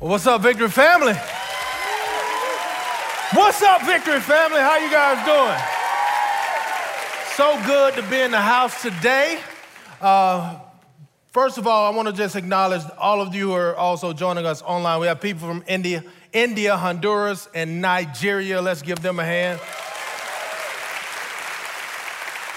What's 0.00 0.26
up, 0.26 0.40
Victory 0.40 0.70
Family? 0.70 1.12
What's 3.34 3.60
up, 3.60 3.84
Victory 3.84 4.18
Family? 4.20 4.58
How 4.58 4.78
you 4.78 4.90
guys 4.90 5.26
doing? 5.26 5.58
So 7.36 7.66
good 7.66 7.92
to 7.96 8.10
be 8.10 8.22
in 8.22 8.30
the 8.30 8.40
house 8.40 8.80
today. 8.80 9.40
Uh, 10.00 10.58
first 11.32 11.58
of 11.58 11.66
all, 11.66 11.92
I 11.92 11.94
want 11.94 12.08
to 12.08 12.14
just 12.14 12.34
acknowledge 12.34 12.80
all 12.96 13.20
of 13.20 13.34
you 13.34 13.48
who 13.48 13.52
are 13.52 13.76
also 13.76 14.14
joining 14.14 14.46
us 14.46 14.62
online. 14.62 15.00
We 15.00 15.06
have 15.06 15.20
people 15.20 15.46
from 15.46 15.62
India, 15.66 16.02
India, 16.32 16.78
Honduras, 16.78 17.50
and 17.54 17.82
Nigeria. 17.82 18.62
Let's 18.62 18.80
give 18.80 19.02
them 19.02 19.20
a 19.20 19.24
hand. 19.26 19.60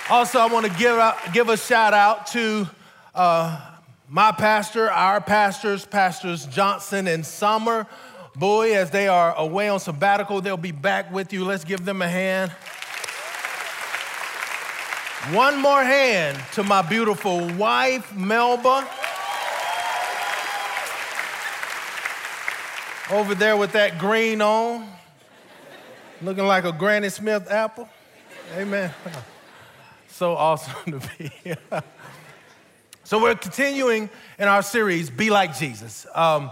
Also, 0.10 0.40
I 0.40 0.46
want 0.46 0.66
to 0.66 0.72
give, 0.80 0.98
out, 0.98 1.18
give 1.34 1.50
a 1.50 1.58
shout 1.58 1.94
out 1.94 2.26
to 2.28 2.70
uh, 3.14 3.73
my 4.10 4.32
pastor, 4.32 4.90
our 4.90 5.22
pastors, 5.22 5.86
Pastors 5.86 6.46
Johnson 6.48 7.08
and 7.08 7.26
Summer. 7.26 7.88
Boy, 8.36 8.76
as 8.76 8.90
they 8.90 9.08
are 9.08 9.36
away 9.36 9.70
on 9.70 9.80
sabbatical, 9.80 10.42
they'll 10.42 10.58
be 10.58 10.72
back 10.72 11.12
with 11.12 11.34
you. 11.34 11.46
Let's 11.46 11.64
give 11.64 11.86
them 11.86 12.02
a 12.02 12.08
hand. 12.08 12.52
One 15.32 15.62
more 15.62 15.84
hand 15.84 16.38
to 16.54 16.64
my 16.64 16.82
beautiful 16.82 17.48
wife, 17.54 18.14
Melba. 18.14 18.88
Over 23.12 23.36
there 23.36 23.56
with 23.56 23.72
that 23.74 24.00
green 24.00 24.42
on, 24.42 24.88
looking 26.22 26.46
like 26.46 26.66
a 26.66 26.72
Granny 26.72 27.10
Smith 27.10 27.50
apple. 27.50 27.88
Amen. 28.56 28.92
So 30.10 30.36
awesome 30.36 31.00
to 31.00 31.10
be 31.18 31.32
here. 31.44 31.58
So 33.06 33.22
we're 33.22 33.36
continuing 33.36 34.10
in 34.40 34.48
our 34.48 34.62
series, 34.62 35.10
Be 35.10 35.30
Like 35.30 35.58
Jesus. 35.58 36.08
Um, 36.16 36.52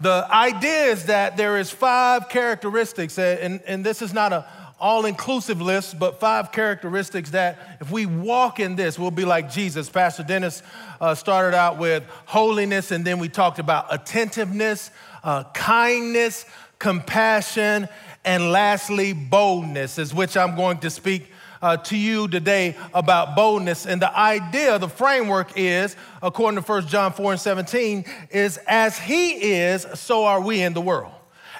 the 0.00 0.26
idea 0.28 0.86
is 0.86 1.04
that 1.04 1.36
there 1.36 1.58
is 1.58 1.70
five 1.70 2.28
characteristics, 2.28 3.20
and, 3.20 3.60
and 3.68 3.86
this 3.86 4.02
is 4.02 4.12
not 4.12 4.32
an 4.32 4.42
all-inclusive 4.80 5.62
list, 5.62 6.00
but 6.00 6.18
five 6.18 6.50
characteristics 6.50 7.30
that 7.30 7.78
if 7.80 7.92
we 7.92 8.06
walk 8.06 8.58
in 8.58 8.74
this, 8.74 8.98
we'll 8.98 9.12
be 9.12 9.24
like 9.24 9.48
Jesus. 9.48 9.88
Pastor 9.88 10.24
Dennis 10.24 10.64
uh, 11.00 11.14
started 11.14 11.56
out 11.56 11.78
with 11.78 12.02
holiness, 12.26 12.90
and 12.90 13.04
then 13.04 13.20
we 13.20 13.28
talked 13.28 13.60
about 13.60 13.86
attentiveness, 13.88 14.90
uh, 15.22 15.44
kindness, 15.54 16.46
compassion, 16.80 17.86
and 18.24 18.50
lastly, 18.50 19.12
boldness, 19.12 19.98
is 19.98 20.12
which 20.12 20.36
I'm 20.36 20.56
going 20.56 20.78
to 20.78 20.90
speak 20.90 21.30
uh, 21.62 21.76
to 21.78 21.96
you 21.96 22.28
today 22.28 22.76
about 22.92 23.36
boldness. 23.36 23.86
And 23.86 24.02
the 24.02 24.14
idea, 24.14 24.78
the 24.78 24.88
framework 24.88 25.52
is, 25.56 25.96
according 26.20 26.62
to 26.62 26.66
1 26.66 26.88
John 26.88 27.12
4 27.12 27.32
and 27.32 27.40
17, 27.40 28.04
is 28.30 28.58
as 28.66 28.98
he 28.98 29.52
is, 29.54 29.86
so 29.94 30.24
are 30.24 30.40
we 30.40 30.60
in 30.60 30.74
the 30.74 30.80
world. 30.80 31.12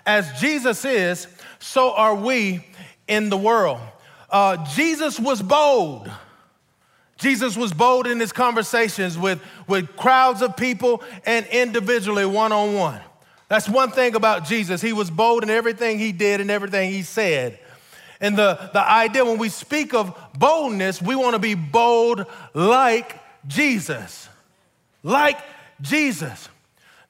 As 0.04 0.40
Jesus 0.40 0.84
is, 0.84 1.28
so 1.60 1.94
are 1.94 2.14
we 2.14 2.66
in 3.06 3.30
the 3.30 3.36
world. 3.36 3.80
Uh, 4.28 4.64
Jesus 4.74 5.20
was 5.20 5.40
bold. 5.40 6.10
Jesus 7.18 7.56
was 7.56 7.72
bold 7.72 8.08
in 8.08 8.18
his 8.18 8.32
conversations 8.32 9.16
with, 9.16 9.40
with 9.68 9.96
crowds 9.96 10.42
of 10.42 10.56
people 10.56 11.04
and 11.24 11.46
individually, 11.46 12.26
one 12.26 12.50
on 12.50 12.74
one. 12.74 13.00
That's 13.48 13.68
one 13.68 13.90
thing 13.90 14.16
about 14.16 14.46
Jesus. 14.46 14.80
He 14.80 14.92
was 14.92 15.10
bold 15.10 15.44
in 15.44 15.50
everything 15.50 15.98
he 15.98 16.10
did 16.10 16.40
and 16.40 16.50
everything 16.50 16.90
he 16.90 17.02
said. 17.02 17.60
And 18.22 18.38
the, 18.38 18.70
the 18.72 18.80
idea 18.80 19.24
when 19.24 19.36
we 19.36 19.48
speak 19.48 19.92
of 19.92 20.16
boldness, 20.38 21.02
we 21.02 21.16
want 21.16 21.34
to 21.34 21.40
be 21.40 21.54
bold 21.54 22.24
like 22.54 23.18
Jesus. 23.48 24.28
Like 25.02 25.38
Jesus. 25.80 26.48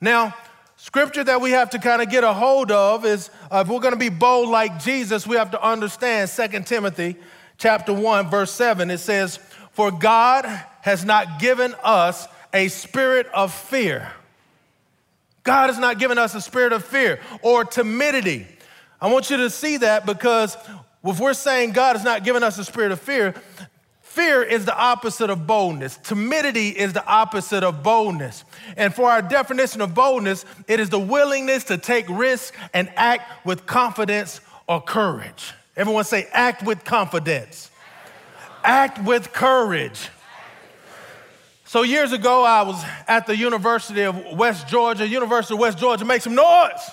Now, 0.01 0.35
scripture 0.77 1.23
that 1.23 1.43
we 1.43 1.51
have 1.51 1.71
to 1.71 1.79
kind 1.79 2.01
of 2.01 2.09
get 2.09 2.25
a 2.25 2.33
hold 2.33 2.73
of 2.73 3.05
is 3.05 3.31
uh, 3.51 3.63
if 3.65 3.71
we're 3.71 3.81
going 3.81 3.93
to 3.93 3.99
be 3.99 4.09
bold 4.09 4.49
like 4.49 4.83
Jesus, 4.83 5.27
we 5.27 5.37
have 5.37 5.51
to 5.51 5.63
understand 5.63 6.31
2 6.31 6.61
Timothy 6.63 7.17
chapter 7.59 7.93
1 7.93 8.31
verse 8.31 8.51
7 8.51 8.91
it 8.91 8.99
says 8.99 9.39
for 9.73 9.91
God 9.91 10.45
has 10.81 11.05
not 11.05 11.39
given 11.39 11.75
us 11.85 12.27
a 12.53 12.69
spirit 12.69 13.27
of 13.35 13.53
fear. 13.53 14.11
God 15.45 15.69
has 15.69 15.79
not 15.79 15.99
given 15.99 16.19
us 16.19 16.35
a 16.35 16.41
spirit 16.41 16.73
of 16.73 16.85
fear 16.85 17.21
or 17.43 17.65
timidity. 17.65 18.47
I 19.01 19.13
want 19.13 19.31
you 19.31 19.37
to 19.39 19.51
see 19.51 19.79
that 19.79 20.07
because 20.07 20.57
if 21.05 21.19
we're 21.19 21.35
saying 21.35 21.73
God 21.73 21.97
has 21.97 22.05
not 22.05 22.25
given 22.25 22.43
us 22.43 22.59
a 22.59 22.65
spirit 22.65 22.93
of 22.93 23.01
fear, 23.01 23.35
fear 24.01 24.43
is 24.43 24.65
the 24.65 24.77
opposite 24.77 25.31
of 25.31 25.47
boldness. 25.47 25.99
Timidity 26.03 26.69
is 26.69 26.93
the 26.93 27.05
opposite 27.07 27.65
of 27.65 27.83
boldness. 27.83 28.45
And 28.77 28.95
for 28.95 29.11
our 29.11 29.23
definition 29.23 29.81
of 29.81 29.95
boldness, 29.95 30.45
it 30.69 30.79
is 30.79 30.91
the 30.91 30.99
willingness 30.99 31.65
to 31.65 31.79
take 31.79 32.09
risks 32.09 32.57
and 32.73 32.91
act 32.95 33.45
with 33.45 33.67
confidence 33.67 34.41
or 34.69 34.81
courage. 34.81 35.53
Everyone 35.77 36.05
say, 36.05 36.29
act 36.33 36.63
with 36.63 36.85
confidence. 36.85 37.71
Act 38.63 39.03
with 39.05 39.33
courage. 39.33 40.09
So 41.65 41.83
years 41.83 42.13
ago, 42.13 42.45
I 42.45 42.63
was 42.63 42.85
at 43.09 43.27
the 43.27 43.35
University 43.37 44.03
of 44.03 44.37
West 44.37 44.69
Georgia. 44.69 45.09
University 45.09 45.55
of 45.55 45.61
West 45.61 45.79
Georgia, 45.79 46.05
make 46.05 46.21
some 46.21 46.35
noise. 46.35 46.91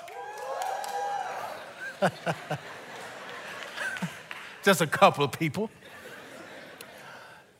just 4.64 4.81
a 4.81 4.88
couple 4.88 5.24
of 5.24 5.31
people. 5.31 5.70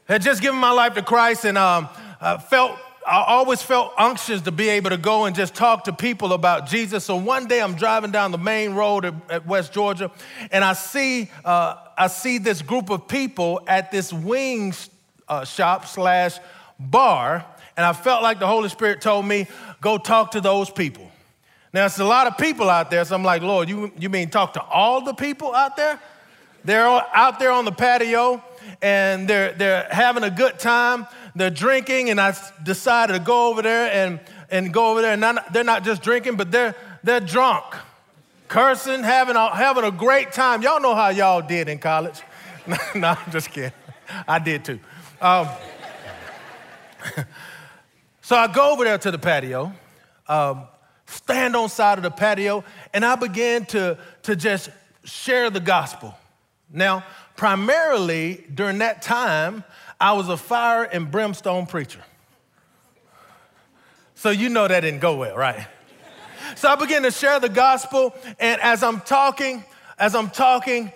Had 0.08 0.22
just 0.22 0.42
given 0.42 0.60
my 0.60 0.72
life 0.72 0.96
to 0.96 1.02
Christ 1.02 1.46
and 1.46 1.58
um, 1.58 1.88
I 2.20 2.38
felt, 2.38 2.78
I 3.06 3.24
always 3.28 3.62
felt 3.62 3.94
anxious 3.98 4.42
to 4.42 4.52
be 4.52 4.70
able 4.70 4.90
to 4.90 4.98
go 4.98 5.26
and 5.26 5.36
just 5.36 5.54
talk 5.54 5.84
to 5.84 5.94
people 5.94 6.34
about 6.34 6.68
Jesus. 6.68 7.06
So 7.06 7.16
one 7.16 7.48
day 7.48 7.62
I'm 7.62 7.76
driving 7.76 8.12
down 8.12 8.32
the 8.32 8.40
main 8.40 8.74
road 8.74 9.06
at, 9.30 9.46
West 9.46 9.72
Georgia 9.72 10.12
and 10.52 10.64
I 10.64 10.74
see, 10.74 11.30
uh, 11.46 11.76
I 11.98 12.08
see 12.08 12.40
this 12.40 12.62
group 12.62 12.90
of 12.90 13.08
people 13.08 13.62
at 13.68 13.92
this 13.92 14.12
wings 14.12 14.90
uh, 15.28 15.46
shop 15.46 15.86
slash 15.86 16.40
bar 16.80 17.46
and 17.78 17.86
I 17.86 17.94
felt 17.94 18.24
like 18.24 18.40
the 18.40 18.48
Holy 18.48 18.68
Spirit 18.68 19.00
told 19.00 19.26
me, 19.26 19.48
go 19.80 19.98
talk 19.98 20.32
to 20.32 20.42
those 20.42 20.70
people. 20.70 21.10
Now, 21.72 21.86
it's 21.86 22.00
a 22.00 22.04
lot 22.04 22.28
of 22.28 22.38
people 22.38 22.70
out 22.70 22.90
there, 22.90 23.06
so 23.06 23.16
I'm 23.16 23.24
like, 23.24 23.44
Lord, 23.44 23.70
you, 23.70 23.92
you 23.98 24.10
mean 24.10 24.30
talk 24.30 24.54
to 24.54 24.62
all 24.62 25.02
the 25.02 25.14
people 25.14 25.54
out 25.54 25.78
there? 25.78 26.00
They're 26.64 26.88
out 26.88 27.40
there 27.40 27.52
on 27.52 27.66
the 27.66 27.72
patio 27.72 28.44
and 28.82 29.28
they're, 29.28 29.54
they're 29.54 29.88
having 29.92 30.24
a 30.24 30.30
good 30.30 30.60
time. 30.60 31.08
They're 31.36 31.50
drinking, 31.50 32.10
and 32.10 32.20
I 32.20 32.36
decided 32.64 33.14
to 33.14 33.20
go 33.20 33.50
over 33.50 33.62
there 33.62 33.92
and, 33.92 34.20
and 34.50 34.74
go 34.74 34.92
over 34.92 35.02
there. 35.02 35.14
And 35.14 35.22
not, 35.22 35.54
they're 35.54 35.64
not 35.64 35.84
just 35.84 36.02
drinking, 36.02 36.36
but 36.36 36.52
they're, 36.52 36.76
they're 37.04 37.20
drunk, 37.20 37.66
cursing, 38.48 39.04
having 39.04 39.36
a, 39.36 39.56
having 39.56 39.84
a 39.84 39.92
great 39.92 40.32
time. 40.32 40.62
Y'all 40.62 40.82
know 40.82 40.96
how 40.96 41.10
y'all 41.10 41.42
did 41.42 41.70
in 41.70 41.80
college. 41.80 42.22
no, 42.96 43.10
I'm 43.10 43.32
just 43.32 43.52
kidding. 43.52 43.72
I 44.28 44.40
did 44.40 44.66
too. 44.66 44.80
Um, 45.22 45.48
so 48.22 48.36
I 48.36 48.52
go 48.52 48.72
over 48.72 48.84
there 48.84 48.98
to 48.98 49.12
the 49.12 49.20
patio, 49.20 49.74
um, 50.28 50.64
stand 51.06 51.56
on 51.56 51.70
side 51.70 51.98
of 51.98 52.04
the 52.04 52.12
patio, 52.12 52.64
and 52.94 53.06
I 53.06 53.16
began 53.16 53.66
to, 53.68 53.98
to 54.24 54.36
just 54.36 54.70
share 55.04 55.50
the 55.50 55.60
gospel. 55.60 56.16
Now, 56.72 57.04
primarily 57.36 58.46
during 58.54 58.80
that 58.80 59.02
time, 59.02 59.64
I 60.00 60.14
was 60.14 60.30
a 60.30 60.38
fire 60.38 60.84
and 60.84 61.10
brimstone 61.10 61.66
preacher. 61.66 62.04
So 64.16 64.30
you 64.30 64.50
know 64.50 64.68
that 64.68 64.82
didn't 64.82 65.00
go 65.00 65.16
well, 65.18 65.36
right? 65.36 65.66
so 66.56 66.70
I 66.70 66.76
began 66.76 67.04
to 67.04 67.12
share 67.12 67.40
the 67.40 67.50
gospel, 67.50 68.14
and 68.40 68.62
as 68.62 68.84
I'm 68.84 69.02
talking, 69.02 69.64
as 69.98 70.16
I'm 70.16 70.30
talking, 70.30 70.92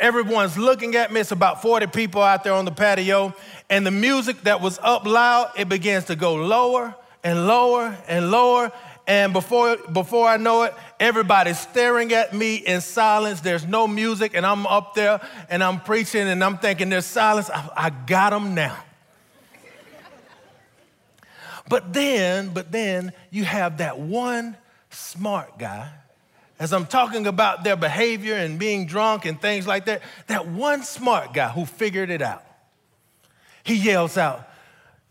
everyone's 0.00 0.58
looking 0.58 0.96
at 0.96 1.12
me. 1.12 1.20
It's 1.20 1.30
about 1.30 1.62
40 1.62 1.88
people 1.88 2.22
out 2.22 2.44
there 2.44 2.54
on 2.54 2.64
the 2.64 2.72
patio, 2.72 3.34
and 3.70 3.86
the 3.86 3.90
music 3.90 4.42
that 4.42 4.60
was 4.60 4.78
up 4.82 5.06
loud, 5.06 5.52
it 5.56 5.68
begins 5.68 6.04
to 6.06 6.16
go 6.16 6.34
lower 6.34 6.94
and 7.22 7.46
lower 7.46 7.96
and 8.08 8.30
lower. 8.30 8.72
And 9.06 9.32
before, 9.32 9.76
before 9.92 10.26
I 10.26 10.38
know 10.38 10.62
it, 10.62 10.74
everybody's 11.04 11.58
staring 11.58 12.12
at 12.14 12.32
me 12.34 12.56
in 12.56 12.80
silence. 12.80 13.40
There's 13.42 13.66
no 13.66 13.86
music, 13.86 14.32
and 14.34 14.46
I'm 14.46 14.66
up 14.66 14.94
there 14.94 15.20
and 15.50 15.62
I'm 15.62 15.80
preaching, 15.80 16.26
and 16.26 16.42
I'm 16.42 16.58
thinking, 16.58 16.88
there's 16.88 17.06
silence. 17.06 17.50
I, 17.50 17.68
I 17.76 17.90
got 17.90 18.30
them 18.30 18.54
now. 18.54 18.76
but 21.68 21.92
then, 21.92 22.48
but 22.54 22.72
then 22.72 23.12
you 23.30 23.44
have 23.44 23.78
that 23.78 23.98
one 23.98 24.56
smart 24.88 25.58
guy, 25.58 25.90
as 26.58 26.72
I'm 26.72 26.86
talking 26.86 27.26
about 27.26 27.64
their 27.64 27.76
behavior 27.76 28.36
and 28.36 28.58
being 28.58 28.86
drunk 28.86 29.26
and 29.26 29.38
things 29.40 29.66
like 29.66 29.84
that, 29.84 30.02
that 30.28 30.48
one 30.48 30.82
smart 30.84 31.34
guy 31.34 31.48
who 31.48 31.66
figured 31.66 32.08
it 32.08 32.22
out. 32.22 32.44
He 33.62 33.74
yells 33.74 34.16
out, 34.16 34.48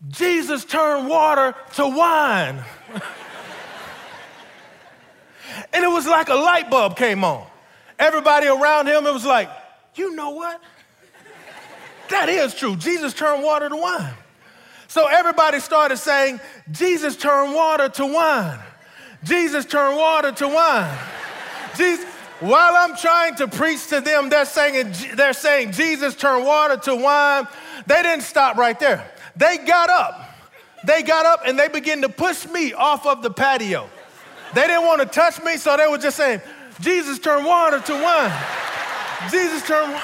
Jesus 0.08 0.64
turned 0.64 1.08
water 1.08 1.54
to 1.74 1.88
wine. 1.88 2.64
And 5.72 5.84
it 5.84 5.88
was 5.88 6.06
like 6.06 6.28
a 6.28 6.34
light 6.34 6.70
bulb 6.70 6.96
came 6.96 7.24
on. 7.24 7.46
Everybody 7.98 8.46
around 8.46 8.86
him, 8.86 9.06
it 9.06 9.12
was 9.12 9.24
like, 9.24 9.48
you 9.94 10.14
know 10.14 10.30
what? 10.30 10.60
That 12.10 12.28
is 12.28 12.54
true. 12.54 12.76
Jesus 12.76 13.14
turned 13.14 13.42
water 13.42 13.68
to 13.68 13.76
wine. 13.76 14.14
So 14.88 15.06
everybody 15.06 15.60
started 15.60 15.96
saying, 15.96 16.40
Jesus 16.70 17.16
turned 17.16 17.54
water 17.54 17.88
to 17.88 18.06
wine. 18.06 18.58
Jesus 19.24 19.64
turned 19.64 19.96
water 19.96 20.32
to 20.32 20.48
wine. 20.48 20.98
Jesus, 21.76 22.04
while 22.40 22.74
I'm 22.76 22.96
trying 22.96 23.34
to 23.36 23.48
preach 23.48 23.86
to 23.88 24.00
them, 24.00 24.28
they're 24.28 24.44
saying, 24.44 24.92
they're 25.14 25.32
saying 25.32 25.72
Jesus 25.72 26.14
turned 26.14 26.44
water 26.44 26.76
to 26.76 26.94
wine. 26.94 27.48
They 27.86 28.02
didn't 28.02 28.22
stop 28.22 28.56
right 28.56 28.78
there. 28.78 29.10
They 29.36 29.58
got 29.58 29.90
up. 29.90 30.30
They 30.84 31.02
got 31.02 31.26
up 31.26 31.40
and 31.46 31.58
they 31.58 31.68
began 31.68 32.02
to 32.02 32.08
push 32.08 32.46
me 32.46 32.72
off 32.72 33.06
of 33.06 33.22
the 33.22 33.30
patio. 33.30 33.88
They 34.54 34.66
didn't 34.66 34.84
want 34.84 35.00
to 35.00 35.06
touch 35.06 35.42
me, 35.42 35.56
so 35.56 35.76
they 35.76 35.86
were 35.86 35.98
just 35.98 36.16
saying, 36.16 36.40
Jesus 36.80 37.18
turned 37.18 37.44
water 37.44 37.80
to 37.80 37.92
wine. 37.92 38.32
Jesus 39.30 39.66
turned 39.66 40.00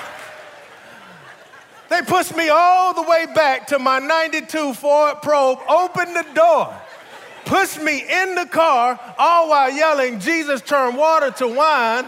They 1.88 2.02
pushed 2.02 2.36
me 2.36 2.48
all 2.48 2.94
the 2.94 3.02
way 3.02 3.26
back 3.34 3.66
to 3.68 3.78
my 3.78 3.98
92 3.98 4.74
Ford 4.74 5.22
Probe, 5.22 5.58
opened 5.68 6.16
the 6.16 6.26
door, 6.34 6.74
pushed 7.44 7.82
me 7.82 8.02
in 8.08 8.34
the 8.34 8.46
car, 8.46 8.98
all 9.18 9.50
while 9.50 9.70
yelling, 9.70 10.20
Jesus 10.20 10.60
turned 10.60 10.96
water 10.96 11.30
to 11.32 11.48
wine. 11.48 12.06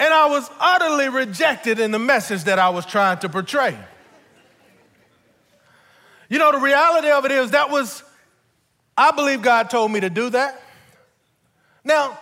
And 0.00 0.14
I 0.14 0.26
was 0.26 0.48
utterly 0.60 1.08
rejected 1.08 1.80
in 1.80 1.90
the 1.90 1.98
message 1.98 2.44
that 2.44 2.58
I 2.58 2.68
was 2.68 2.86
trying 2.86 3.18
to 3.18 3.28
portray. 3.28 3.76
You 6.28 6.38
know, 6.38 6.52
the 6.52 6.58
reality 6.58 7.10
of 7.10 7.24
it 7.24 7.32
is 7.32 7.50
that 7.52 7.70
was, 7.70 8.02
I 8.98 9.12
believe 9.12 9.42
God 9.42 9.70
told 9.70 9.92
me 9.92 10.00
to 10.00 10.10
do 10.10 10.28
that. 10.30 10.60
Now, 11.84 12.18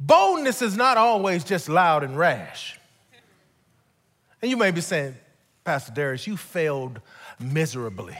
boldness 0.00 0.60
is 0.60 0.76
not 0.76 0.96
always 0.96 1.44
just 1.44 1.68
loud 1.68 2.02
and 2.02 2.18
rash. 2.18 2.80
And 4.42 4.50
you 4.50 4.56
may 4.56 4.72
be 4.72 4.80
saying, 4.80 5.14
Pastor 5.62 5.92
Darius, 5.92 6.26
you 6.26 6.36
failed 6.36 7.00
miserably. 7.38 8.18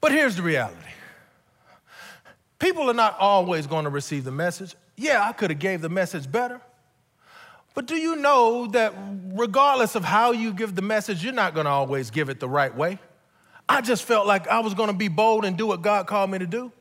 But 0.00 0.12
here's 0.12 0.36
the 0.36 0.42
reality 0.42 0.76
people 2.60 2.88
are 2.88 2.94
not 2.94 3.18
always 3.18 3.66
going 3.66 3.84
to 3.84 3.90
receive 3.90 4.22
the 4.22 4.30
message. 4.30 4.76
Yeah, 4.96 5.26
I 5.26 5.32
could 5.32 5.50
have 5.50 5.58
gave 5.58 5.80
the 5.80 5.88
message 5.88 6.30
better. 6.30 6.60
But 7.74 7.86
do 7.86 7.96
you 7.96 8.16
know 8.16 8.66
that 8.68 8.94
regardless 9.34 9.94
of 9.94 10.04
how 10.04 10.32
you 10.32 10.52
give 10.52 10.74
the 10.74 10.82
message, 10.82 11.22
you're 11.22 11.32
not 11.32 11.54
going 11.54 11.66
to 11.66 11.70
always 11.70 12.10
give 12.10 12.28
it 12.28 12.40
the 12.40 12.48
right 12.48 12.74
way? 12.74 12.98
I 13.68 13.82
just 13.82 14.04
felt 14.04 14.26
like 14.26 14.48
I 14.48 14.60
was 14.60 14.74
going 14.74 14.88
to 14.88 14.96
be 14.96 15.08
bold 15.08 15.44
and 15.44 15.56
do 15.56 15.66
what 15.66 15.82
God 15.82 16.06
called 16.06 16.30
me 16.30 16.38
to 16.38 16.46
do. 16.46 16.72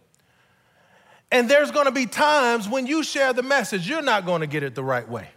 And 1.32 1.50
there's 1.50 1.72
going 1.72 1.86
to 1.86 1.92
be 1.92 2.06
times 2.06 2.70
when 2.70 2.88
you 2.88 3.04
share 3.04 3.34
the 3.34 3.44
message, 3.44 3.88
you're 3.88 4.02
not 4.02 4.26
going 4.26 4.42
to 4.42 4.48
get 4.48 4.64
it 4.64 4.74
the 4.76 4.84
right 4.84 5.08
way. 5.08 5.30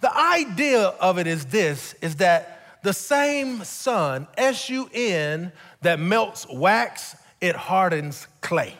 The 0.00 0.16
idea 0.16 0.80
of 0.80 1.18
it 1.18 1.26
is 1.26 1.44
this 1.46 1.94
is 2.00 2.16
that 2.16 2.80
the 2.82 2.92
same 2.92 3.62
sun, 3.62 4.26
S 4.36 4.68
U 4.70 4.88
N, 4.92 5.52
that 5.82 6.00
melts 6.00 6.46
wax, 6.48 7.14
it 7.40 7.54
hardens 7.54 8.26
clay 8.40 8.74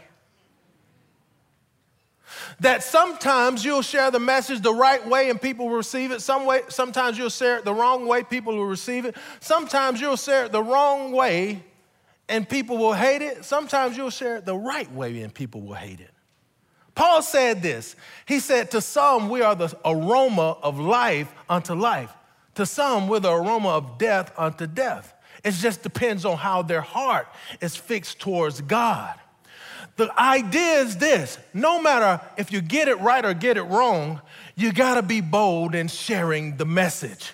that 2.60 2.82
sometimes 2.82 3.64
you'll 3.64 3.82
share 3.82 4.10
the 4.10 4.20
message 4.20 4.60
the 4.62 4.72
right 4.72 5.06
way 5.06 5.30
and 5.30 5.40
people 5.40 5.68
will 5.68 5.76
receive 5.76 6.10
it. 6.10 6.22
Some 6.22 6.46
way, 6.46 6.62
sometimes 6.68 7.18
you'll 7.18 7.28
share 7.28 7.58
it 7.58 7.64
the 7.64 7.74
wrong 7.74 8.06
way, 8.06 8.22
people 8.22 8.56
will 8.56 8.66
receive 8.66 9.04
it. 9.04 9.16
Sometimes 9.40 10.00
you'll 10.00 10.16
share 10.16 10.46
it 10.46 10.52
the 10.52 10.62
wrong 10.62 11.12
way 11.12 11.62
and 12.28 12.48
people 12.48 12.78
will 12.78 12.94
hate 12.94 13.22
it. 13.22 13.44
Sometimes 13.44 13.96
you'll 13.96 14.10
share 14.10 14.36
it 14.36 14.46
the 14.46 14.56
right 14.56 14.90
way 14.92 15.20
and 15.22 15.32
people 15.32 15.60
will 15.60 15.74
hate 15.74 16.00
it. 16.00 16.10
Paul 16.94 17.20
said 17.20 17.60
this. 17.62 17.94
He 18.24 18.40
said, 18.40 18.70
To 18.70 18.80
some, 18.80 19.28
we 19.28 19.42
are 19.42 19.54
the 19.54 19.76
aroma 19.84 20.56
of 20.62 20.80
life 20.80 21.32
unto 21.48 21.74
life. 21.74 22.10
To 22.54 22.64
some, 22.64 23.06
we're 23.06 23.20
the 23.20 23.32
aroma 23.32 23.68
of 23.68 23.98
death 23.98 24.32
unto 24.36 24.66
death. 24.66 25.12
It 25.44 25.52
just 25.52 25.82
depends 25.82 26.24
on 26.24 26.38
how 26.38 26.62
their 26.62 26.80
heart 26.80 27.28
is 27.60 27.76
fixed 27.76 28.18
towards 28.18 28.62
God. 28.62 29.14
The 29.96 30.12
idea 30.20 30.80
is 30.80 30.98
this 30.98 31.38
no 31.54 31.80
matter 31.80 32.20
if 32.36 32.52
you 32.52 32.60
get 32.60 32.88
it 32.88 33.00
right 33.00 33.24
or 33.24 33.34
get 33.34 33.56
it 33.56 33.62
wrong, 33.62 34.20
you 34.54 34.72
gotta 34.72 35.02
be 35.02 35.20
bold 35.20 35.74
in 35.74 35.88
sharing 35.88 36.56
the 36.56 36.66
message. 36.66 37.32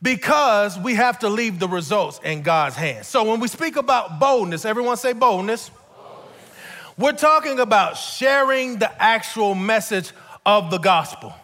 Because 0.00 0.78
we 0.78 0.94
have 0.94 1.20
to 1.20 1.28
leave 1.28 1.58
the 1.58 1.68
results 1.68 2.20
in 2.22 2.42
God's 2.42 2.76
hands. 2.76 3.08
So 3.08 3.24
when 3.24 3.40
we 3.40 3.48
speak 3.48 3.76
about 3.76 4.20
boldness, 4.20 4.64
everyone 4.64 4.96
say 4.96 5.12
boldness. 5.12 5.70
boldness. 5.70 6.96
We're 6.96 7.12
talking 7.12 7.58
about 7.58 7.96
sharing 7.96 8.78
the 8.78 9.02
actual 9.02 9.56
message 9.56 10.12
of 10.46 10.70
the 10.70 10.78
gospel. 10.78 11.34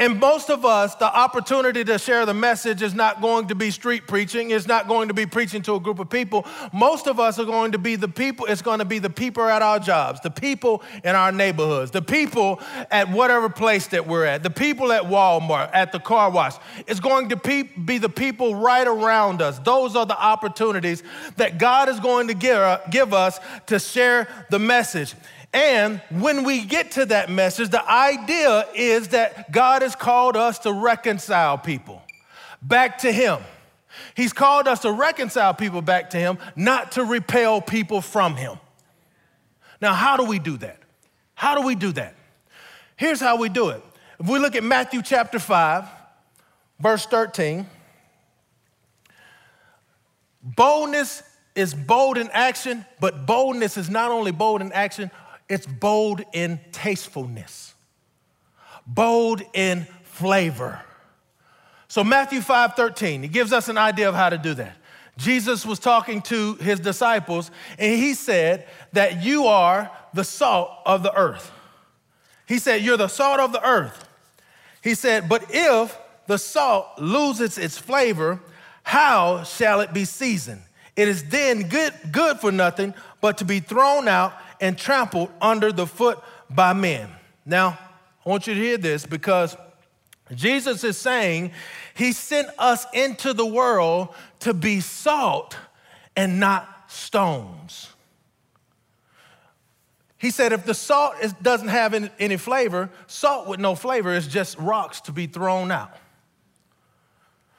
And 0.00 0.18
most 0.18 0.48
of 0.48 0.64
us, 0.64 0.94
the 0.94 1.14
opportunity 1.14 1.84
to 1.84 1.98
share 1.98 2.24
the 2.24 2.32
message 2.32 2.80
is 2.80 2.94
not 2.94 3.20
going 3.20 3.48
to 3.48 3.54
be 3.54 3.70
street 3.70 4.06
preaching. 4.06 4.50
It's 4.50 4.66
not 4.66 4.88
going 4.88 5.08
to 5.08 5.14
be 5.14 5.26
preaching 5.26 5.60
to 5.62 5.74
a 5.74 5.80
group 5.80 5.98
of 5.98 6.08
people. 6.08 6.46
Most 6.72 7.06
of 7.06 7.20
us 7.20 7.38
are 7.38 7.44
going 7.44 7.72
to 7.72 7.78
be 7.78 7.96
the 7.96 8.08
people, 8.08 8.46
it's 8.46 8.62
going 8.62 8.78
to 8.78 8.86
be 8.86 8.98
the 8.98 9.10
people 9.10 9.42
at 9.42 9.60
our 9.60 9.78
jobs, 9.78 10.18
the 10.22 10.30
people 10.30 10.82
in 11.04 11.14
our 11.14 11.30
neighborhoods, 11.30 11.90
the 11.90 12.00
people 12.00 12.60
at 12.90 13.10
whatever 13.10 13.50
place 13.50 13.88
that 13.88 14.06
we're 14.06 14.24
at, 14.24 14.42
the 14.42 14.48
people 14.48 14.90
at 14.90 15.02
Walmart, 15.02 15.68
at 15.74 15.92
the 15.92 16.00
car 16.00 16.30
wash. 16.30 16.54
It's 16.86 17.00
going 17.00 17.28
to 17.28 17.36
be 17.36 17.98
the 17.98 18.08
people 18.08 18.54
right 18.54 18.86
around 18.86 19.42
us. 19.42 19.58
Those 19.58 19.96
are 19.96 20.06
the 20.06 20.18
opportunities 20.18 21.02
that 21.36 21.58
God 21.58 21.90
is 21.90 22.00
going 22.00 22.28
to 22.28 22.34
give, 22.34 23.12
us 23.12 23.38
to 23.66 23.78
share 23.78 24.28
the 24.48 24.58
message. 24.58 25.14
And 25.52 26.00
when 26.10 26.44
we 26.44 26.64
get 26.64 26.92
to 26.92 27.06
that 27.06 27.28
message, 27.28 27.70
the 27.70 27.88
idea 27.88 28.66
is 28.74 29.08
that 29.08 29.50
God 29.50 29.82
has 29.82 29.96
called 29.96 30.36
us 30.36 30.60
to 30.60 30.72
reconcile 30.72 31.58
people 31.58 32.02
back 32.62 32.98
to 32.98 33.10
Him. 33.10 33.38
He's 34.14 34.32
called 34.32 34.68
us 34.68 34.80
to 34.80 34.92
reconcile 34.92 35.52
people 35.52 35.82
back 35.82 36.10
to 36.10 36.18
Him, 36.18 36.38
not 36.54 36.92
to 36.92 37.04
repel 37.04 37.60
people 37.60 38.00
from 38.00 38.36
Him. 38.36 38.58
Now, 39.80 39.94
how 39.94 40.16
do 40.16 40.24
we 40.24 40.38
do 40.38 40.56
that? 40.58 40.78
How 41.34 41.56
do 41.56 41.66
we 41.66 41.74
do 41.74 41.90
that? 41.92 42.14
Here's 42.96 43.20
how 43.20 43.36
we 43.36 43.48
do 43.48 43.70
it. 43.70 43.82
If 44.20 44.28
we 44.28 44.38
look 44.38 44.54
at 44.54 44.62
Matthew 44.62 45.02
chapter 45.02 45.38
5, 45.38 45.84
verse 46.78 47.06
13, 47.06 47.66
boldness 50.42 51.22
is 51.54 51.74
bold 51.74 52.18
in 52.18 52.28
action, 52.32 52.84
but 53.00 53.26
boldness 53.26 53.76
is 53.76 53.90
not 53.90 54.10
only 54.10 54.32
bold 54.32 54.60
in 54.60 54.70
action, 54.72 55.10
it's 55.50 55.66
bold 55.66 56.22
in 56.32 56.60
tastefulness, 56.72 57.74
bold 58.86 59.42
in 59.52 59.86
flavor. 60.04 60.80
So 61.88 62.04
Matthew 62.04 62.40
5 62.40 62.74
13, 62.74 63.22
he 63.22 63.28
gives 63.28 63.52
us 63.52 63.68
an 63.68 63.76
idea 63.76 64.08
of 64.08 64.14
how 64.14 64.30
to 64.30 64.38
do 64.38 64.54
that. 64.54 64.76
Jesus 65.16 65.66
was 65.66 65.80
talking 65.80 66.22
to 66.22 66.54
his 66.54 66.78
disciples, 66.80 67.50
and 67.78 68.00
he 68.00 68.14
said 68.14 68.66
that 68.92 69.22
you 69.22 69.46
are 69.46 69.90
the 70.14 70.24
salt 70.24 70.70
of 70.86 71.02
the 71.02 71.14
earth. 71.14 71.50
He 72.46 72.58
said, 72.58 72.82
You're 72.82 72.96
the 72.96 73.08
salt 73.08 73.40
of 73.40 73.52
the 73.52 73.66
earth. 73.66 74.08
He 74.82 74.94
said, 74.94 75.28
But 75.28 75.46
if 75.50 75.98
the 76.26 76.38
salt 76.38 76.86
loses 76.98 77.58
its 77.58 77.76
flavor, 77.76 78.40
how 78.84 79.42
shall 79.42 79.80
it 79.80 79.92
be 79.92 80.04
seasoned? 80.04 80.62
It 80.96 81.08
is 81.08 81.24
then 81.24 81.68
good, 81.68 81.92
good 82.12 82.38
for 82.38 82.52
nothing 82.52 82.94
but 83.20 83.38
to 83.38 83.44
be 83.44 83.60
thrown 83.60 84.06
out 84.06 84.32
and 84.60 84.76
trampled 84.76 85.30
under 85.40 85.72
the 85.72 85.86
foot 85.86 86.18
by 86.48 86.72
men. 86.72 87.08
Now, 87.46 87.78
I 88.24 88.28
want 88.28 88.46
you 88.46 88.54
to 88.54 88.60
hear 88.60 88.76
this 88.76 89.06
because 89.06 89.56
Jesus 90.34 90.84
is 90.84 90.96
saying 90.96 91.52
he 91.94 92.12
sent 92.12 92.48
us 92.58 92.86
into 92.92 93.32
the 93.32 93.46
world 93.46 94.14
to 94.40 94.54
be 94.54 94.80
salt 94.80 95.56
and 96.16 96.38
not 96.38 96.90
stones. 96.90 97.88
He 100.18 100.30
said 100.30 100.52
if 100.52 100.66
the 100.66 100.74
salt 100.74 101.14
is, 101.22 101.32
doesn't 101.34 101.68
have 101.68 101.94
any, 101.94 102.10
any 102.18 102.36
flavor, 102.36 102.90
salt 103.06 103.48
with 103.48 103.58
no 103.58 103.74
flavor 103.74 104.12
is 104.12 104.28
just 104.28 104.58
rocks 104.58 105.00
to 105.02 105.12
be 105.12 105.26
thrown 105.26 105.70
out. 105.70 105.96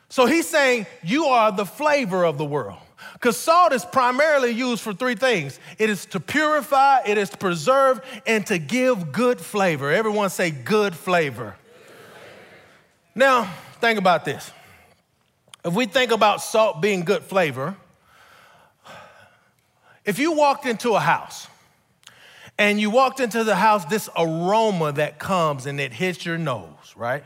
So 0.09 0.27
he's 0.27 0.47
saying 0.47 0.85
you 1.01 1.25
are 1.25 1.51
the 1.51 1.65
flavor 1.65 2.23
of 2.23 2.37
the 2.37 2.45
world. 2.45 2.77
Because 3.13 3.37
salt 3.37 3.73
is 3.73 3.85
primarily 3.85 4.51
used 4.51 4.81
for 4.81 4.93
three 4.93 5.15
things 5.15 5.59
it 5.77 5.89
is 5.89 6.05
to 6.07 6.19
purify, 6.19 6.99
it 7.05 7.17
is 7.17 7.29
to 7.31 7.37
preserve, 7.37 8.01
and 8.25 8.45
to 8.47 8.57
give 8.57 9.11
good 9.11 9.39
flavor. 9.39 9.91
Everyone 9.91 10.29
say 10.29 10.51
good 10.51 10.95
flavor. 10.95 11.55
Now, 13.13 13.51
think 13.79 13.99
about 13.99 14.25
this. 14.25 14.51
If 15.63 15.73
we 15.73 15.85
think 15.85 16.11
about 16.11 16.41
salt 16.41 16.81
being 16.81 17.01
good 17.01 17.23
flavor, 17.23 17.75
if 20.05 20.17
you 20.17 20.31
walked 20.31 20.65
into 20.65 20.93
a 20.93 20.99
house 20.99 21.47
and 22.57 22.79
you 22.79 22.89
walked 22.89 23.19
into 23.19 23.43
the 23.43 23.55
house, 23.55 23.85
this 23.85 24.09
aroma 24.17 24.93
that 24.93 25.19
comes 25.19 25.65
and 25.67 25.79
it 25.79 25.93
hits 25.93 26.25
your 26.25 26.37
nose, 26.37 26.93
right? 26.95 27.23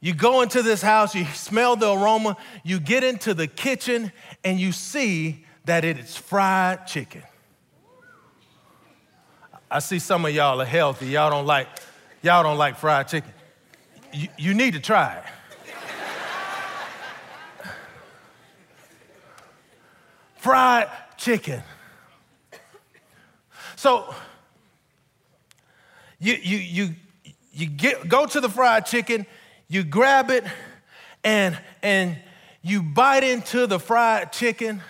You 0.00 0.14
go 0.14 0.42
into 0.42 0.62
this 0.62 0.80
house, 0.80 1.14
you 1.14 1.24
smell 1.26 1.74
the 1.76 1.92
aroma, 1.92 2.36
you 2.62 2.78
get 2.78 3.02
into 3.02 3.34
the 3.34 3.46
kitchen, 3.46 4.12
and 4.44 4.60
you 4.60 4.70
see 4.72 5.44
that 5.64 5.84
it 5.84 5.98
is 5.98 6.16
fried 6.16 6.86
chicken. 6.86 7.22
I 9.70 9.80
see 9.80 9.98
some 9.98 10.24
of 10.24 10.34
y'all 10.34 10.60
are 10.60 10.64
healthy. 10.64 11.08
Y'all 11.08 11.30
don't 11.30 11.46
like, 11.46 11.68
y'all 12.22 12.42
don't 12.42 12.58
like 12.58 12.76
fried 12.76 13.08
chicken. 13.08 13.32
You, 14.12 14.28
you 14.38 14.54
need 14.54 14.74
to 14.74 14.80
try 14.80 15.16
it. 15.16 15.24
fried 20.36 20.88
chicken. 21.18 21.62
So 23.76 24.14
you, 26.18 26.34
you, 26.34 26.56
you, 26.58 26.94
you 27.52 27.66
get, 27.66 28.08
go 28.08 28.24
to 28.24 28.40
the 28.40 28.48
fried 28.48 28.86
chicken, 28.86 29.26
you 29.68 29.84
grab 29.84 30.30
it, 30.30 30.44
and, 31.22 31.58
and 31.82 32.16
you 32.62 32.82
bite 32.82 33.22
into 33.22 33.66
the 33.66 33.78
fried 33.78 34.32
chicken, 34.32 34.80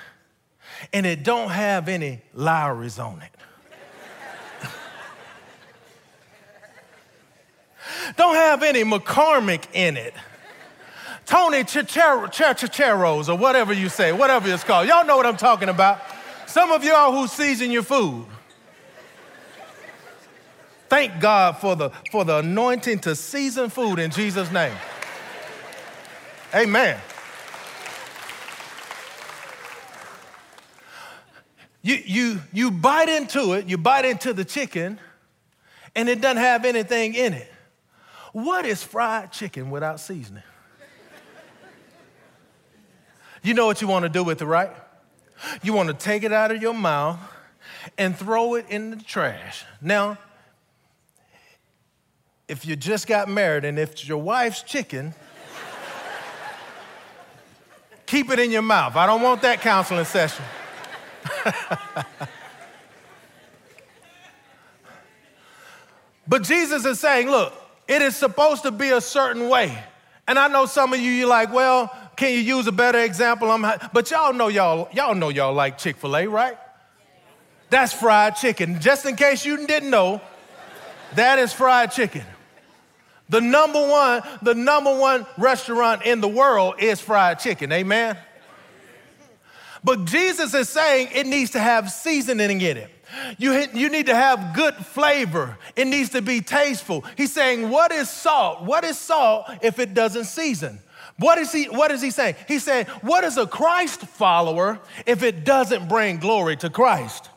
and 0.92 1.04
it 1.04 1.25
don't 1.25 1.50
have 1.50 1.88
any 1.88 2.23
Lawry's 2.32 2.99
on 2.99 3.23
it. 3.23 3.30
don't 8.16 8.37
have 8.37 8.62
any 8.62 8.85
McCormick 8.85 9.64
in 9.73 9.97
it. 9.97 10.14
Tony 11.26 11.64
Chicheros 11.64 13.28
or 13.28 13.37
whatever 13.37 13.73
you 13.73 13.90
say, 13.90 14.12
whatever 14.12 14.49
it's 14.49 14.64
called. 14.64 14.88
Y'all 14.88 15.04
know 15.04 15.16
what 15.16 15.26
I'm 15.26 15.37
talking 15.37 15.68
about. 15.68 16.00
Some 16.47 16.70
of 16.70 16.82
y'all 16.82 17.12
who 17.12 17.26
season 17.26 17.70
your 17.70 17.82
food. 17.82 18.25
Thank 20.88 21.21
God 21.21 21.59
for 21.59 21.76
the, 21.76 21.90
for 22.11 22.25
the 22.25 22.38
anointing 22.38 23.00
to 23.00 23.14
season 23.14 23.68
food 23.71 23.99
in 23.99 24.11
Jesus' 24.11 24.50
name. 24.50 24.75
Amen. 26.54 26.99
You, 31.83 31.95
you, 32.04 32.40
you 32.52 32.71
bite 32.71 33.09
into 33.09 33.52
it, 33.52 33.66
you 33.66 33.78
bite 33.78 34.04
into 34.04 34.33
the 34.33 34.45
chicken, 34.45 34.99
and 35.95 36.09
it 36.09 36.21
doesn't 36.21 36.38
have 36.38 36.64
anything 36.64 37.14
in 37.14 37.35
it. 37.35 37.52
What 38.33 38.66
is 38.66 38.83
fried 38.83 39.33
chicken 39.33 39.71
without 39.71 40.00
seasoning? 40.00 40.42
You 43.42 43.54
know 43.54 43.66
what 43.66 43.80
you 43.80 43.88
want 43.88 44.04
to 44.04 44.09
do 44.09 44.25
with 44.25 44.42
it, 44.42 44.47
right? 44.47 44.71
You 45.62 45.73
want 45.73 45.88
to 45.88 45.95
take 45.95 46.25
it 46.25 46.33
out 46.33 46.50
of 46.50 46.61
your 46.61 46.75
mouth 46.75 47.21
and 47.97 48.16
throw 48.16 48.54
it 48.57 48.66
in 48.68 48.90
the 48.90 48.97
trash. 48.97 49.64
Now, 49.80 50.18
if 52.49 52.67
you 52.67 52.75
just 52.75 53.07
got 53.07 53.28
married 53.28 53.64
and 53.67 53.78
if 53.78 54.09
your 54.09 54.19
wife's 54.19 54.62
chicken, 54.62 55.14
keep 58.07 58.31
it 58.31 58.38
in 58.38 58.50
your 58.50 58.62
mouth. 58.62 58.97
I 58.97 59.05
don't 59.07 59.21
want 59.21 59.43
that 59.43 59.61
counseling 59.61 60.07
session. 60.07 60.45
but 66.26 66.43
Jesus 66.43 66.87
is 66.87 66.99
saying, 66.99 67.31
look, 67.31 67.52
it 67.87 68.00
is 68.00 68.17
supposed 68.17 68.62
to 68.62 68.71
be 68.71 68.88
a 68.90 69.00
certain 69.00 69.50
way. 69.50 69.85
And 70.26 70.38
I 70.38 70.49
know 70.49 70.64
some 70.67 70.95
of 70.95 71.00
you, 71.00 71.11
you're 71.11 71.28
like, 71.28 71.52
well, 71.52 71.95
can 72.17 72.33
you 72.33 72.40
use 72.40 72.67
a 72.67 72.73
better 72.73 72.99
example? 72.99 73.50
I'm, 73.50 73.62
but 73.93 74.11
y'all 74.11 74.33
know 74.33 74.49
y'all, 74.49 74.88
y'all 74.93 75.14
know 75.14 75.28
y'all 75.28 75.52
like 75.52 75.76
Chick-fil-A, 75.78 76.26
right? 76.26 76.57
That's 77.71 77.93
fried 77.93 78.37
chicken. 78.37 78.81
Just 78.81 79.05
in 79.05 79.17
case 79.17 79.45
you 79.45 79.67
didn't 79.67 79.90
know, 79.90 80.23
that 81.14 81.38
is 81.38 81.52
fried 81.52 81.93
chicken. 81.93 82.25
The 83.28 83.40
number 83.40 83.80
one, 83.80 84.23
the 84.42 84.54
number 84.54 84.97
one 84.97 85.26
restaurant 85.37 86.04
in 86.04 86.20
the 86.20 86.28
world 86.28 86.76
is 86.78 87.00
fried 87.00 87.38
chicken. 87.38 87.70
Amen. 87.73 88.16
But 89.85 90.06
Jesus 90.06 90.54
is 90.54 90.68
saying 90.68 91.08
it 91.14 91.26
needs 91.26 91.52
to 91.52 91.61
have 91.61 91.90
seasoning 91.90 92.61
in 92.61 92.76
it. 92.76 92.90
You, 93.38 93.66
you 93.73 93.88
need 93.88 94.06
to 94.06 94.14
have 94.14 94.54
good 94.54 94.75
flavor. 94.75 95.56
It 95.76 95.87
needs 95.87 96.11
to 96.11 96.23
be 96.23 96.40
tasteful. 96.40 97.04
He's 97.16 97.32
saying, 97.32 97.70
What 97.70 97.92
is 97.92 98.11
salt? 98.11 98.62
What 98.62 98.85
is 98.85 98.99
salt 98.99 99.47
if 99.62 99.78
it 99.78 99.94
doesn't 99.94 100.25
season? 100.25 100.80
What 101.18 101.38
is 101.38 101.50
he, 101.50 101.64
what 101.64 101.90
is 101.90 102.00
he 102.00 102.11
saying? 102.11 102.37
He's 102.47 102.64
saying, 102.64 102.87
What 103.00 103.25
is 103.25 103.38
a 103.38 103.47
Christ 103.47 104.00
follower 104.00 104.80
if 105.06 105.23
it 105.23 105.44
doesn't 105.44 105.88
bring 105.88 106.18
glory 106.18 106.56
to 106.58 106.70
Christ? 106.70 107.30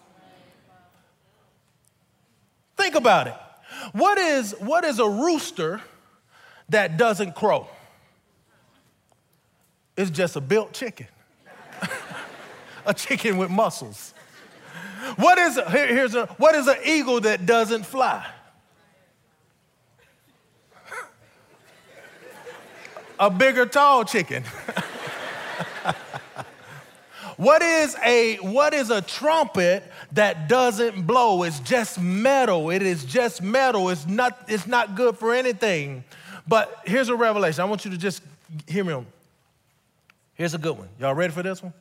Think 2.76 2.96
about 2.96 3.28
it. 3.28 3.36
What 3.92 4.18
is, 4.18 4.54
what 4.60 4.84
is 4.84 5.00
a 5.00 5.10
rooster 5.10 5.82
that 6.70 6.98
doesn't 6.98 7.36
crow? 7.36 7.68
It's 9.98 10.12
just 10.12 10.36
a 10.36 10.42
built 10.42 10.74
chicken, 10.74 11.08
a 12.86 12.94
chicken 12.94 13.38
with 13.38 13.50
muscles. 13.50 14.14
What 15.18 15.38
is, 15.38 15.56
here, 15.56 15.88
here's 15.88 16.16
a, 16.16 16.28
what 16.38 16.56
is 16.56 16.68
an 16.68 16.78
eagle 16.86 17.22
that 17.22 17.46
doesn't 17.46 17.86
fly? 17.86 18.26
a 23.22 23.30
bigger 23.30 23.68
tall 23.68 24.04
chicken. 24.04 24.44
what 27.38 27.62
is 27.62 27.96
a 28.04 28.38
what 28.38 28.74
is 28.74 28.90
a 28.90 29.02
trumpet 29.02 29.84
that 30.14 30.48
doesn't 30.50 31.08
blow? 31.08 31.44
It's 31.44 31.60
just 31.60 32.00
metal. 32.00 32.70
It 32.70 32.82
is 32.82 33.06
just 33.06 33.42
metal. 33.42 33.90
It's 33.90 34.08
not 34.08 34.46
it's 34.48 34.68
not 34.68 34.96
good 34.96 35.18
for 35.18 35.34
anything. 35.34 36.04
But 36.48 36.82
here's 36.86 37.10
a 37.10 37.16
revelation. 37.16 37.62
I 37.62 37.66
want 37.66 37.86
you 37.86 37.92
to 37.92 37.98
just 37.98 38.22
hear 38.68 38.84
me 38.84 38.94
on. 38.94 39.06
Here's 40.34 40.54
a 40.54 40.58
good 40.58 40.78
one. 40.78 40.90
Y'all 41.00 41.14
ready 41.14 41.34
for 41.34 41.44
this 41.44 41.62
one? 41.62 41.74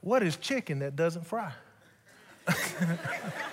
What 0.00 0.22
is 0.22 0.36
chicken 0.36 0.80
that 0.80 0.96
doesn't 0.96 1.26
fry? 1.26 1.52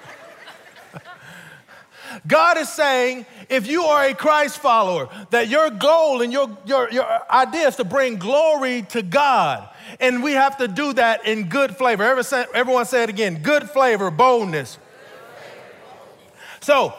God 2.27 2.57
is 2.57 2.69
saying, 2.69 3.25
if 3.49 3.67
you 3.67 3.83
are 3.83 4.05
a 4.05 4.13
Christ 4.13 4.59
follower, 4.59 5.09
that 5.31 5.47
your 5.47 5.69
goal 5.69 6.21
and 6.21 6.31
your, 6.31 6.57
your, 6.65 6.89
your 6.91 7.05
idea 7.31 7.67
is 7.67 7.75
to 7.77 7.83
bring 7.83 8.17
glory 8.17 8.83
to 8.89 9.01
God. 9.01 9.69
And 9.99 10.23
we 10.23 10.33
have 10.33 10.57
to 10.57 10.67
do 10.67 10.93
that 10.93 11.25
in 11.25 11.49
good 11.49 11.75
flavor. 11.75 12.03
Everyone 12.03 12.85
say 12.85 13.03
it 13.03 13.09
again 13.09 13.41
good 13.41 13.69
flavor, 13.69 14.11
boldness. 14.11 14.77
So, 16.61 16.93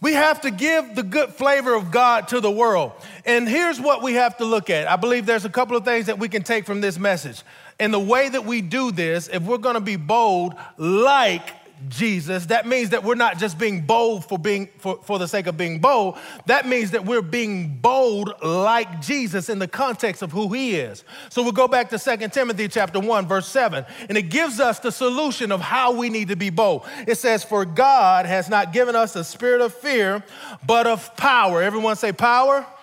we 0.00 0.12
have 0.12 0.42
to 0.42 0.50
give 0.52 0.94
the 0.94 1.02
good 1.02 1.30
flavor 1.30 1.74
of 1.74 1.90
God 1.90 2.28
to 2.28 2.40
the 2.40 2.50
world. 2.50 2.92
And 3.24 3.48
here's 3.48 3.80
what 3.80 4.00
we 4.00 4.14
have 4.14 4.36
to 4.36 4.44
look 4.44 4.70
at. 4.70 4.86
I 4.86 4.94
believe 4.94 5.26
there's 5.26 5.44
a 5.44 5.50
couple 5.50 5.76
of 5.76 5.84
things 5.84 6.06
that 6.06 6.18
we 6.20 6.28
can 6.28 6.44
take 6.44 6.66
from 6.66 6.80
this 6.80 6.98
message. 6.98 7.42
And 7.80 7.92
the 7.92 7.98
way 7.98 8.28
that 8.28 8.44
we 8.44 8.60
do 8.60 8.92
this, 8.92 9.28
if 9.28 9.42
we're 9.42 9.58
gonna 9.58 9.80
be 9.80 9.96
bold 9.96 10.54
like 10.76 11.57
Jesus, 11.88 12.46
that 12.46 12.66
means 12.66 12.90
that 12.90 13.04
we're 13.04 13.14
not 13.14 13.38
just 13.38 13.58
being 13.58 13.82
bold 13.82 14.24
for, 14.24 14.38
being, 14.38 14.68
for, 14.78 15.00
for 15.04 15.18
the 15.18 15.28
sake 15.28 15.46
of 15.46 15.56
being 15.56 15.78
bold. 15.78 16.18
That 16.46 16.66
means 16.66 16.90
that 16.90 17.04
we're 17.04 17.22
being 17.22 17.76
bold 17.76 18.34
like 18.42 19.00
Jesus 19.00 19.48
in 19.48 19.60
the 19.60 19.68
context 19.68 20.22
of 20.22 20.32
who 20.32 20.52
he 20.52 20.74
is. 20.74 21.04
So 21.28 21.42
we'll 21.42 21.52
go 21.52 21.68
back 21.68 21.90
to 21.90 21.98
2 21.98 22.28
Timothy 22.28 22.66
chapter 22.66 22.98
1, 22.98 23.28
verse 23.28 23.46
7, 23.46 23.86
and 24.08 24.18
it 24.18 24.22
gives 24.22 24.58
us 24.58 24.80
the 24.80 24.90
solution 24.90 25.52
of 25.52 25.60
how 25.60 25.92
we 25.92 26.08
need 26.10 26.28
to 26.28 26.36
be 26.36 26.50
bold. 26.50 26.84
It 27.06 27.16
says, 27.16 27.44
For 27.44 27.64
God 27.64 28.26
has 28.26 28.48
not 28.48 28.72
given 28.72 28.96
us 28.96 29.14
a 29.14 29.22
spirit 29.22 29.60
of 29.60 29.72
fear, 29.72 30.24
but 30.66 30.86
of 30.86 31.16
power. 31.16 31.62
Everyone 31.62 31.94
say 31.94 32.12
power. 32.12 32.62
power. 32.62 32.74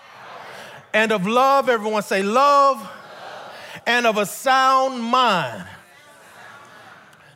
And 0.93 1.11
of 1.11 1.27
love, 1.27 1.67
everyone 1.67 2.03
say 2.03 2.23
love. 2.23 2.77
love. 2.81 2.91
And 3.85 4.07
of 4.07 4.17
a 4.17 4.25
sound 4.25 5.01
mind. 5.01 5.65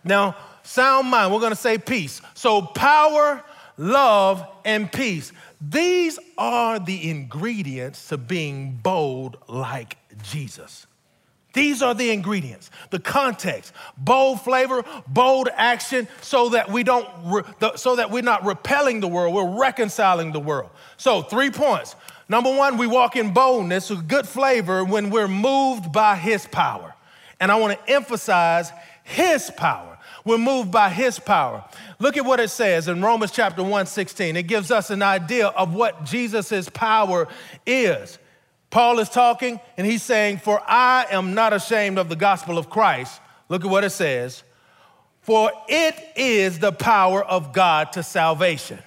Now, 0.03 0.35
sound 0.69 1.07
mind. 1.07 1.33
We're 1.33 1.39
going 1.39 1.51
to 1.51 1.55
say 1.55 1.77
peace. 1.77 2.21
So, 2.35 2.61
power, 2.61 3.43
love, 3.77 4.47
and 4.63 4.91
peace. 4.91 5.31
These 5.59 6.19
are 6.37 6.79
the 6.79 7.09
ingredients 7.09 8.07
to 8.09 8.17
being 8.17 8.79
bold 8.81 9.37
like 9.47 9.97
Jesus. 10.21 10.85
These 11.53 11.81
are 11.81 11.95
the 11.95 12.11
ingredients, 12.11 12.69
the 12.91 12.99
context, 12.99 13.73
bold 13.97 14.41
flavor, 14.41 14.83
bold 15.07 15.49
action, 15.55 16.07
so 16.21 16.49
that 16.49 16.71
we 16.71 16.83
don't, 16.83 17.07
so 17.75 17.95
that 17.95 18.11
we're 18.11 18.21
not 18.21 18.45
repelling 18.45 18.99
the 18.99 19.07
world, 19.07 19.33
we're 19.33 19.59
reconciling 19.59 20.31
the 20.31 20.39
world. 20.39 20.69
So, 20.97 21.23
three 21.23 21.49
points. 21.49 21.95
Number 22.29 22.55
one, 22.55 22.77
we 22.77 22.85
walk 22.85 23.15
in 23.15 23.33
boldness 23.33 23.89
with 23.89 24.07
good 24.07 24.27
flavor 24.27 24.85
when 24.85 25.09
we're 25.09 25.27
moved 25.27 25.91
by 25.91 26.15
His 26.15 26.45
power, 26.45 26.93
and 27.39 27.51
I 27.51 27.55
want 27.55 27.77
to 27.77 27.91
emphasize 27.91 28.71
His 29.03 29.49
power. 29.57 29.97
We're 30.29 30.37
moved 30.37 30.69
by 30.69 30.89
his 30.91 31.17
power. 31.17 31.65
Look 31.97 32.15
at 32.15 32.23
what 32.23 32.39
it 32.39 32.49
says 32.49 32.87
in 32.87 33.01
Romans 33.01 33.31
chapter 33.31 33.63
1 33.63 33.87
16. 33.87 34.35
It 34.35 34.43
gives 34.43 34.69
us 34.69 34.91
an 34.91 35.01
idea 35.01 35.47
of 35.47 35.73
what 35.73 36.03
Jesus' 36.03 36.69
power 36.69 37.27
is. 37.65 38.19
Paul 38.69 38.99
is 38.99 39.09
talking 39.09 39.59
and 39.75 39.87
he's 39.87 40.03
saying, 40.03 40.37
For 40.37 40.61
I 40.67 41.07
am 41.09 41.33
not 41.33 41.51
ashamed 41.51 41.97
of 41.97 42.09
the 42.09 42.15
gospel 42.15 42.59
of 42.59 42.69
Christ. 42.69 43.19
Look 43.47 43.65
at 43.65 43.71
what 43.71 43.83
it 43.83 43.89
says. 43.89 44.43
For 45.21 45.51
it 45.67 45.95
is 46.15 46.59
the 46.59 46.73
power 46.73 47.25
of 47.25 47.51
God 47.51 47.91
to 47.93 48.03
salvation. 48.03 48.77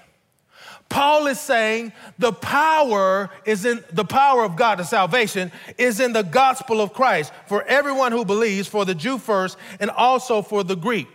Paul 0.88 1.26
is 1.26 1.40
saying 1.40 1.92
the 2.20 2.32
power 2.32 3.30
is 3.44 3.64
in 3.64 3.82
the 3.92 4.04
power 4.04 4.44
of 4.44 4.54
God 4.54 4.76
to 4.76 4.84
salvation 4.84 5.50
is 5.76 5.98
in 5.98 6.12
the 6.12 6.22
gospel 6.22 6.80
of 6.80 6.92
Christ 6.92 7.32
for 7.48 7.64
everyone 7.64 8.12
who 8.12 8.24
believes, 8.24 8.68
for 8.68 8.84
the 8.84 8.94
Jew 8.94 9.18
first, 9.18 9.58
and 9.80 9.90
also 9.90 10.40
for 10.40 10.62
the 10.62 10.76
Greek. 10.76 11.08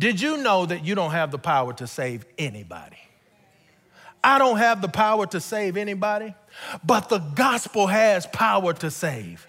Did 0.00 0.18
you 0.18 0.38
know 0.38 0.64
that 0.64 0.82
you 0.82 0.94
don't 0.94 1.10
have 1.10 1.30
the 1.30 1.38
power 1.38 1.74
to 1.74 1.86
save 1.86 2.24
anybody? 2.38 2.96
I 4.24 4.38
don't 4.38 4.56
have 4.56 4.80
the 4.80 4.88
power 4.88 5.26
to 5.26 5.40
save 5.40 5.76
anybody, 5.76 6.34
but 6.82 7.10
the 7.10 7.18
gospel 7.18 7.86
has 7.86 8.26
power 8.26 8.72
to 8.72 8.90
save. 8.90 9.46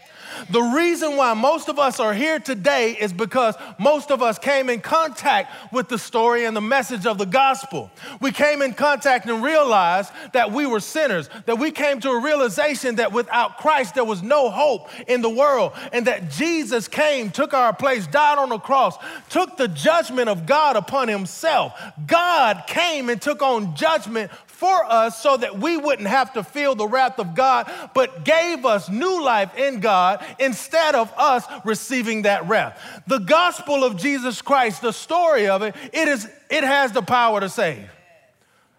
The 0.50 0.62
reason 0.62 1.18
why 1.18 1.34
most 1.34 1.70
of 1.70 1.80
us 1.80 2.00
are 2.00 2.14
here 2.14 2.40
today 2.40 2.92
is 3.00 3.14
because 3.14 3.56
most 3.80 4.12
of 4.12 4.22
us 4.22 4.38
came 4.38 4.70
in 4.70 4.82
contact 4.82 5.74
with 5.74 5.88
the 5.88 5.98
story 5.98 6.46
and 6.46 6.56
the 6.56 6.62
message 6.62 7.06
of 7.06 7.18
the 7.18 7.26
gospel. 7.26 7.92
We 8.20 8.32
came 8.32 8.62
in 8.62 8.74
contact 8.74 9.28
and 9.28 9.44
realized 9.44 10.12
that 10.34 10.52
we 10.52 10.66
were 10.66 10.80
sinners, 10.80 11.30
that 11.46 11.60
we 11.60 11.72
came 11.72 12.00
to 12.02 12.10
a 12.10 12.22
realization 12.22 12.96
that 12.96 13.12
without 13.14 13.58
Christ 13.58 13.96
there 13.96 14.06
was 14.06 14.22
no 14.24 14.50
hope 14.50 14.90
in 15.08 15.22
the 15.22 15.30
world, 15.30 15.74
and 15.94 16.08
that 16.08 16.32
Jesus 16.32 16.88
came, 16.88 17.32
took 17.32 17.54
our 17.54 17.74
place, 17.74 18.08
died 18.08 18.38
on 18.38 18.50
the 18.50 18.60
cross, 18.60 18.98
took 19.30 19.58
the 19.58 19.68
judgment 19.68 20.30
of 20.30 20.46
God 20.46 20.76
upon 20.76 21.08
himself. 21.08 21.74
God 22.06 22.64
came 22.68 23.10
and 23.10 23.22
took 23.22 23.42
on 23.42 23.76
judgment 23.76 24.32
for 24.62 24.86
us 24.86 25.20
so 25.20 25.38
that 25.38 25.58
we 25.58 25.76
wouldn't 25.76 26.08
have 26.08 26.34
to 26.34 26.44
feel 26.44 26.76
the 26.76 26.88
wrath 26.88 27.18
of 27.18 27.34
God, 27.34 27.68
but 27.96 28.24
gave 28.24 28.64
us 28.64 28.92
new 28.92 29.24
life 29.24 29.58
in 29.58 29.80
God 29.80 30.24
instead 30.38 30.94
of 30.94 31.12
us 31.18 31.44
receiving 31.66 32.22
that 32.22 32.48
wrath. 32.48 32.80
The 33.08 33.18
gospel 33.18 33.84
of 33.84 33.98
Jesus 33.98 34.40
Christ, 34.40 34.84
the 34.84 34.92
story 34.92 35.48
of 35.48 35.64
it, 35.64 35.76
it, 35.92 36.08
is, 36.08 36.30
it 36.52 36.64
has 36.64 36.92
the 36.92 37.02
power 37.02 37.40
to 37.40 37.50
save. 37.50 37.90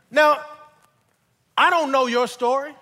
Now, 0.09 0.39
I 1.59 1.69
don't 1.69 1.91
know 1.91 2.07
your 2.07 2.29
story, 2.29 2.73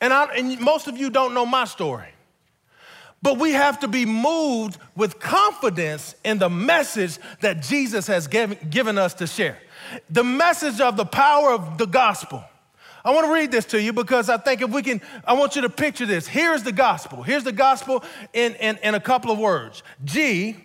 and, 0.00 0.10
I, 0.10 0.24
and 0.36 0.58
most 0.58 0.88
of 0.88 0.96
you 0.96 1.10
don't 1.10 1.34
know 1.34 1.44
my 1.44 1.66
story. 1.66 2.08
But 3.20 3.38
we 3.38 3.52
have 3.52 3.80
to 3.80 3.88
be 3.88 4.06
moved 4.06 4.78
with 4.96 5.20
confidence 5.20 6.14
in 6.24 6.38
the 6.38 6.48
message 6.48 7.18
that 7.42 7.60
Jesus 7.60 8.06
has 8.06 8.26
given, 8.26 8.56
given 8.70 8.96
us 8.96 9.12
to 9.14 9.26
share 9.26 9.58
the 10.10 10.24
message 10.24 10.80
of 10.80 10.96
the 10.96 11.04
power 11.04 11.52
of 11.52 11.78
the 11.78 11.86
gospel. 11.86 12.44
I 13.04 13.12
want 13.12 13.26
to 13.26 13.32
read 13.32 13.50
this 13.50 13.64
to 13.66 13.82
you 13.82 13.92
because 13.92 14.28
I 14.28 14.36
think 14.36 14.62
if 14.62 14.70
we 14.70 14.82
can, 14.82 15.00
I 15.24 15.32
want 15.32 15.56
you 15.56 15.62
to 15.62 15.68
picture 15.68 16.06
this. 16.06 16.26
Here's 16.26 16.62
the 16.62 16.72
gospel. 16.72 17.22
Here's 17.22 17.44
the 17.44 17.52
gospel 17.52 18.04
in, 18.32 18.54
in, 18.56 18.78
in 18.82 18.94
a 18.94 19.00
couple 19.00 19.32
of 19.32 19.38
words. 19.38 19.82
G, 20.04 20.56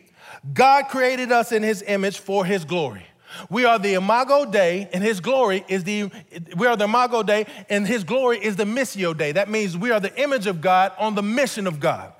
God 0.53 0.87
created 0.89 1.31
us 1.31 1.51
in 1.51 1.63
his 1.63 1.81
image 1.81 2.19
for 2.19 2.45
his 2.45 2.63
glory. 2.63 3.03
We 3.49 3.65
are 3.65 3.77
the 3.77 3.95
imago 3.95 4.45
Dei, 4.45 4.87
and 4.93 5.03
his 5.03 5.19
glory 5.19 5.65
is 5.67 5.83
the, 5.83 6.09
we 6.55 6.67
are 6.67 6.75
the 6.75 6.85
imago 6.85 7.23
Dei, 7.23 7.45
and 7.69 7.85
his 7.85 8.03
glory 8.03 8.43
is 8.43 8.55
the 8.55 8.63
missio 8.63 9.15
Dei. 9.15 9.31
That 9.33 9.49
means 9.49 9.77
we 9.77 9.91
are 9.91 9.99
the 9.99 10.15
image 10.21 10.47
of 10.47 10.61
God 10.61 10.93
on 10.97 11.15
the 11.15 11.23
mission 11.23 11.67
of 11.67 11.79
God. 11.79 12.13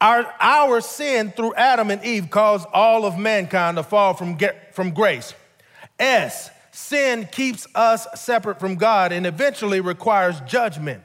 Our, 0.00 0.32
our 0.40 0.80
sin 0.80 1.32
through 1.32 1.54
Adam 1.54 1.90
and 1.90 2.04
Eve 2.04 2.28
caused 2.30 2.66
all 2.72 3.06
of 3.06 3.16
mankind 3.16 3.76
to 3.78 3.82
fall 3.82 4.14
from, 4.14 4.38
from 4.72 4.90
grace. 4.90 5.32
S, 5.98 6.50
sin 6.72 7.28
keeps 7.30 7.66
us 7.74 8.06
separate 8.20 8.60
from 8.60 8.76
God 8.76 9.12
and 9.12 9.26
eventually 9.26 9.80
requires 9.80 10.40
judgment. 10.42 11.02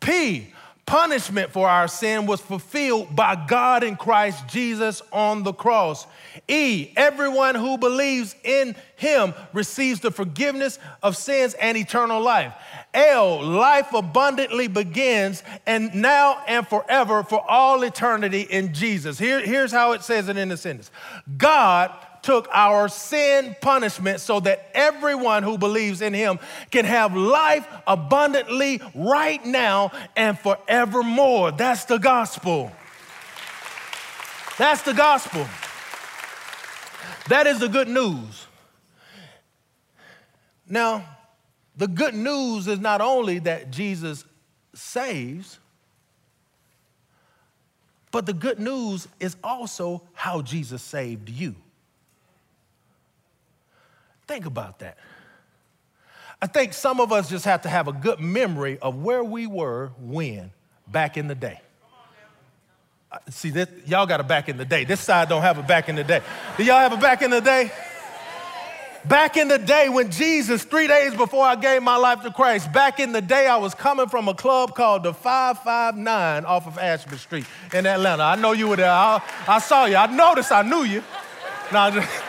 P, 0.00 0.52
punishment 0.90 1.52
for 1.52 1.68
our 1.68 1.86
sin 1.86 2.26
was 2.26 2.40
fulfilled 2.40 3.14
by 3.14 3.36
God 3.46 3.84
in 3.84 3.94
Christ 3.94 4.48
Jesus 4.48 5.02
on 5.12 5.44
the 5.44 5.52
cross. 5.52 6.04
E, 6.48 6.92
everyone 6.96 7.54
who 7.54 7.78
believes 7.78 8.34
in 8.42 8.74
him 8.96 9.32
receives 9.52 10.00
the 10.00 10.10
forgiveness 10.10 10.80
of 11.00 11.16
sins 11.16 11.54
and 11.54 11.76
eternal 11.76 12.20
life. 12.20 12.54
L, 12.92 13.40
life 13.40 13.92
abundantly 13.92 14.66
begins 14.66 15.44
and 15.64 15.94
now 15.94 16.42
and 16.48 16.66
forever 16.66 17.22
for 17.22 17.48
all 17.48 17.84
eternity 17.84 18.40
in 18.40 18.74
Jesus. 18.74 19.16
Here, 19.16 19.40
here's 19.40 19.70
how 19.70 19.92
it 19.92 20.02
says 20.02 20.28
it 20.28 20.36
in 20.36 20.48
the 20.48 20.56
sentence 20.56 20.90
God 21.36 21.92
took 22.22 22.48
our 22.52 22.88
sin 22.88 23.56
punishment 23.60 24.20
so 24.20 24.40
that 24.40 24.70
everyone 24.74 25.42
who 25.42 25.58
believes 25.58 26.02
in 26.02 26.12
him 26.12 26.38
can 26.70 26.84
have 26.84 27.16
life 27.16 27.66
abundantly 27.86 28.80
right 28.94 29.44
now 29.44 29.90
and 30.16 30.38
forevermore. 30.38 31.52
That's 31.52 31.84
the 31.84 31.98
gospel. 31.98 32.72
That's 34.58 34.82
the 34.82 34.94
gospel. 34.94 35.46
That 37.28 37.46
is 37.46 37.60
the 37.60 37.68
good 37.68 37.88
news. 37.88 38.46
Now, 40.68 41.04
the 41.76 41.88
good 41.88 42.14
news 42.14 42.68
is 42.68 42.78
not 42.78 43.00
only 43.00 43.38
that 43.40 43.70
Jesus 43.70 44.24
saves, 44.74 45.58
but 48.10 48.26
the 48.26 48.32
good 48.32 48.58
news 48.58 49.08
is 49.18 49.36
also 49.42 50.02
how 50.12 50.42
Jesus 50.42 50.82
saved 50.82 51.28
you. 51.28 51.54
Think 54.30 54.46
about 54.46 54.78
that. 54.78 54.96
I 56.40 56.46
think 56.46 56.72
some 56.72 57.00
of 57.00 57.10
us 57.10 57.28
just 57.28 57.44
have 57.46 57.62
to 57.62 57.68
have 57.68 57.88
a 57.88 57.92
good 57.92 58.20
memory 58.20 58.78
of 58.78 59.02
where 59.02 59.24
we 59.24 59.48
were 59.48 59.90
when 59.98 60.52
back 60.86 61.16
in 61.16 61.26
the 61.26 61.34
day. 61.34 61.60
Uh, 63.10 63.18
see, 63.28 63.50
this, 63.50 63.68
y'all 63.86 64.06
got 64.06 64.20
a 64.20 64.22
back 64.22 64.48
in 64.48 64.56
the 64.56 64.64
day. 64.64 64.84
This 64.84 65.00
side 65.00 65.28
don't 65.28 65.42
have 65.42 65.58
a 65.58 65.64
back 65.64 65.88
in 65.88 65.96
the 65.96 66.04
day. 66.04 66.22
Do 66.56 66.62
y'all 66.62 66.78
have 66.78 66.92
a 66.92 66.96
back 66.96 67.22
in 67.22 67.30
the 67.30 67.40
day? 67.40 67.72
Back 69.04 69.36
in 69.36 69.48
the 69.48 69.58
day 69.58 69.88
when 69.88 70.12
Jesus, 70.12 70.62
three 70.62 70.86
days 70.86 71.12
before 71.16 71.44
I 71.44 71.56
gave 71.56 71.82
my 71.82 71.96
life 71.96 72.22
to 72.22 72.30
Christ, 72.30 72.72
back 72.72 73.00
in 73.00 73.10
the 73.10 73.20
day, 73.20 73.48
I 73.48 73.56
was 73.56 73.74
coming 73.74 74.06
from 74.06 74.28
a 74.28 74.34
club 74.34 74.76
called 74.76 75.02
the 75.02 75.12
559 75.12 76.44
off 76.44 76.68
of 76.68 76.78
Ashby 76.78 77.16
Street 77.16 77.46
in 77.74 77.84
Atlanta. 77.84 78.22
I 78.22 78.36
know 78.36 78.52
you 78.52 78.68
were 78.68 78.76
there. 78.76 78.92
I, 78.92 79.20
I 79.48 79.58
saw 79.58 79.86
you. 79.86 79.96
I 79.96 80.06
noticed 80.06 80.52
I 80.52 80.62
knew 80.62 80.84
you. 80.84 81.02
No, 81.72 81.80
I'm 81.80 81.94
just, 81.94 82.22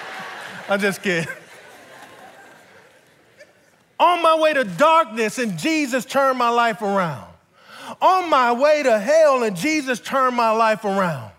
I'm 0.70 0.80
just 0.80 1.02
kidding 1.02 1.28
on 4.02 4.20
my 4.20 4.34
way 4.34 4.52
to 4.52 4.64
darkness, 4.64 5.38
and 5.38 5.56
Jesus 5.56 6.04
turned 6.04 6.36
my 6.36 6.48
life 6.48 6.82
around. 6.82 7.28
On 8.00 8.28
my 8.28 8.52
way 8.52 8.82
to 8.82 8.98
hell, 8.98 9.44
and 9.44 9.56
Jesus 9.56 10.00
turned 10.00 10.34
my 10.34 10.50
life 10.50 10.84
around. 10.84 11.30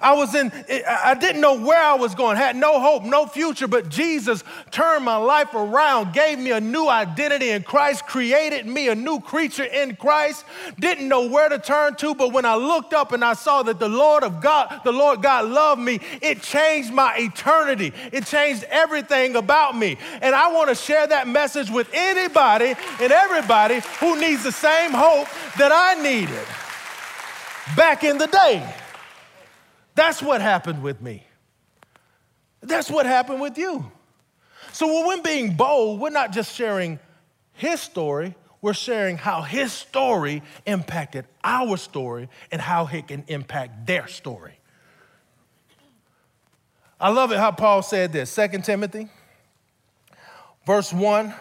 I 0.00 0.14
was 0.14 0.34
in, 0.34 0.52
I 0.88 1.14
didn't 1.14 1.40
know 1.40 1.58
where 1.60 1.82
I 1.82 1.94
was 1.94 2.14
going, 2.14 2.36
had 2.36 2.56
no 2.56 2.80
hope, 2.80 3.04
no 3.04 3.26
future, 3.26 3.68
but 3.68 3.88
Jesus 3.88 4.42
turned 4.70 5.04
my 5.04 5.16
life 5.16 5.54
around, 5.54 6.12
gave 6.12 6.38
me 6.38 6.52
a 6.52 6.60
new 6.60 6.88
identity 6.88 7.50
in 7.50 7.62
Christ, 7.62 8.06
created 8.06 8.66
me 8.66 8.88
a 8.88 8.94
new 8.94 9.20
creature 9.20 9.64
in 9.64 9.96
Christ. 9.96 10.44
Didn't 10.78 11.08
know 11.08 11.28
where 11.28 11.48
to 11.48 11.58
turn 11.58 11.96
to, 11.96 12.14
but 12.14 12.32
when 12.32 12.44
I 12.44 12.54
looked 12.54 12.94
up 12.94 13.12
and 13.12 13.24
I 13.24 13.34
saw 13.34 13.62
that 13.62 13.78
the 13.78 13.88
Lord 13.88 14.22
of 14.22 14.40
God, 14.40 14.80
the 14.84 14.92
Lord 14.92 15.22
God 15.22 15.46
loved 15.46 15.80
me, 15.80 16.00
it 16.20 16.42
changed 16.42 16.92
my 16.92 17.16
eternity. 17.16 17.92
It 18.12 18.26
changed 18.26 18.64
everything 18.64 19.36
about 19.36 19.76
me. 19.76 19.98
And 20.20 20.34
I 20.34 20.52
want 20.52 20.68
to 20.68 20.74
share 20.74 21.06
that 21.06 21.28
message 21.28 21.70
with 21.70 21.88
anybody 21.92 22.74
and 23.00 23.12
everybody 23.12 23.80
who 24.00 24.20
needs 24.20 24.42
the 24.42 24.52
same 24.52 24.92
hope 24.92 25.28
that 25.58 25.72
I 25.72 26.00
needed 26.02 26.46
back 27.76 28.04
in 28.04 28.18
the 28.18 28.26
day. 28.26 28.74
That's 29.94 30.22
what 30.22 30.40
happened 30.40 30.82
with 30.82 31.00
me. 31.00 31.24
That's 32.60 32.90
what 32.90 33.06
happened 33.06 33.40
with 33.40 33.58
you. 33.58 33.90
So 34.72 34.86
when 34.86 35.06
we're 35.06 35.22
being 35.22 35.54
bold, 35.54 36.00
we're 36.00 36.10
not 36.10 36.32
just 36.32 36.54
sharing 36.54 36.98
his 37.52 37.80
story, 37.80 38.34
we're 38.60 38.72
sharing 38.72 39.18
how 39.18 39.42
his 39.42 39.72
story 39.72 40.42
impacted 40.64 41.26
our 41.44 41.76
story 41.76 42.30
and 42.50 42.60
how 42.60 42.86
it 42.86 43.08
can 43.08 43.24
impact 43.28 43.86
their 43.86 44.08
story. 44.08 44.58
I 46.98 47.10
love 47.10 47.30
it 47.32 47.38
how 47.38 47.50
Paul 47.50 47.82
said 47.82 48.12
this 48.12 48.34
2 48.34 48.62
Timothy, 48.62 49.10
verse 50.66 50.92
1, 50.92 51.34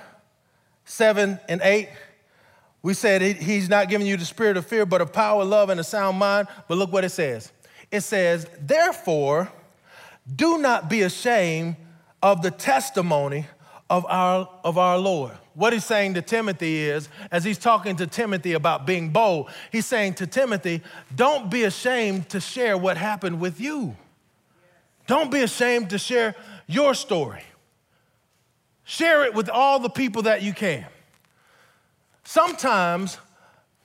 7 0.84 1.39
and 1.48 1.62
8. 1.63 1.88
We 2.82 2.94
said 2.94 3.22
he's 3.22 3.70
not 3.70 3.88
giving 3.88 4.06
you 4.06 4.18
the 4.18 4.26
spirit 4.26 4.58
of 4.58 4.66
fear, 4.66 4.86
but 4.86 5.00
of 5.00 5.13
power, 5.13 5.46
love, 5.46 5.70
and 5.70 5.80
a 5.80 5.84
sound 5.86 6.18
mind. 6.18 6.50
But 6.68 6.78
look 6.78 6.92
what 6.92 7.06
it 7.06 7.12
says 7.12 7.53
it 7.93 8.01
says, 8.01 8.47
Therefore, 8.60 9.51
do 10.36 10.58
not 10.58 10.89
be 10.89 11.03
ashamed 11.03 11.75
of 12.23 12.41
the 12.41 12.49
testimony 12.49 13.45
of 13.88 14.03
our, 14.08 14.49
of 14.63 14.79
our 14.79 14.97
Lord. 14.97 15.34
What 15.53 15.73
he's 15.73 15.86
saying 15.86 16.15
to 16.15 16.23
Timothy 16.23 16.86
is, 16.86 17.08
as 17.29 17.43
he's 17.43 17.60
talking 17.60 17.95
to 17.97 18.08
Timothy 18.08 18.53
about 18.53 18.88
being 18.88 19.12
bold, 19.12 19.51
he's 19.71 19.86
saying 19.86 20.15
to 20.15 20.25
Timothy, 20.25 20.82
don't 21.15 21.51
be 21.51 21.65
ashamed 21.65 22.29
to 22.29 22.39
share 22.39 22.75
what 22.75 22.97
happened 22.97 23.39
with 23.39 23.62
you. 23.62 23.95
Don't 25.06 25.29
be 25.29 25.41
ashamed 25.41 25.91
to 25.91 25.99
share 25.99 26.34
your 26.65 26.95
story. 26.95 27.43
Share 28.86 29.23
it 29.23 29.36
with 29.36 29.49
all 29.49 29.77
the 29.77 29.89
people 29.89 30.23
that 30.23 30.41
you 30.41 30.53
can. 30.53 30.88
Sometimes, 32.23 33.19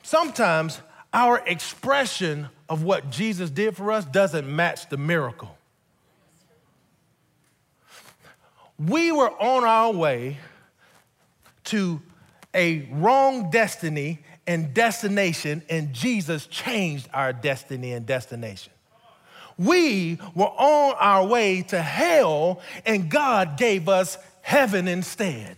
sometimes 0.03 0.81
our 1.13 1.43
expression 1.47 2.49
of 2.69 2.83
what 2.83 3.11
Jesus 3.11 3.51
did 3.51 3.77
for 3.77 3.93
us 3.93 4.05
doesn't 4.05 4.47
match 4.47 4.89
the 4.89 4.97
miracle. 4.97 5.57
We 8.79 9.11
were 9.11 9.31
on 9.31 9.65
our 9.65 9.93
way 9.93 10.39
to 11.65 12.01
a 12.55 12.89
wrong 12.93 13.51
destiny 13.51 14.21
and 14.47 14.73
destination, 14.73 15.63
and 15.69 15.93
Jesus 15.93 16.47
changed 16.47 17.09
our 17.13 17.33
destiny 17.33 17.93
and 17.93 18.07
destination. 18.07 18.73
We 19.59 20.19
were 20.35 20.47
on 20.47 20.95
our 20.99 21.27
way 21.27 21.63
to 21.63 21.83
hell, 21.83 22.61
and 22.87 23.11
God 23.11 23.59
gave 23.59 23.89
us 23.89 24.17
heaven 24.41 24.89
instead. 24.89 25.57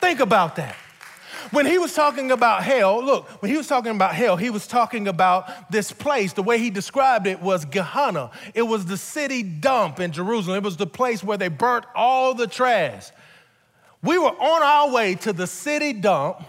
Think 0.00 0.20
about 0.20 0.56
that. 0.56 0.76
When 1.50 1.66
he 1.66 1.78
was 1.78 1.94
talking 1.94 2.30
about 2.30 2.62
hell, 2.62 3.02
look, 3.02 3.28
when 3.42 3.50
he 3.50 3.56
was 3.56 3.66
talking 3.66 3.92
about 3.92 4.14
hell, 4.14 4.36
he 4.36 4.50
was 4.50 4.66
talking 4.66 5.08
about 5.08 5.70
this 5.70 5.90
place. 5.90 6.32
The 6.32 6.42
way 6.42 6.58
he 6.58 6.70
described 6.70 7.26
it 7.26 7.40
was 7.40 7.64
Gehenna. 7.64 8.30
It 8.54 8.62
was 8.62 8.86
the 8.86 8.96
city 8.96 9.42
dump 9.42 10.00
in 10.00 10.12
Jerusalem. 10.12 10.56
It 10.58 10.62
was 10.62 10.76
the 10.76 10.86
place 10.86 11.24
where 11.24 11.38
they 11.38 11.48
burnt 11.48 11.86
all 11.94 12.34
the 12.34 12.46
trash. 12.46 13.10
We 14.02 14.18
were 14.18 14.30
on 14.30 14.62
our 14.62 14.92
way 14.92 15.14
to 15.16 15.32
the 15.32 15.46
city 15.46 15.92
dump, 15.92 16.42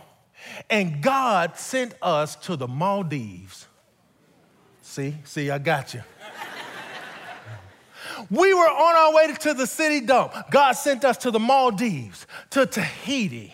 and 0.69 1.01
God 1.01 1.58
sent 1.58 1.93
us 2.01 2.36
to 2.38 2.56
the 2.56 2.67
Maldives. 2.67 3.67
See, 4.82 5.15
see, 5.23 5.49
I 5.49 5.58
got 5.58 5.93
you. 5.93 6.04
we 8.30 8.54
were 8.54 8.69
on 8.69 8.95
our 8.95 9.13
way 9.13 9.34
to 9.34 9.54
the 9.54 9.67
city 9.67 10.01
dump. 10.01 10.34
God 10.51 10.73
sent 10.73 11.06
us 11.06 11.17
to 11.17 11.32
the 11.32 11.39
Maldives, 11.39 12.27
to 12.51 12.65
Tahiti, 12.65 13.54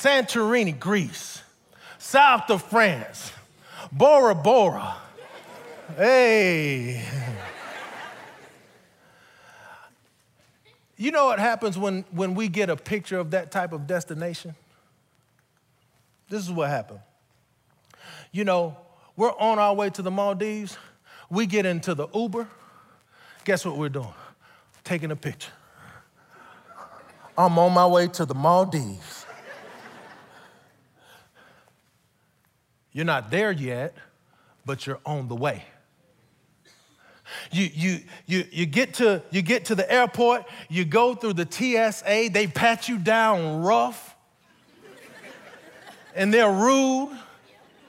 Santorini, 0.00 0.78
Greece, 0.78 1.42
south 1.98 2.48
of 2.48 2.62
France, 2.62 3.32
Bora 3.92 4.34
Bora. 4.34 4.96
Hey. 5.96 7.04
You 10.96 11.10
know 11.10 11.24
what 11.24 11.38
happens 11.38 11.78
when, 11.78 12.04
when 12.10 12.34
we 12.34 12.48
get 12.48 12.68
a 12.68 12.76
picture 12.76 13.18
of 13.18 13.30
that 13.30 13.50
type 13.50 13.72
of 13.72 13.86
destination? 13.86 14.54
This 16.28 16.42
is 16.42 16.50
what 16.50 16.68
happened. 16.68 17.00
You 18.32 18.44
know, 18.44 18.76
we're 19.16 19.32
on 19.32 19.58
our 19.58 19.74
way 19.74 19.88
to 19.88 20.02
the 20.02 20.10
Maldives. 20.10 20.76
We 21.30 21.46
get 21.46 21.64
into 21.64 21.94
the 21.94 22.06
Uber. 22.14 22.46
Guess 23.46 23.64
what 23.64 23.78
we're 23.78 23.88
doing? 23.88 24.12
Taking 24.84 25.10
a 25.10 25.16
picture. 25.16 25.52
I'm 27.38 27.58
on 27.58 27.72
my 27.72 27.86
way 27.86 28.06
to 28.08 28.26
the 28.26 28.34
Maldives. 28.34 29.19
You're 32.92 33.04
not 33.04 33.30
there 33.30 33.52
yet, 33.52 33.94
but 34.66 34.86
you're 34.86 35.00
on 35.06 35.28
the 35.28 35.36
way. 35.36 35.64
You, 37.52 37.68
you, 37.72 37.98
you, 38.26 38.44
you, 38.50 38.66
get 38.66 38.94
to, 38.94 39.22
you 39.30 39.42
get 39.42 39.66
to 39.66 39.74
the 39.74 39.90
airport, 39.90 40.44
you 40.68 40.84
go 40.84 41.14
through 41.14 41.34
the 41.34 41.46
TSA, 41.48 42.30
they 42.32 42.46
pat 42.46 42.88
you 42.88 42.98
down 42.98 43.62
rough, 43.62 44.16
and 46.14 46.34
they're 46.34 46.50
rude. 46.50 47.16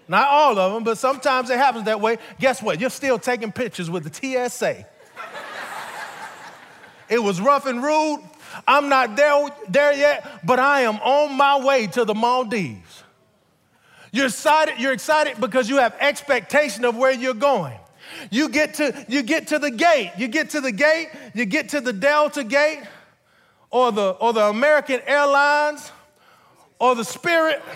Not 0.07 0.27
all 0.27 0.59
of 0.59 0.73
them, 0.73 0.83
but 0.83 0.97
sometimes 0.97 1.49
it 1.49 1.57
happens 1.57 1.85
that 1.85 2.01
way. 2.01 2.17
Guess 2.39 2.61
what? 2.61 2.79
You're 2.79 2.89
still 2.89 3.17
taking 3.17 3.51
pictures 3.51 3.89
with 3.89 4.03
the 4.03 4.49
TSA. 4.49 4.85
it 7.09 7.19
was 7.19 7.39
rough 7.39 7.65
and 7.65 7.81
rude. 7.81 8.19
I'm 8.67 8.89
not 8.89 9.15
there, 9.15 9.47
there 9.69 9.93
yet, 9.93 10.45
but 10.45 10.59
I 10.59 10.81
am 10.81 10.97
on 10.97 11.37
my 11.37 11.63
way 11.63 11.87
to 11.87 12.03
the 12.03 12.13
Maldives. 12.13 12.90
You're 14.11 14.25
excited, 14.25 14.75
you're 14.77 14.91
excited 14.91 15.39
because 15.39 15.69
you 15.69 15.77
have 15.77 15.95
expectation 15.99 16.83
of 16.83 16.97
where 16.97 17.11
you're 17.11 17.33
going. 17.33 17.77
You 18.29 18.49
get 18.49 18.73
to 18.75 19.05
you 19.07 19.23
get 19.23 19.47
to 19.47 19.59
the 19.59 19.71
gate. 19.71 20.11
You 20.17 20.27
get 20.27 20.51
to 20.51 20.61
the 20.61 20.71
gate, 20.71 21.09
you 21.33 21.45
get 21.45 21.69
to 21.69 21.79
the 21.79 21.93
Delta 21.93 22.43
gate 22.43 22.83
or 23.69 23.91
the 23.91 24.09
or 24.11 24.33
the 24.33 24.43
American 24.47 24.99
Airlines 25.05 25.91
or 26.77 26.93
the 26.95 27.05
Spirit. 27.05 27.61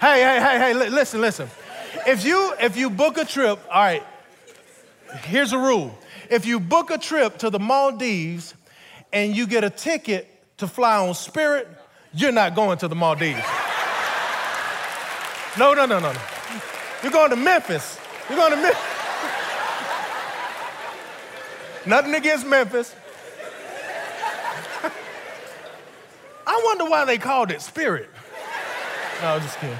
hey, 0.00 0.22
hey, 0.22 0.40
hey, 0.40 0.58
hey, 0.58 0.72
listen, 0.72 1.20
listen. 1.20 1.50
If 2.06 2.24
you 2.24 2.54
if 2.60 2.76
you 2.76 2.88
book 2.88 3.18
a 3.18 3.24
trip, 3.24 3.58
all 3.70 3.82
right, 3.82 4.02
here's 5.24 5.52
a 5.52 5.58
rule. 5.58 5.96
If 6.30 6.46
you 6.46 6.58
book 6.58 6.90
a 6.90 6.98
trip 6.98 7.38
to 7.38 7.50
the 7.50 7.58
Maldives 7.58 8.54
and 9.12 9.36
you 9.36 9.46
get 9.46 9.64
a 9.64 9.70
ticket 9.70 10.28
to 10.60 10.68
fly 10.68 10.96
on 10.96 11.14
Spirit, 11.14 11.68
you're 12.14 12.32
not 12.32 12.54
going 12.54 12.78
to 12.78 12.88
the 12.88 12.94
Maldives. 12.94 13.44
No, 15.58 15.74
no, 15.74 15.84
no, 15.84 15.98
no, 15.98 16.12
no. 16.12 16.20
You're 17.02 17.12
going 17.12 17.30
to 17.30 17.36
Memphis. 17.36 17.98
You're 18.28 18.38
going 18.38 18.52
to 18.52 18.56
Memphis. 18.56 18.80
Nothing 21.86 22.14
against 22.14 22.46
Memphis. 22.46 22.94
I 26.46 26.62
wonder 26.64 26.84
why 26.84 27.04
they 27.04 27.18
called 27.18 27.50
it 27.50 27.62
Spirit. 27.62 28.10
No, 29.22 29.28
I'm 29.28 29.42
just 29.42 29.58
kidding. 29.58 29.76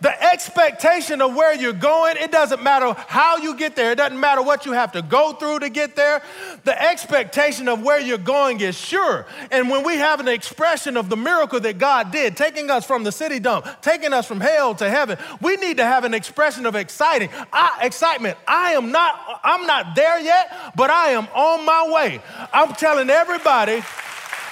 The 0.00 0.22
expectation 0.22 1.20
of 1.20 1.34
where 1.34 1.54
you're 1.54 1.72
going, 1.72 2.16
it 2.16 2.32
doesn't 2.32 2.62
matter 2.62 2.94
how 3.06 3.36
you 3.36 3.56
get 3.56 3.76
there, 3.76 3.92
it 3.92 3.96
doesn't 3.96 4.18
matter 4.18 4.42
what 4.42 4.64
you 4.64 4.72
have 4.72 4.92
to 4.92 5.02
go 5.02 5.32
through 5.32 5.60
to 5.60 5.68
get 5.68 5.96
there. 5.96 6.22
The 6.64 6.80
expectation 6.80 7.68
of 7.68 7.82
where 7.82 8.00
you're 8.00 8.18
going 8.18 8.60
is 8.60 8.76
sure. 8.76 9.26
And 9.50 9.68
when 9.68 9.84
we 9.84 9.96
have 9.96 10.20
an 10.20 10.28
expression 10.28 10.96
of 10.96 11.08
the 11.08 11.16
miracle 11.16 11.60
that 11.60 11.78
God 11.78 12.12
did, 12.12 12.36
taking 12.36 12.70
us 12.70 12.86
from 12.86 13.04
the 13.04 13.12
city 13.12 13.38
dump, 13.38 13.66
taking 13.82 14.12
us 14.12 14.26
from 14.26 14.40
hell 14.40 14.74
to 14.76 14.88
heaven, 14.88 15.18
we 15.40 15.56
need 15.56 15.76
to 15.76 15.84
have 15.84 16.04
an 16.04 16.14
expression 16.14 16.66
of 16.66 16.74
exciting, 16.74 17.28
I, 17.52 17.80
excitement. 17.82 18.38
I 18.48 18.72
am 18.72 18.92
not, 18.92 19.40
I'm 19.44 19.66
not 19.66 19.94
there 19.94 20.18
yet, 20.20 20.72
but 20.76 20.90
I 20.90 21.10
am 21.10 21.26
on 21.34 21.64
my 21.64 21.90
way. 21.92 22.20
I'm 22.52 22.72
telling 22.74 23.10
everybody 23.10 23.82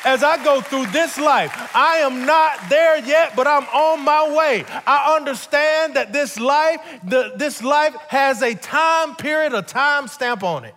as 0.04 0.22
I 0.22 0.42
go 0.44 0.60
through 0.60 0.86
this 0.86 1.18
life. 1.18 1.52
I 1.74 1.98
am 1.98 2.24
not 2.26 2.68
there 2.68 2.98
yet, 2.98 3.34
but 3.36 3.46
I'm 3.46 3.64
on 3.64 4.04
my 4.04 4.34
way. 4.34 4.64
I 4.86 5.16
understand 5.16 5.94
that 5.94 6.12
this 6.12 6.38
life, 6.38 6.80
the, 7.04 7.32
this 7.36 7.62
life 7.62 7.94
has 8.08 8.42
a 8.42 8.54
time 8.54 9.16
period, 9.16 9.54
a 9.54 9.62
time 9.62 10.08
stamp 10.08 10.42
on 10.42 10.64
it. 10.64 10.74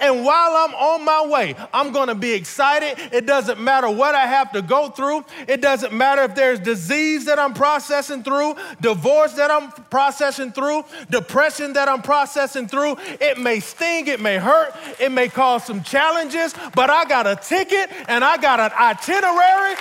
And 0.00 0.24
while 0.24 0.56
I'm 0.56 0.74
on 0.74 1.04
my 1.04 1.26
way, 1.26 1.54
I'm 1.72 1.92
gonna 1.92 2.14
be 2.14 2.32
excited. 2.32 2.98
It 3.12 3.26
doesn't 3.26 3.60
matter 3.60 3.90
what 3.90 4.14
I 4.14 4.26
have 4.26 4.52
to 4.52 4.62
go 4.62 4.88
through. 4.88 5.24
It 5.48 5.60
doesn't 5.60 5.92
matter 5.92 6.22
if 6.22 6.34
there's 6.34 6.60
disease 6.60 7.24
that 7.24 7.38
I'm 7.38 7.54
processing 7.54 8.22
through, 8.22 8.56
divorce 8.80 9.32
that 9.34 9.50
I'm 9.50 9.72
processing 9.90 10.52
through, 10.52 10.84
depression 11.10 11.72
that 11.74 11.88
I'm 11.88 12.02
processing 12.02 12.68
through. 12.68 12.96
It 13.20 13.38
may 13.38 13.60
sting, 13.60 14.06
it 14.06 14.20
may 14.20 14.38
hurt, 14.38 14.74
it 15.00 15.10
may 15.10 15.28
cause 15.28 15.64
some 15.64 15.82
challenges, 15.82 16.54
but 16.74 16.90
I 16.90 17.04
got 17.04 17.26
a 17.26 17.36
ticket 17.36 17.90
and 18.08 18.24
I 18.24 18.36
got 18.36 18.60
an 18.60 18.70
itinerary 18.78 19.74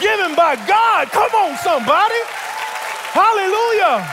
given 0.00 0.34
by 0.34 0.56
God. 0.66 1.08
Come 1.08 1.30
on, 1.34 1.56
somebody. 1.58 2.20
Hallelujah. 3.12 4.06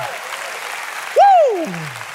Woo! 1.17 2.12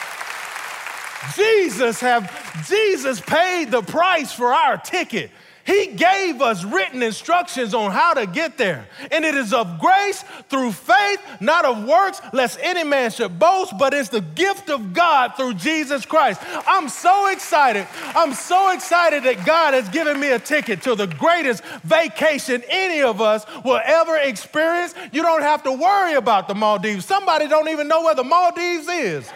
Jesus 1.34 2.00
have 2.00 2.66
Jesus 2.68 3.20
paid 3.20 3.70
the 3.70 3.82
price 3.82 4.32
for 4.32 4.52
our 4.52 4.76
ticket. 4.78 5.30
He 5.68 5.88
gave 5.88 6.40
us 6.40 6.64
written 6.64 7.02
instructions 7.02 7.74
on 7.74 7.90
how 7.90 8.14
to 8.14 8.24
get 8.24 8.56
there. 8.56 8.88
And 9.10 9.22
it 9.22 9.34
is 9.34 9.52
of 9.52 9.78
grace 9.78 10.24
through 10.48 10.72
faith, 10.72 11.20
not 11.42 11.66
of 11.66 11.84
works, 11.84 12.22
lest 12.32 12.58
any 12.62 12.84
man 12.84 13.10
should 13.10 13.38
boast, 13.38 13.74
but 13.78 13.92
it's 13.92 14.08
the 14.08 14.22
gift 14.22 14.70
of 14.70 14.94
God 14.94 15.34
through 15.36 15.54
Jesus 15.54 16.06
Christ. 16.06 16.40
I'm 16.66 16.88
so 16.88 17.28
excited. 17.28 17.86
I'm 18.16 18.32
so 18.32 18.72
excited 18.72 19.24
that 19.24 19.44
God 19.44 19.74
has 19.74 19.86
given 19.90 20.18
me 20.18 20.30
a 20.30 20.38
ticket 20.38 20.80
to 20.84 20.94
the 20.94 21.06
greatest 21.06 21.62
vacation 21.84 22.62
any 22.70 23.02
of 23.02 23.20
us 23.20 23.44
will 23.62 23.80
ever 23.84 24.16
experience. 24.16 24.94
You 25.12 25.20
don't 25.20 25.42
have 25.42 25.64
to 25.64 25.72
worry 25.72 26.14
about 26.14 26.48
the 26.48 26.54
Maldives. 26.54 27.04
Somebody 27.04 27.46
don't 27.46 27.68
even 27.68 27.88
know 27.88 28.04
where 28.04 28.14
the 28.14 28.24
Maldives 28.24 28.88
is. 28.88 29.30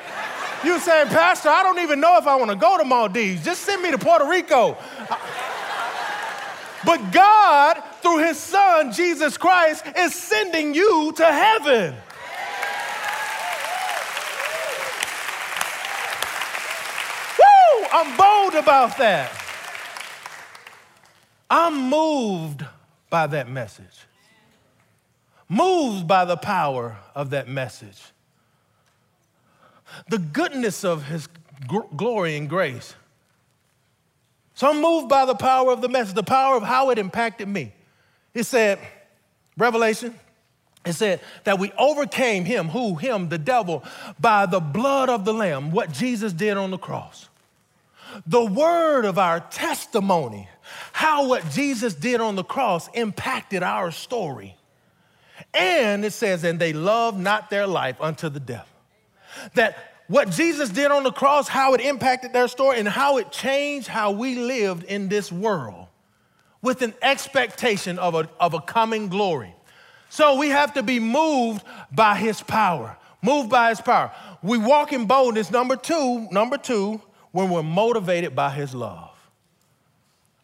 You 0.65 0.79
saying, 0.79 1.09
Pastor, 1.09 1.49
I 1.49 1.63
don't 1.65 1.81
even 1.81 1.99
know 1.99 2.19
if 2.19 2.27
I 2.27 2.37
want 2.37 2.51
to 2.51 2.57
go 2.57 2.79
to 2.79 2.85
Maldives. 2.85 3.45
Just 3.45 3.63
send 3.63 3.83
me 3.83 3.91
to 3.91 3.99
Puerto 3.99 4.27
Rico. 4.27 4.77
But 6.85 7.13
God, 7.13 7.83
through 8.01 8.19
his 8.25 8.39
son, 8.39 8.93
Jesus 8.93 9.37
Christ, 9.37 9.85
is 9.97 10.15
sending 10.15 10.75
you 10.75 11.13
to 11.17 11.25
heaven. 11.25 11.95
Woo! 17.39 17.87
I'm 17.93 18.17
bold 18.17 18.55
about 18.55 18.99
that. 18.99 19.33
I'm 21.51 21.91
moved 21.91 22.65
by 23.11 23.27
that 23.27 23.49
message, 23.49 24.07
moved 25.49 26.07
by 26.07 26.25
the 26.25 26.37
power 26.37 26.97
of 27.15 27.31
that 27.31 27.49
message 27.49 28.12
the 30.09 30.19
goodness 30.19 30.85
of 30.85 31.05
his 31.05 31.29
glory 31.97 32.37
and 32.37 32.49
grace. 32.49 32.95
So 34.55 34.71
I'm 34.71 34.81
moved 34.81 35.09
by 35.09 35.25
the 35.25 35.35
power 35.35 35.73
of 35.73 35.81
the 35.81 35.89
message, 35.89 36.15
the 36.15 36.23
power 36.23 36.57
of 36.57 36.63
how 36.63 36.91
it 36.91 36.99
impacted 36.99 37.49
me. 37.49 37.73
It 38.35 38.45
said, 38.45 38.79
Revelation, 39.57 40.15
it 40.85 40.95
said 40.95 41.21
that 41.45 41.59
we 41.59 41.73
overcame 41.79 42.45
him, 42.45 42.69
who? 42.69 42.97
Him, 42.97 43.29
the 43.29 43.39
devil, 43.39 43.85
by 44.21 44.47
the 44.47 44.61
blood 44.61 45.09
of 45.09 45.25
the 45.25 45.33
Lamb, 45.35 45.71
what 45.71 45.93
Jesus 45.93 46.33
did 46.33 46.57
on 46.57 46.71
the 46.71 46.79
cross. 46.79 47.29
The 48.27 48.45
word 48.45 49.05
of 49.05 49.19
our 49.19 49.41
testimony, 49.41 50.49
how 50.93 51.29
what 51.29 51.49
Jesus 51.51 51.95
did 51.95 52.21
on 52.21 52.37
the 52.37 52.45
cross 52.45 52.89
impacted 52.95 53.63
our 53.63 53.91
story. 53.91 54.57
And 55.55 56.05
it 56.05 56.13
says, 56.13 56.45
and 56.45 56.59
they 56.59 56.73
loved 56.73 57.19
not 57.19 57.49
their 57.49 57.67
life 57.67 57.97
unto 58.01 58.29
the 58.29 58.41
death 58.41 58.72
that 59.55 59.77
what 60.09 60.31
Jesus 60.31 60.69
did 60.69 60.91
on 60.91 61.05
the 61.05 61.13
cross, 61.13 61.49
how 61.49 61.75
it 61.75 61.81
impacted 61.81 62.33
their 62.33 62.49
story, 62.49 62.79
and 62.79 62.89
how 62.89 63.19
it 63.19 63.33
changed 63.33 63.89
how 63.89 64.11
we 64.11 64.37
lived 64.37 64.85
in 64.85 65.09
this 65.09 65.33
world 65.33 65.87
with 66.61 66.83
an 66.83 66.95
expectation 67.03 67.99
of 67.99 68.15
a, 68.15 68.29
of 68.39 68.55
a 68.55 68.61
coming 68.61 69.09
glory. 69.09 69.55
So 70.09 70.37
we 70.37 70.51
have 70.51 70.75
to 70.75 70.83
be 70.83 71.01
moved 71.01 71.65
by 71.91 72.17
his 72.17 72.43
power, 72.43 72.97
moved 73.23 73.49
by 73.49 73.71
his 73.71 73.81
power. 73.81 74.13
We 74.43 74.59
walk 74.59 74.93
in 74.93 75.07
boldness, 75.07 75.51
number 75.51 75.77
two, 75.77 76.29
number 76.31 76.59
two, 76.59 77.01
when 77.31 77.49
we're 77.49 77.63
motivated 77.63 78.37
by 78.37 78.51
his 78.51 78.75
love. 78.75 79.11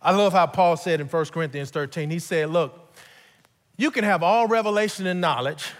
I 0.00 0.12
love 0.12 0.32
how 0.32 0.46
Paul 0.46 0.76
said 0.76 1.00
in 1.00 1.08
1 1.08 1.24
Corinthians 1.26 1.70
13, 1.70 2.08
he 2.10 2.18
said, 2.18 2.50
Look, 2.50 2.94
you 3.76 3.90
can 3.90 4.04
have 4.04 4.22
all 4.22 4.46
revelation 4.46 5.06
and 5.06 5.20
knowledge, 5.20 5.70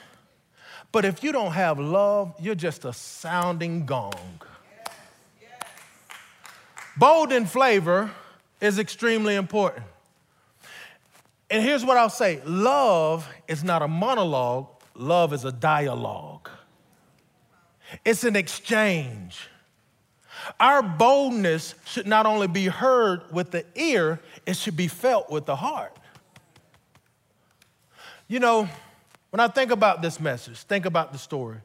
but 0.92 1.04
if 1.04 1.22
you 1.22 1.32
don't 1.32 1.52
have 1.52 1.78
love, 1.78 2.34
you're 2.40 2.54
just 2.54 2.84
a 2.84 2.92
sounding 2.92 3.86
gong. 3.86 4.40
Bold 6.96 7.32
in 7.32 7.46
flavor 7.46 8.10
is 8.60 8.78
extremely 8.78 9.34
important. 9.36 9.86
And 11.50 11.62
here's 11.62 11.84
what 11.84 11.96
I'll 11.96 12.10
say 12.10 12.42
love 12.44 13.28
is 13.46 13.64
not 13.64 13.82
a 13.82 13.88
monologue, 13.88 14.68
love 14.94 15.32
is 15.32 15.44
a 15.44 15.52
dialogue, 15.52 16.48
it's 18.04 18.24
an 18.24 18.36
exchange. 18.36 19.48
Our 20.60 20.82
boldness 20.82 21.74
should 21.84 22.06
not 22.06 22.24
only 22.24 22.46
be 22.46 22.66
heard 22.66 23.22
with 23.32 23.50
the 23.50 23.66
ear, 23.74 24.20
it 24.46 24.56
should 24.56 24.76
be 24.76 24.88
felt 24.88 25.30
with 25.30 25.46
the 25.46 25.56
heart. 25.56 25.96
You 28.28 28.40
know, 28.40 28.68
when 29.30 29.40
I 29.40 29.48
think 29.48 29.70
about 29.70 30.02
this 30.02 30.20
message, 30.20 30.58
think 30.62 30.86
about 30.86 31.12
the 31.12 31.18
story, 31.18 31.58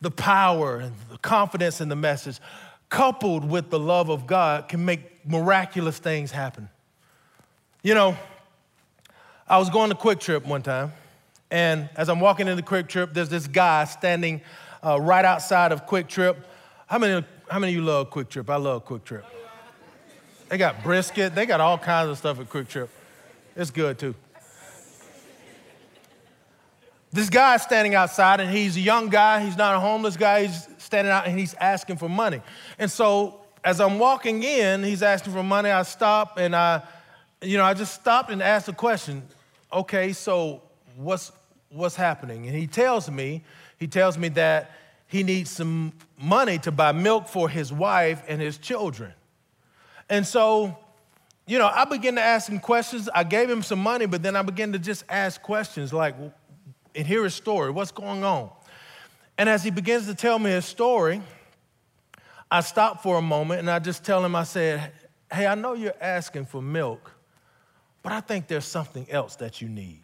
the 0.00 0.10
power 0.10 0.78
and 0.78 0.94
the 1.10 1.18
confidence 1.18 1.80
in 1.80 1.88
the 1.88 1.96
message, 1.96 2.38
coupled 2.88 3.48
with 3.48 3.70
the 3.70 3.78
love 3.78 4.10
of 4.10 4.26
God, 4.26 4.68
can 4.68 4.84
make 4.84 5.26
miraculous 5.26 5.98
things 5.98 6.30
happen. 6.30 6.68
You 7.82 7.94
know, 7.94 8.16
I 9.48 9.58
was 9.58 9.70
going 9.70 9.90
to 9.90 9.96
QuikTrip 9.96 10.44
one 10.46 10.62
time, 10.62 10.92
and 11.50 11.88
as 11.96 12.08
I'm 12.08 12.20
walking 12.20 12.46
into 12.46 12.62
QuikTrip, 12.62 13.12
there's 13.12 13.28
this 13.28 13.46
guy 13.46 13.84
standing 13.84 14.40
uh, 14.84 15.00
right 15.00 15.24
outside 15.24 15.72
of 15.72 15.86
QuikTrip. 15.86 16.36
How 16.86 16.98
many, 16.98 17.24
how 17.48 17.58
many 17.58 17.72
of 17.72 17.76
you 17.76 17.84
love 17.84 18.10
QuikTrip? 18.10 18.48
I 18.48 18.56
love 18.56 18.86
QuikTrip. 18.86 19.24
They 20.48 20.58
got 20.58 20.82
brisket, 20.84 21.34
they 21.34 21.46
got 21.46 21.60
all 21.60 21.78
kinds 21.78 22.10
of 22.10 22.18
stuff 22.18 22.38
at 22.38 22.48
QuikTrip. 22.48 22.88
It's 23.56 23.70
good 23.70 23.98
too. 23.98 24.14
This 27.12 27.28
guy 27.28 27.56
is 27.56 27.62
standing 27.62 27.94
outside, 27.94 28.40
and 28.40 28.50
he's 28.50 28.76
a 28.76 28.80
young 28.80 29.08
guy. 29.08 29.44
He's 29.44 29.56
not 29.56 29.74
a 29.74 29.80
homeless 29.80 30.16
guy. 30.16 30.46
He's 30.46 30.66
standing 30.78 31.12
out 31.12 31.26
and 31.26 31.38
he's 31.38 31.54
asking 31.54 31.96
for 31.96 32.08
money. 32.08 32.40
And 32.78 32.90
so, 32.90 33.40
as 33.64 33.80
I'm 33.80 33.98
walking 33.98 34.42
in, 34.42 34.82
he's 34.82 35.02
asking 35.02 35.32
for 35.32 35.42
money. 35.42 35.70
I 35.70 35.82
stop 35.82 36.38
and 36.38 36.54
I, 36.54 36.82
you 37.40 37.58
know, 37.58 37.64
I 37.64 37.74
just 37.74 37.94
stopped 37.94 38.30
and 38.30 38.42
asked 38.42 38.68
a 38.68 38.72
question. 38.72 39.22
Okay, 39.72 40.12
so 40.12 40.62
what's 40.96 41.32
what's 41.70 41.96
happening? 41.96 42.46
And 42.46 42.56
he 42.56 42.66
tells 42.66 43.10
me, 43.10 43.42
he 43.78 43.86
tells 43.86 44.18
me 44.18 44.28
that 44.30 44.72
he 45.06 45.22
needs 45.22 45.50
some 45.50 45.92
money 46.18 46.58
to 46.58 46.72
buy 46.72 46.92
milk 46.92 47.28
for 47.28 47.48
his 47.48 47.72
wife 47.72 48.22
and 48.28 48.40
his 48.40 48.58
children. 48.58 49.12
And 50.08 50.26
so, 50.26 50.76
you 51.46 51.58
know, 51.58 51.66
I 51.66 51.84
began 51.84 52.16
to 52.16 52.22
ask 52.22 52.50
him 52.50 52.58
questions. 52.58 53.08
I 53.14 53.24
gave 53.24 53.48
him 53.48 53.62
some 53.62 53.78
money, 53.78 54.06
but 54.06 54.22
then 54.22 54.36
I 54.36 54.42
began 54.42 54.72
to 54.72 54.78
just 54.78 55.04
ask 55.08 55.40
questions 55.40 55.92
like, 55.92 56.14
and 56.94 57.06
hear 57.06 57.24
his 57.24 57.34
story. 57.34 57.70
What's 57.70 57.92
going 57.92 58.24
on? 58.24 58.50
And 59.38 59.48
as 59.48 59.64
he 59.64 59.70
begins 59.70 60.06
to 60.06 60.14
tell 60.14 60.38
me 60.38 60.50
his 60.50 60.64
story, 60.64 61.22
I 62.50 62.60
stop 62.60 63.02
for 63.02 63.16
a 63.16 63.22
moment 63.22 63.60
and 63.60 63.70
I 63.70 63.78
just 63.78 64.04
tell 64.04 64.24
him, 64.24 64.36
I 64.36 64.44
said, 64.44 64.92
Hey, 65.32 65.46
I 65.46 65.54
know 65.54 65.72
you're 65.72 65.94
asking 65.98 66.44
for 66.44 66.60
milk, 66.60 67.10
but 68.02 68.12
I 68.12 68.20
think 68.20 68.48
there's 68.48 68.66
something 68.66 69.10
else 69.10 69.36
that 69.36 69.62
you 69.62 69.68
need. 69.68 70.02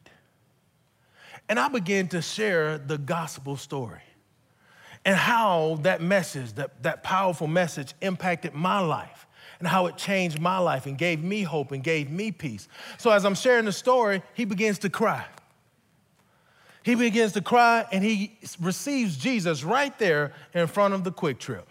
And 1.48 1.59
I 1.59 1.68
began 1.68 2.09
to 2.09 2.22
share 2.22 2.79
the 2.79 2.96
gospel 2.96 3.57
story 3.57 4.01
and 5.05 5.16
how 5.16 5.79
that 5.83 6.01
message, 6.01 6.55
that, 6.55 6.83
that 6.83 7.03
powerful 7.03 7.46
message, 7.46 7.94
impacted 8.01 8.55
my 8.55 8.81
life 8.81 9.27
and 9.59 9.68
how 9.68 9.87
it 9.87 9.96
changed 9.96 10.40
my 10.40 10.59
life 10.59 10.87
and 10.87 10.96
gave 10.96 11.22
me 11.22 11.42
hope 11.42 11.72
and 11.72 11.83
gave 11.83 12.11
me 12.11 12.31
peace. 12.33 12.68
So 12.96 13.11
as 13.11 13.24
I'm 13.24 13.35
sharing 13.35 13.64
the 13.64 13.72
story, 13.72 14.22
he 14.35 14.44
begins 14.44 14.79
to 14.81 14.90
cry. 14.90 15.24
He 16.88 16.94
begins 16.94 17.33
to 17.33 17.42
cry 17.42 17.87
and 17.92 18.03
he 18.03 18.38
receives 18.59 19.18
Jesus 19.18 19.62
right 19.62 19.96
there 19.98 20.33
in 20.55 20.66
front 20.68 20.94
of 20.94 21.05
the 21.05 21.12
QuikTrip. 21.12 21.64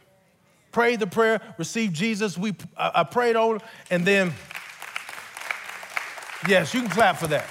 Prayed 0.71 0.99
the 0.99 1.08
prayer, 1.08 1.41
received 1.58 1.95
Jesus. 1.95 2.38
We, 2.38 2.56
I, 2.77 2.91
I 2.93 3.03
prayed 3.03 3.36
over, 3.36 3.58
and 3.89 4.06
then, 4.06 4.32
yes, 6.47 6.71
you 6.75 6.82
can 6.82 6.91
clap 6.91 7.17
for 7.17 7.25
that. 7.25 7.47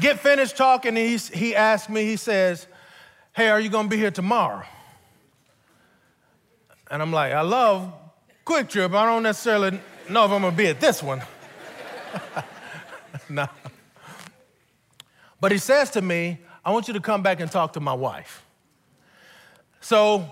Get 0.00 0.18
finished 0.18 0.56
talking, 0.56 0.96
and 0.96 1.06
he, 1.06 1.18
he 1.18 1.54
asked 1.54 1.90
me, 1.90 2.06
he 2.06 2.16
says, 2.16 2.66
Hey, 3.34 3.50
are 3.50 3.60
you 3.60 3.68
gonna 3.68 3.88
be 3.88 3.98
here 3.98 4.10
tomorrow? 4.10 4.64
And 6.90 7.02
I'm 7.02 7.12
like, 7.12 7.34
I 7.34 7.42
love 7.42 7.92
QuikTrip. 8.46 8.96
I 8.96 9.04
don't 9.04 9.22
necessarily 9.22 9.78
know 10.08 10.24
if 10.24 10.30
I'm 10.30 10.40
gonna 10.40 10.56
be 10.56 10.68
at 10.68 10.80
this 10.80 11.02
one. 11.02 11.20
no. 13.34 13.48
But 15.40 15.52
he 15.52 15.58
says 15.58 15.90
to 15.90 16.02
me, 16.02 16.38
I 16.64 16.70
want 16.70 16.86
you 16.86 16.94
to 16.94 17.00
come 17.00 17.22
back 17.22 17.40
and 17.40 17.50
talk 17.50 17.72
to 17.72 17.80
my 17.80 17.94
wife. 17.94 18.44
So 19.80 20.28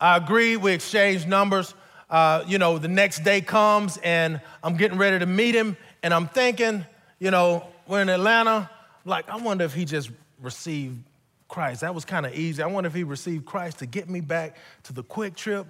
I 0.00 0.16
agree, 0.18 0.56
we 0.56 0.72
exchange 0.72 1.26
numbers. 1.26 1.74
Uh, 2.10 2.44
you 2.46 2.58
know, 2.58 2.78
the 2.78 2.88
next 2.88 3.24
day 3.24 3.40
comes 3.40 3.96
and 3.98 4.40
I'm 4.62 4.76
getting 4.76 4.98
ready 4.98 5.18
to 5.18 5.26
meet 5.26 5.54
him, 5.54 5.76
and 6.02 6.14
I'm 6.14 6.28
thinking, 6.28 6.84
you 7.18 7.30
know, 7.30 7.66
we're 7.86 8.02
in 8.02 8.08
Atlanta. 8.08 8.70
Like, 9.04 9.28
I 9.28 9.36
wonder 9.36 9.64
if 9.64 9.72
he 9.72 9.84
just 9.84 10.10
received 10.40 11.02
Christ. 11.48 11.80
That 11.80 11.94
was 11.94 12.04
kind 12.04 12.26
of 12.26 12.34
easy. 12.34 12.62
I 12.62 12.66
wonder 12.66 12.88
if 12.88 12.94
he 12.94 13.04
received 13.04 13.46
Christ 13.46 13.78
to 13.78 13.86
get 13.86 14.08
me 14.08 14.20
back 14.20 14.56
to 14.84 14.92
the 14.92 15.02
QuikTrip. 15.02 15.66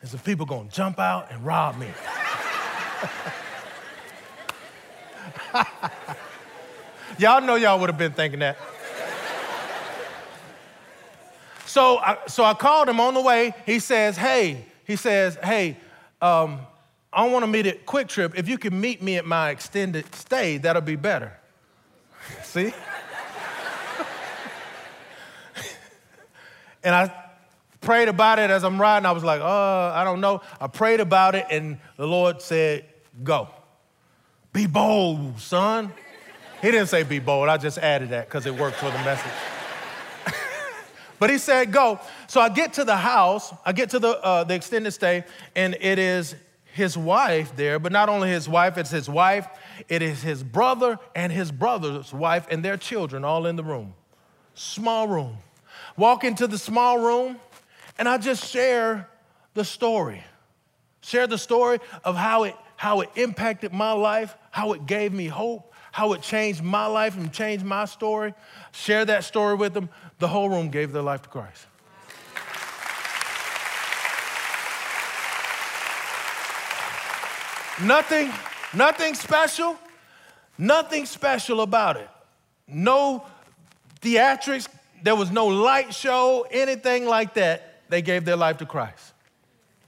And 0.00 0.10
some 0.10 0.20
people 0.20 0.44
gonna 0.44 0.68
jump 0.70 0.98
out 0.98 1.30
and 1.30 1.46
rob 1.46 1.78
me. 1.78 1.88
y'all 7.18 7.40
know 7.40 7.54
y'all 7.54 7.78
would 7.80 7.88
have 7.88 7.98
been 7.98 8.12
thinking 8.12 8.40
that. 8.40 8.56
so, 11.66 11.98
I, 11.98 12.18
so 12.26 12.44
I 12.44 12.54
called 12.54 12.88
him 12.88 13.00
on 13.00 13.14
the 13.14 13.20
way. 13.20 13.54
He 13.66 13.78
says, 13.78 14.16
"Hey," 14.16 14.64
he 14.84 14.96
says, 14.96 15.36
"Hey, 15.42 15.76
um, 16.20 16.60
I 17.12 17.26
want 17.28 17.42
to 17.44 17.46
meet 17.46 17.66
at 17.66 17.86
QuikTrip. 17.86 18.36
If 18.36 18.48
you 18.48 18.58
can 18.58 18.78
meet 18.78 19.02
me 19.02 19.16
at 19.16 19.26
my 19.26 19.50
extended 19.50 20.14
stay, 20.14 20.58
that'll 20.58 20.82
be 20.82 20.96
better." 20.96 21.32
See? 22.42 22.72
and 26.82 26.94
I 26.94 27.12
prayed 27.80 28.08
about 28.08 28.38
it 28.38 28.50
as 28.50 28.64
I'm 28.64 28.80
riding. 28.80 29.06
I 29.06 29.12
was 29.12 29.24
like, 29.24 29.40
"Uh, 29.40 29.92
I 29.94 30.04
don't 30.04 30.20
know." 30.20 30.42
I 30.60 30.66
prayed 30.66 31.00
about 31.00 31.34
it, 31.34 31.46
and 31.50 31.78
the 31.96 32.06
Lord 32.06 32.42
said, 32.42 32.84
"Go." 33.22 33.48
Be 34.58 34.66
bold, 34.66 35.38
son. 35.38 35.92
He 36.60 36.72
didn't 36.72 36.88
say 36.88 37.04
be 37.04 37.20
bold. 37.20 37.48
I 37.48 37.58
just 37.58 37.78
added 37.78 38.08
that 38.08 38.26
because 38.26 38.44
it 38.44 38.52
worked 38.52 38.78
for 38.78 38.86
the 38.86 38.98
message. 39.04 39.30
but 41.20 41.30
he 41.30 41.38
said, 41.38 41.70
go. 41.70 42.00
So 42.26 42.40
I 42.40 42.48
get 42.48 42.72
to 42.72 42.84
the 42.84 42.96
house, 42.96 43.54
I 43.64 43.70
get 43.70 43.90
to 43.90 44.00
the, 44.00 44.20
uh, 44.20 44.42
the 44.42 44.56
extended 44.56 44.90
stay, 44.90 45.22
and 45.54 45.76
it 45.80 46.00
is 46.00 46.34
his 46.74 46.98
wife 46.98 47.54
there, 47.54 47.78
but 47.78 47.92
not 47.92 48.08
only 48.08 48.30
his 48.30 48.48
wife, 48.48 48.76
it's 48.78 48.90
his 48.90 49.08
wife, 49.08 49.46
it 49.88 50.02
is 50.02 50.22
his 50.22 50.42
brother 50.42 50.98
and 51.14 51.32
his 51.32 51.52
brother's 51.52 52.12
wife 52.12 52.44
and 52.50 52.64
their 52.64 52.76
children 52.76 53.24
all 53.24 53.46
in 53.46 53.54
the 53.54 53.62
room. 53.62 53.94
Small 54.54 55.06
room. 55.06 55.36
Walk 55.96 56.24
into 56.24 56.48
the 56.48 56.58
small 56.58 56.98
room, 56.98 57.38
and 57.96 58.08
I 58.08 58.18
just 58.18 58.44
share 58.44 59.08
the 59.54 59.64
story. 59.64 60.24
Share 61.00 61.28
the 61.28 61.38
story 61.38 61.78
of 62.02 62.16
how 62.16 62.42
it 62.42 62.56
how 62.78 63.00
it 63.00 63.10
impacted 63.16 63.72
my 63.72 63.90
life, 63.90 64.36
how 64.52 64.72
it 64.72 64.86
gave 64.86 65.12
me 65.12 65.26
hope, 65.26 65.74
how 65.90 66.12
it 66.12 66.22
changed 66.22 66.62
my 66.62 66.86
life 66.86 67.16
and 67.16 67.32
changed 67.32 67.64
my 67.64 67.84
story. 67.84 68.32
Share 68.70 69.04
that 69.04 69.24
story 69.24 69.56
with 69.56 69.74
them. 69.74 69.88
The 70.20 70.28
whole 70.28 70.48
room 70.48 70.68
gave 70.70 70.92
their 70.92 71.02
life 71.02 71.20
to 71.22 71.28
Christ. 71.28 71.66
Nothing, 77.82 78.32
nothing 78.72 79.14
special, 79.14 79.76
nothing 80.56 81.04
special 81.04 81.62
about 81.62 81.96
it. 81.96 82.08
No 82.68 83.26
theatrics, 84.00 84.68
there 85.02 85.16
was 85.16 85.32
no 85.32 85.48
light 85.48 85.92
show, 85.92 86.46
anything 86.48 87.06
like 87.06 87.34
that. 87.34 87.80
They 87.88 88.02
gave 88.02 88.24
their 88.24 88.36
life 88.36 88.58
to 88.58 88.66
Christ. 88.66 89.14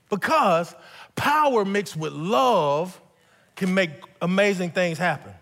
Because 0.08 0.74
Power 1.16 1.64
mixed 1.64 1.96
with 1.96 2.12
love 2.12 3.00
can 3.56 3.74
make 3.74 3.90
amazing 4.22 4.70
things 4.70 4.98
happen. 4.98 5.32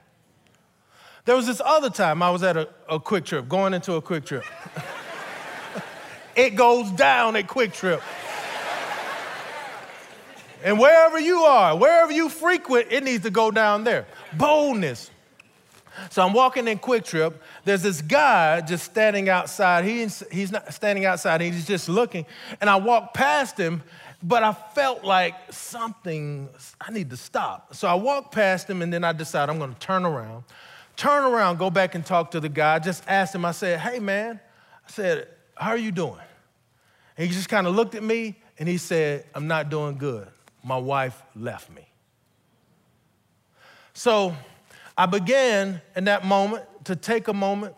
There 1.24 1.36
was 1.36 1.46
this 1.46 1.60
other 1.64 1.90
time 1.90 2.22
I 2.22 2.30
was 2.30 2.42
at 2.42 2.56
a, 2.56 2.68
a 2.88 2.98
QuikTrip, 2.98 3.48
going 3.48 3.74
into 3.74 3.94
a 3.94 4.02
QuikTrip. 4.02 4.44
it 6.36 6.56
goes 6.56 6.90
down 6.92 7.36
at 7.36 7.46
QuikTrip. 7.46 8.00
and 10.64 10.78
wherever 10.78 11.20
you 11.20 11.40
are, 11.40 11.76
wherever 11.76 12.12
you 12.12 12.28
frequent, 12.28 12.86
it 12.90 13.04
needs 13.04 13.24
to 13.24 13.30
go 13.30 13.50
down 13.50 13.84
there. 13.84 14.06
Boldness. 14.32 15.10
So 16.10 16.26
I'm 16.26 16.32
walking 16.32 16.68
in 16.68 16.78
QuikTrip. 16.78 17.34
There's 17.64 17.82
this 17.82 18.00
guy 18.00 18.60
just 18.60 18.84
standing 18.84 19.28
outside. 19.28 19.84
He's, 19.84 20.22
he's 20.32 20.50
not 20.50 20.72
standing 20.72 21.04
outside, 21.04 21.40
he's 21.40 21.66
just 21.66 21.88
looking. 21.88 22.26
And 22.60 22.70
I 22.70 22.76
walk 22.76 23.14
past 23.14 23.58
him, 23.58 23.82
but 24.22 24.42
I 24.42 24.52
felt 24.52 25.04
like 25.04 25.52
something, 25.52 26.48
I 26.80 26.90
need 26.90 27.10
to 27.10 27.16
stop. 27.16 27.74
So 27.74 27.88
I 27.88 27.94
walked 27.94 28.34
past 28.34 28.68
him, 28.68 28.82
and 28.82 28.92
then 28.92 29.04
I 29.04 29.12
decided 29.12 29.50
I'm 29.50 29.74
to 29.74 29.78
turn 29.78 30.04
around 30.04 30.44
turn 30.98 31.24
around, 31.24 31.58
go 31.58 31.70
back 31.70 31.94
and 31.94 32.04
talk 32.04 32.32
to 32.32 32.40
the 32.40 32.48
guy. 32.48 32.74
I 32.74 32.78
just 32.80 33.04
asked 33.06 33.34
him, 33.34 33.44
I 33.44 33.52
said, 33.52 33.78
hey 33.78 34.00
man, 34.00 34.40
I 34.86 34.90
said, 34.90 35.28
how 35.54 35.70
are 35.70 35.78
you 35.78 35.92
doing? 35.92 36.18
And 37.16 37.26
he 37.26 37.32
just 37.32 37.48
kind 37.48 37.66
of 37.66 37.74
looked 37.74 37.94
at 37.94 38.02
me 38.02 38.36
and 38.58 38.68
he 38.68 38.76
said, 38.76 39.24
I'm 39.34 39.46
not 39.46 39.70
doing 39.70 39.96
good. 39.96 40.28
My 40.62 40.76
wife 40.76 41.22
left 41.36 41.70
me. 41.70 41.88
So 43.94 44.34
I 44.96 45.06
began 45.06 45.80
in 45.94 46.04
that 46.04 46.24
moment 46.24 46.64
to 46.84 46.96
take 46.96 47.28
a 47.28 47.32
moment, 47.32 47.74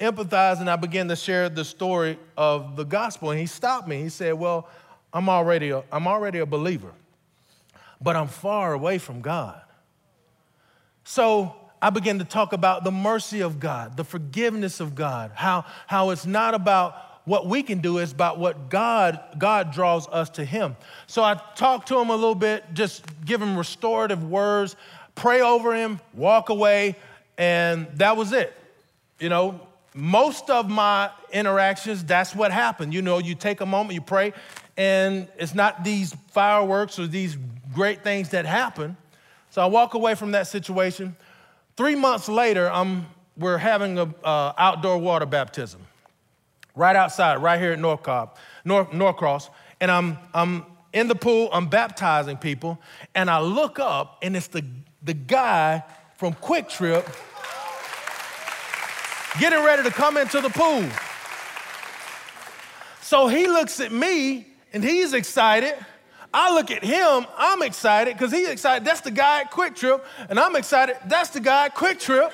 empathize, 0.00 0.60
and 0.60 0.68
I 0.68 0.76
began 0.76 1.06
to 1.08 1.16
share 1.16 1.48
the 1.48 1.64
story 1.64 2.18
of 2.36 2.74
the 2.74 2.84
gospel. 2.84 3.30
And 3.30 3.38
he 3.38 3.46
stopped 3.46 3.86
me. 3.86 4.02
He 4.02 4.08
said, 4.08 4.34
Well, 4.34 4.68
I'm 5.16 5.30
already 5.30 5.70
a, 5.70 5.82
I'm 5.90 6.06
already 6.06 6.40
a 6.40 6.46
believer, 6.46 6.92
but 8.02 8.16
I'm 8.16 8.28
far 8.28 8.74
away 8.74 8.98
from 8.98 9.22
God. 9.22 9.62
So 11.04 11.56
I 11.80 11.88
began 11.88 12.18
to 12.18 12.26
talk 12.26 12.52
about 12.52 12.84
the 12.84 12.90
mercy 12.90 13.40
of 13.40 13.58
God, 13.58 13.96
the 13.96 14.04
forgiveness 14.04 14.78
of 14.78 14.94
God, 14.94 15.30
how, 15.34 15.64
how 15.86 16.10
it's 16.10 16.26
not 16.26 16.52
about 16.52 17.22
what 17.24 17.46
we 17.46 17.62
can 17.62 17.78
do, 17.78 17.96
it's 17.96 18.12
about 18.12 18.38
what 18.38 18.68
God, 18.68 19.18
God 19.38 19.72
draws 19.72 20.06
us 20.08 20.28
to 20.30 20.44
Him. 20.44 20.76
So 21.06 21.24
I 21.24 21.40
talked 21.54 21.88
to 21.88 21.98
him 21.98 22.10
a 22.10 22.14
little 22.14 22.34
bit, 22.34 22.64
just 22.74 23.02
give 23.24 23.40
him 23.40 23.56
restorative 23.56 24.22
words, 24.22 24.76
pray 25.14 25.40
over 25.40 25.74
him, 25.74 25.98
walk 26.12 26.50
away, 26.50 26.94
and 27.38 27.86
that 27.94 28.18
was 28.18 28.34
it. 28.34 28.52
You 29.18 29.30
know, 29.30 29.65
most 29.96 30.50
of 30.50 30.68
my 30.68 31.10
interactions, 31.32 32.04
that's 32.04 32.34
what 32.34 32.52
happened. 32.52 32.92
You 32.92 33.00
know, 33.00 33.18
you 33.18 33.34
take 33.34 33.62
a 33.62 33.66
moment, 33.66 33.94
you 33.94 34.02
pray, 34.02 34.34
and 34.76 35.26
it's 35.38 35.54
not 35.54 35.84
these 35.84 36.14
fireworks 36.32 36.98
or 36.98 37.06
these 37.06 37.38
great 37.72 38.04
things 38.04 38.28
that 38.30 38.44
happen. 38.44 38.96
So 39.50 39.62
I 39.62 39.66
walk 39.66 39.94
away 39.94 40.14
from 40.14 40.32
that 40.32 40.46
situation. 40.46 41.16
Three 41.76 41.94
months 41.94 42.28
later, 42.28 42.70
I'm, 42.70 43.06
we're 43.38 43.56
having 43.56 43.98
an 43.98 44.14
uh, 44.22 44.52
outdoor 44.58 44.98
water 44.98 45.24
baptism 45.24 45.80
right 46.74 46.94
outside, 46.94 47.36
right 47.36 47.58
here 47.58 47.72
at 47.72 47.78
North 47.78 48.02
Cobb, 48.02 48.36
North, 48.66 48.92
Norcross. 48.92 49.48
And 49.80 49.90
I'm, 49.90 50.18
I'm 50.34 50.66
in 50.92 51.08
the 51.08 51.14
pool, 51.14 51.48
I'm 51.52 51.68
baptizing 51.68 52.36
people, 52.36 52.78
and 53.14 53.30
I 53.30 53.40
look 53.40 53.78
up, 53.78 54.18
and 54.22 54.36
it's 54.36 54.48
the, 54.48 54.64
the 55.02 55.14
guy 55.14 55.82
from 56.16 56.34
QuikTrip 56.34 57.06
getting 59.38 59.62
ready 59.64 59.82
to 59.82 59.90
come 59.90 60.16
into 60.16 60.40
the 60.40 60.50
pool. 60.50 60.84
So 63.02 63.28
he 63.28 63.46
looks 63.46 63.80
at 63.80 63.92
me, 63.92 64.46
and 64.72 64.82
he's 64.82 65.12
excited. 65.12 65.74
I 66.34 66.52
look 66.52 66.70
at 66.70 66.82
him, 66.82 67.26
I'm 67.38 67.62
excited 67.62 68.14
because 68.14 68.32
he's 68.32 68.48
excited. 68.48 68.84
That's 68.84 69.00
the 69.00 69.10
guy 69.10 69.42
at 69.42 69.50
QuikTrip, 69.50 70.02
and 70.28 70.38
I'm 70.38 70.56
excited. 70.56 70.96
That's 71.06 71.30
the 71.30 71.40
guy 71.40 71.66
at 71.66 71.74
QuikTrip. 71.74 72.32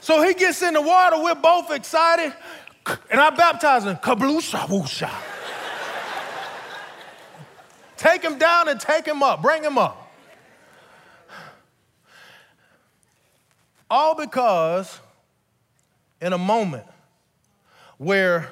so 0.00 0.22
he 0.22 0.32
gets 0.34 0.62
in 0.62 0.74
the 0.74 0.80
water, 0.80 1.22
we're 1.22 1.34
both 1.34 1.70
excited, 1.70 2.32
and 3.10 3.20
I 3.20 3.30
baptize 3.30 3.84
him. 3.84 3.96
Kabloosha 3.96 4.60
woosha. 4.68 5.12
take 7.96 8.22
him 8.22 8.38
down 8.38 8.68
and 8.68 8.80
take 8.80 9.06
him 9.06 9.22
up, 9.22 9.42
bring 9.42 9.62
him 9.62 9.76
up. 9.76 10.05
All 13.90 14.14
because 14.14 15.00
in 16.20 16.32
a 16.32 16.38
moment 16.38 16.84
where 17.98 18.50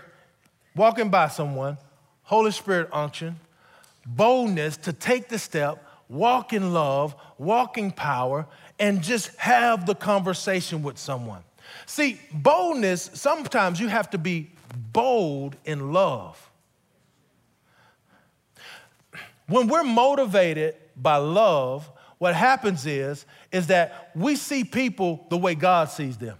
walking 0.77 1.11
by 1.11 1.29
someone, 1.29 1.79
Holy 2.23 2.51
Spirit 2.51 2.88
unction, 2.92 3.38
boldness 4.07 4.77
to 4.79 4.92
take 4.92 5.29
the 5.29 5.38
step, 5.38 5.85
walk 6.09 6.53
in 6.53 6.73
love, 6.73 7.14
walk 7.38 7.79
in 7.79 7.90
power, 7.90 8.47
and 8.79 9.03
just 9.03 9.35
have 9.37 9.87
the 9.87 9.94
conversation 9.94 10.83
with 10.83 10.99
someone. 10.99 11.42
See, 11.87 12.20
boldness, 12.33 13.11
sometimes 13.14 13.81
you 13.81 13.88
have 13.88 14.11
to 14.11 14.18
be 14.18 14.51
bold 14.92 15.57
in 15.64 15.92
love. 15.92 16.51
When 19.47 19.68
we're 19.68 19.85
motivated 19.85 20.77
by 20.97 21.16
love, 21.16 21.90
what 22.18 22.35
happens 22.35 22.87
is, 22.87 23.27
is 23.53 23.68
that 23.68 24.11
we 24.14 24.37
see 24.37 24.64
people 24.64 25.27
the 25.31 25.37
way 25.37 25.55
God 25.55 25.90
sees 25.90 26.16
them. 26.16 26.38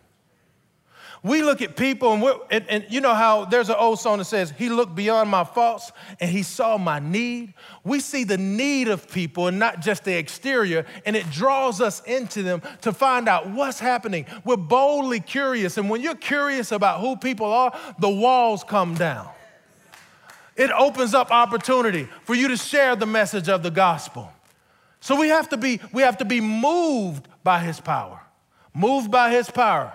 We 1.25 1.43
look 1.43 1.63
at 1.63 1.75
people 1.75 2.13
and, 2.13 2.41
and, 2.51 2.65
and, 2.69 2.87
you 2.91 3.01
know 3.01 3.15
how 3.15 3.47
there's 3.47 3.71
an 3.71 3.77
old 3.79 3.99
song 3.99 4.19
that 4.19 4.27
says, 4.27 4.53
He 4.59 4.69
looked 4.69 4.95
beyond 4.95 5.31
my 5.31 5.45
faults 5.45 5.91
and 6.21 6.31
He 6.31 6.43
saw 6.43 6.77
my 6.77 6.99
need. 6.99 7.55
We 7.83 8.01
see 8.01 8.25
the 8.25 8.37
need 8.37 8.89
of 8.89 9.11
people 9.11 9.47
and 9.47 9.59
not 9.59 9.81
just 9.81 10.05
the 10.05 10.15
exterior, 10.15 10.85
and 11.07 11.17
it 11.17 11.31
draws 11.31 11.81
us 11.81 12.03
into 12.05 12.43
them 12.43 12.61
to 12.83 12.93
find 12.93 13.27
out 13.27 13.49
what's 13.49 13.81
happening. 13.81 14.27
We're 14.45 14.59
boldly 14.59 15.21
curious, 15.21 15.79
and 15.79 15.89
when 15.89 16.03
you're 16.03 16.15
curious 16.15 16.73
about 16.73 17.01
who 17.01 17.17
people 17.17 17.51
are, 17.51 17.75
the 17.99 18.11
walls 18.11 18.63
come 18.63 18.95
down. 18.95 19.31
It 20.57 20.71
opens 20.73 21.15
up 21.15 21.31
opportunity 21.31 22.07
for 22.25 22.35
you 22.35 22.49
to 22.49 22.57
share 22.59 22.97
the 22.97 23.07
message 23.07 23.49
of 23.49 23.63
the 23.63 23.71
gospel. 23.71 24.31
So 25.05 25.21
we 25.21 25.29
have 25.29 25.51
to 25.51 25.59
be, 25.59 25.81
we 25.93 26.01
have 26.01 26.17
to 26.17 26.25
be 26.25 26.41
moved 26.41 27.29
by 27.43 27.59
His 27.61 27.79
power, 27.79 28.23
moved 28.73 29.11
by 29.11 29.31
His 29.31 29.51
power. 29.51 29.93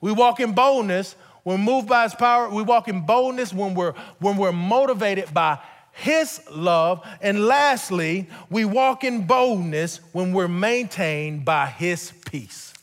We 0.00 0.10
walk 0.10 0.40
in 0.40 0.52
boldness 0.52 1.14
when 1.44 1.60
moved 1.60 1.88
by 1.88 2.02
his 2.02 2.14
power. 2.14 2.48
We 2.50 2.62
walk 2.62 2.88
in 2.88 3.06
boldness 3.06 3.54
when 3.54 3.74
we're, 3.74 3.94
when 4.18 4.36
we're 4.36 4.52
motivated 4.52 5.32
by 5.32 5.58
his 5.92 6.42
love. 6.50 7.06
And 7.20 7.46
lastly, 7.46 8.28
we 8.50 8.64
walk 8.64 9.02
in 9.02 9.26
boldness 9.26 10.00
when 10.12 10.32
we're 10.32 10.48
maintained 10.48 11.44
by 11.44 11.66
his 11.66 12.12
peace. 12.26 12.74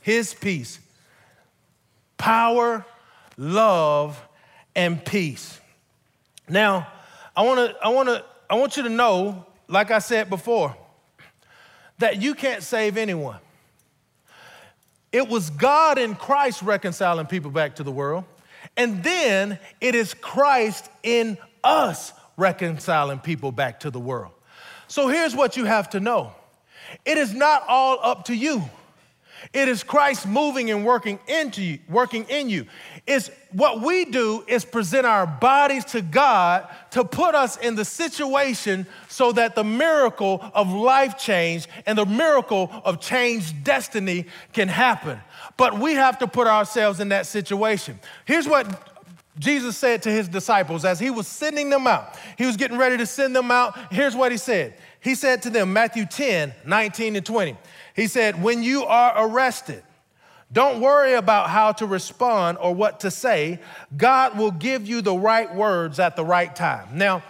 His 0.00 0.34
peace. 0.34 0.80
Power, 2.16 2.84
love, 3.36 4.20
and 4.74 5.04
peace. 5.04 5.60
Now, 6.48 6.88
I 7.36 7.42
wanna, 7.42 7.74
I 7.80 7.90
wanna, 7.90 8.24
I 8.48 8.56
want 8.56 8.76
you 8.76 8.82
to 8.82 8.88
know, 8.88 9.46
like 9.68 9.90
I 9.90 10.00
said 10.00 10.28
before, 10.28 10.76
that 12.00 12.20
you 12.20 12.34
can't 12.34 12.62
save 12.62 12.96
anyone. 12.96 13.38
It 15.12 15.28
was 15.28 15.50
God 15.50 15.98
in 15.98 16.14
Christ 16.14 16.62
reconciling 16.62 17.26
people 17.26 17.50
back 17.50 17.76
to 17.76 17.82
the 17.82 17.92
world. 17.92 18.24
And 18.76 19.02
then 19.02 19.58
it 19.80 19.94
is 19.94 20.14
Christ 20.14 20.90
in 21.02 21.38
us 21.64 22.12
reconciling 22.36 23.18
people 23.18 23.52
back 23.52 23.80
to 23.80 23.90
the 23.90 24.00
world. 24.00 24.32
So 24.88 25.08
here's 25.08 25.34
what 25.34 25.56
you 25.56 25.64
have 25.64 25.90
to 25.90 26.00
know 26.00 26.32
it 27.04 27.18
is 27.18 27.34
not 27.34 27.64
all 27.68 27.98
up 28.02 28.26
to 28.26 28.34
you. 28.34 28.62
It 29.52 29.68
is 29.68 29.82
Christ 29.82 30.26
moving 30.26 30.70
and 30.70 30.84
working 30.84 31.18
into 31.26 31.62
you, 31.62 31.78
working 31.88 32.24
in 32.28 32.50
you. 32.50 32.66
It's 33.06 33.30
what 33.52 33.80
we 33.80 34.04
do 34.04 34.44
is 34.46 34.64
present 34.64 35.06
our 35.06 35.26
bodies 35.26 35.84
to 35.86 36.02
God 36.02 36.68
to 36.90 37.04
put 37.04 37.34
us 37.34 37.56
in 37.56 37.74
the 37.74 37.84
situation 37.84 38.86
so 39.08 39.32
that 39.32 39.54
the 39.54 39.64
miracle 39.64 40.40
of 40.54 40.70
life 40.72 41.18
change 41.18 41.66
and 41.86 41.96
the 41.96 42.06
miracle 42.06 42.70
of 42.84 43.00
changed 43.00 43.64
destiny 43.64 44.26
can 44.52 44.68
happen. 44.68 45.18
But 45.56 45.78
we 45.78 45.94
have 45.94 46.18
to 46.18 46.26
put 46.26 46.46
ourselves 46.46 47.00
in 47.00 47.08
that 47.08 47.26
situation. 47.26 47.98
Here's 48.24 48.46
what 48.46 48.90
Jesus 49.38 49.76
said 49.76 50.02
to 50.02 50.10
his 50.10 50.28
disciples 50.28 50.84
as 50.84 51.00
he 51.00 51.10
was 51.10 51.26
sending 51.26 51.70
them 51.70 51.86
out. 51.86 52.18
He 52.36 52.46
was 52.46 52.56
getting 52.56 52.76
ready 52.76 52.98
to 52.98 53.06
send 53.06 53.34
them 53.34 53.50
out. 53.50 53.76
Here's 53.92 54.14
what 54.14 54.32
he 54.32 54.38
said. 54.38 54.74
He 55.00 55.14
said 55.14 55.42
to 55.42 55.50
them, 55.50 55.72
Matthew 55.72 56.04
10, 56.04 56.52
19 56.66 57.16
and 57.16 57.24
20. 57.24 57.56
He 57.96 58.06
said, 58.06 58.42
When 58.42 58.62
you 58.62 58.84
are 58.84 59.14
arrested, 59.16 59.82
don't 60.52 60.80
worry 60.80 61.14
about 61.14 61.48
how 61.48 61.72
to 61.72 61.86
respond 61.86 62.58
or 62.60 62.74
what 62.74 63.00
to 63.00 63.10
say. 63.10 63.60
God 63.96 64.36
will 64.36 64.50
give 64.50 64.86
you 64.86 65.00
the 65.00 65.14
right 65.14 65.52
words 65.54 66.00
at 66.00 66.16
the 66.16 66.24
right 66.24 66.54
time. 66.54 66.88
Now, 66.98 67.22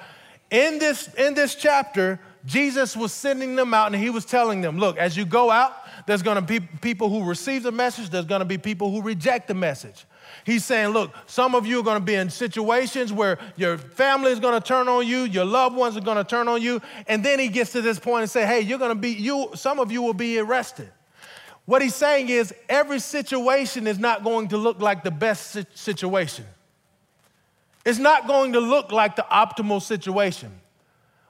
in 0.50 0.78
this, 0.78 1.12
in 1.14 1.34
this 1.34 1.54
chapter, 1.54 2.18
Jesus 2.46 2.96
was 2.96 3.12
sending 3.12 3.56
them 3.56 3.74
out 3.74 3.92
and 3.92 4.02
he 4.02 4.10
was 4.10 4.24
telling 4.24 4.62
them, 4.62 4.78
look, 4.78 4.96
as 4.96 5.16
you 5.16 5.26
go 5.26 5.50
out, 5.50 5.72
there's 6.06 6.22
gonna 6.22 6.42
be 6.42 6.60
people 6.60 7.10
who 7.10 7.24
receive 7.24 7.62
the 7.62 7.72
message, 7.72 8.08
there's 8.08 8.24
gonna 8.24 8.44
be 8.46 8.58
people 8.58 8.90
who 8.90 9.02
reject 9.02 9.48
the 9.48 9.54
message. 9.54 10.06
He's 10.44 10.64
saying, 10.64 10.90
look, 10.90 11.12
some 11.26 11.54
of 11.54 11.66
you 11.66 11.80
are 11.80 11.94
to 11.94 12.00
be 12.00 12.14
in 12.14 12.30
situations 12.30 13.12
where 13.12 13.38
your 13.56 13.76
family 13.76 14.32
is 14.32 14.40
to 14.40 14.60
turn 14.60 14.88
on 14.88 15.06
you, 15.06 15.24
your 15.24 15.44
loved 15.44 15.76
ones 15.76 15.96
are 15.96 16.00
to 16.00 16.24
turn 16.24 16.48
on 16.48 16.62
you, 16.62 16.80
and 17.06 17.24
then 17.24 17.38
he 17.38 17.48
gets 17.48 17.72
to 17.72 17.82
this 17.82 17.98
point 17.98 18.22
and 18.22 18.30
say, 18.30 18.46
hey, 18.46 18.60
you're 18.60 18.78
to 18.78 18.94
be 18.94 19.10
you 19.10 19.50
some 19.54 19.78
of 19.78 19.92
you 19.92 20.00
will 20.00 20.14
be 20.14 20.38
arrested. 20.38 20.90
What 21.70 21.82
he's 21.82 21.94
saying 21.94 22.30
is 22.30 22.52
every 22.68 22.98
situation 22.98 23.86
is 23.86 23.96
not 23.96 24.24
going 24.24 24.48
to 24.48 24.56
look 24.56 24.80
like 24.80 25.04
the 25.04 25.10
best 25.12 25.56
situation. 25.78 26.44
It's 27.86 28.00
not 28.00 28.26
going 28.26 28.54
to 28.54 28.58
look 28.58 28.90
like 28.90 29.14
the 29.14 29.24
optimal 29.30 29.80
situation. 29.80 30.50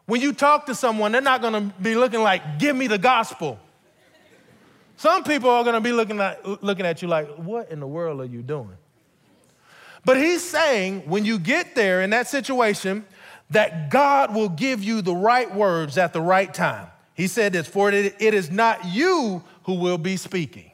When 0.06 0.22
you 0.22 0.32
talk 0.32 0.64
to 0.64 0.74
someone, 0.74 1.12
they're 1.12 1.20
not 1.20 1.42
going 1.42 1.52
to 1.52 1.74
be 1.82 1.94
looking 1.94 2.22
like, 2.22 2.58
give 2.58 2.74
me 2.74 2.86
the 2.86 2.96
gospel. 2.96 3.58
Some 4.96 5.24
people 5.24 5.50
are 5.50 5.62
going 5.62 5.74
to 5.74 5.80
be 5.82 5.92
looking 5.92 6.18
at, 6.20 6.64
looking 6.64 6.86
at 6.86 7.02
you 7.02 7.08
like, 7.08 7.28
what 7.34 7.70
in 7.70 7.78
the 7.78 7.86
world 7.86 8.22
are 8.22 8.24
you 8.24 8.40
doing? 8.40 8.78
But 10.06 10.16
he's 10.16 10.42
saying 10.42 11.02
when 11.04 11.26
you 11.26 11.38
get 11.38 11.74
there 11.74 12.00
in 12.00 12.08
that 12.10 12.28
situation, 12.28 13.04
that 13.50 13.90
God 13.90 14.34
will 14.34 14.48
give 14.48 14.82
you 14.82 15.02
the 15.02 15.14
right 15.14 15.54
words 15.54 15.98
at 15.98 16.14
the 16.14 16.22
right 16.22 16.54
time. 16.54 16.86
He 17.12 17.26
said 17.26 17.52
this, 17.52 17.66
for 17.66 17.90
it, 17.90 18.16
it 18.18 18.32
is 18.32 18.50
not 18.50 18.86
you 18.86 19.44
who 19.64 19.74
will 19.74 19.98
be 19.98 20.16
speaking. 20.16 20.70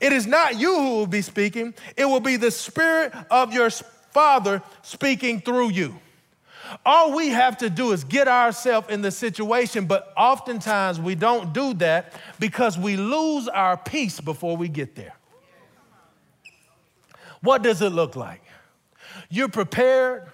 It 0.00 0.12
is 0.12 0.26
not 0.26 0.58
you 0.58 0.74
who 0.74 0.96
will 0.96 1.06
be 1.06 1.22
speaking, 1.22 1.74
it 1.96 2.04
will 2.04 2.20
be 2.20 2.36
the 2.36 2.50
Spirit 2.50 3.12
of 3.30 3.52
your 3.52 3.70
Father 3.70 4.62
speaking 4.82 5.40
through 5.40 5.70
you. 5.70 5.94
All 6.84 7.14
we 7.14 7.28
have 7.28 7.58
to 7.58 7.70
do 7.70 7.92
is 7.92 8.02
get 8.02 8.28
ourselves 8.28 8.88
in 8.90 9.02
the 9.02 9.10
situation, 9.10 9.86
but 9.86 10.12
oftentimes 10.16 10.98
we 10.98 11.14
don't 11.14 11.52
do 11.52 11.74
that 11.74 12.12
because 12.40 12.76
we 12.76 12.96
lose 12.96 13.46
our 13.48 13.76
peace 13.76 14.20
before 14.20 14.56
we 14.56 14.68
get 14.68 14.94
there. 14.96 15.14
What 17.40 17.62
does 17.62 17.82
it 17.82 17.90
look 17.90 18.16
like? 18.16 18.42
You're 19.28 19.48
prepared. 19.48 20.28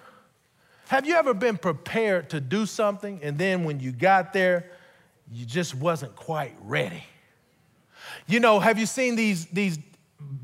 Have 0.87 1.05
you 1.05 1.15
ever 1.15 1.33
been 1.33 1.57
prepared 1.57 2.29
to 2.31 2.41
do 2.41 2.65
something 2.65 3.19
and 3.21 3.37
then 3.37 3.63
when 3.63 3.79
you 3.79 3.91
got 3.91 4.33
there, 4.33 4.71
you 5.31 5.45
just 5.45 5.75
wasn't 5.75 6.15
quite 6.15 6.55
ready? 6.63 7.03
You 8.27 8.39
know, 8.39 8.59
have 8.59 8.79
you 8.79 8.85
seen 8.85 9.15
these, 9.15 9.45
these 9.47 9.79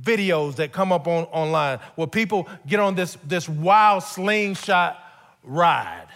videos 0.02 0.56
that 0.58 0.72
come 0.72 0.92
up 0.92 1.08
on, 1.08 1.26
online 1.26 1.80
where 1.96 2.08
people 2.08 2.48
get 2.68 2.80
on 2.80 2.96
this, 2.96 3.18
this 3.26 3.48
wild 3.48 4.04
slingshot 4.04 5.02
ride? 5.44 6.08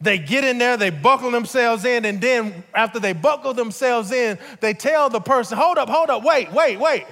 They 0.00 0.18
get 0.18 0.42
in 0.42 0.58
there, 0.58 0.76
they 0.76 0.90
buckle 0.90 1.30
themselves 1.30 1.84
in, 1.84 2.04
and 2.04 2.20
then 2.20 2.64
after 2.74 2.98
they 2.98 3.12
buckle 3.12 3.54
themselves 3.54 4.10
in, 4.10 4.36
they 4.60 4.74
tell 4.74 5.08
the 5.08 5.20
person, 5.20 5.56
hold 5.56 5.78
up, 5.78 5.88
hold 5.88 6.10
up, 6.10 6.24
wait, 6.24 6.52
wait, 6.52 6.78
wait. 6.80 7.06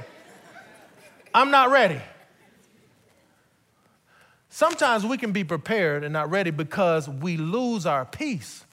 I'm 1.32 1.52
not 1.52 1.70
ready. 1.70 2.00
Sometimes 4.48 5.06
we 5.06 5.16
can 5.16 5.30
be 5.30 5.44
prepared 5.44 6.02
and 6.02 6.12
not 6.12 6.28
ready 6.30 6.50
because 6.50 7.08
we 7.08 7.36
lose 7.36 7.86
our 7.86 8.04
peace. 8.04 8.64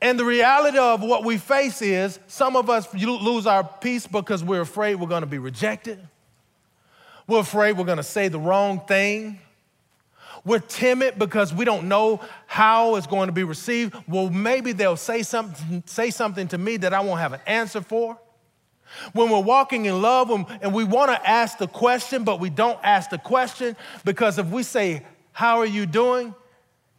And 0.00 0.18
the 0.18 0.24
reality 0.24 0.78
of 0.78 1.02
what 1.02 1.24
we 1.24 1.38
face 1.38 1.80
is 1.80 2.18
some 2.26 2.54
of 2.54 2.68
us 2.68 2.92
lose 2.94 3.46
our 3.46 3.64
peace 3.64 4.06
because 4.06 4.44
we're 4.44 4.60
afraid 4.60 4.96
we're 4.96 5.08
going 5.08 5.22
to 5.22 5.26
be 5.26 5.38
rejected. 5.38 5.98
We're 7.26 7.40
afraid 7.40 7.78
we're 7.78 7.84
going 7.84 7.96
to 7.96 8.02
say 8.02 8.28
the 8.28 8.38
wrong 8.38 8.80
thing. 8.86 9.40
We're 10.44 10.60
timid 10.60 11.18
because 11.18 11.52
we 11.52 11.64
don't 11.64 11.88
know 11.88 12.20
how 12.46 12.94
it's 12.96 13.06
going 13.06 13.26
to 13.26 13.32
be 13.32 13.42
received. 13.42 13.96
Well, 14.06 14.30
maybe 14.30 14.72
they'll 14.72 14.96
say 14.96 15.22
something, 15.22 15.82
say 15.86 16.10
something 16.10 16.46
to 16.48 16.58
me 16.58 16.76
that 16.78 16.94
I 16.94 17.00
won't 17.00 17.18
have 17.18 17.32
an 17.32 17.40
answer 17.46 17.80
for. 17.80 18.18
When 19.12 19.30
we're 19.30 19.40
walking 19.40 19.86
in 19.86 20.00
love 20.00 20.30
and 20.30 20.72
we 20.72 20.84
want 20.84 21.10
to 21.10 21.28
ask 21.28 21.58
the 21.58 21.66
question, 21.66 22.22
but 22.22 22.38
we 22.38 22.50
don't 22.50 22.78
ask 22.84 23.10
the 23.10 23.18
question 23.18 23.76
because 24.04 24.38
if 24.38 24.46
we 24.46 24.62
say, 24.62 25.04
How 25.32 25.58
are 25.58 25.66
you 25.66 25.86
doing? 25.86 26.34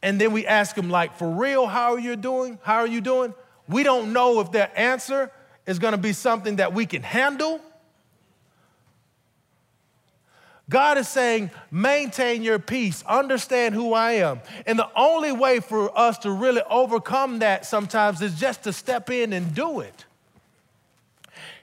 And 0.02 0.22
then 0.22 0.32
we 0.32 0.45
ask 0.45 0.76
them, 0.76 0.89
like, 0.89 1.18
For 1.18 1.30
real, 1.30 1.68
how 1.68 1.93
are 1.93 2.00
you 2.00 2.16
doing? 2.16 2.60
How 2.62 2.78
are 2.78 2.88
you 2.88 3.02
doing? 3.02 3.34
We 3.68 3.84
don't 3.84 4.14
know 4.14 4.39
if 4.39 4.52
their 4.52 4.72
answer 4.76 5.32
is 5.66 5.80
going 5.80 5.91
to 5.91 5.98
be 5.98 6.14
something 6.14 6.58
that 6.58 6.74
we 6.74 6.86
can 6.86 7.04
handle. 7.04 7.62
God 10.70 10.98
is 10.98 11.08
saying, 11.08 11.52
maintain 11.72 12.43
your 12.43 12.60
peace, 12.60 13.02
understand 13.08 13.74
who 13.74 13.93
I 13.93 14.14
am. 14.14 14.41
And 14.66 14.78
the 14.78 14.89
only 14.98 15.32
way 15.32 15.62
for 15.62 15.98
us 15.98 16.18
to 16.20 16.32
really 16.32 16.62
overcome 16.70 17.39
that 17.39 17.66
sometimes 17.66 18.22
is 18.22 18.38
just 18.38 18.64
to 18.64 18.74
step 18.74 19.10
in 19.10 19.32
and 19.32 19.56
do 19.56 19.80
it. 19.80 20.06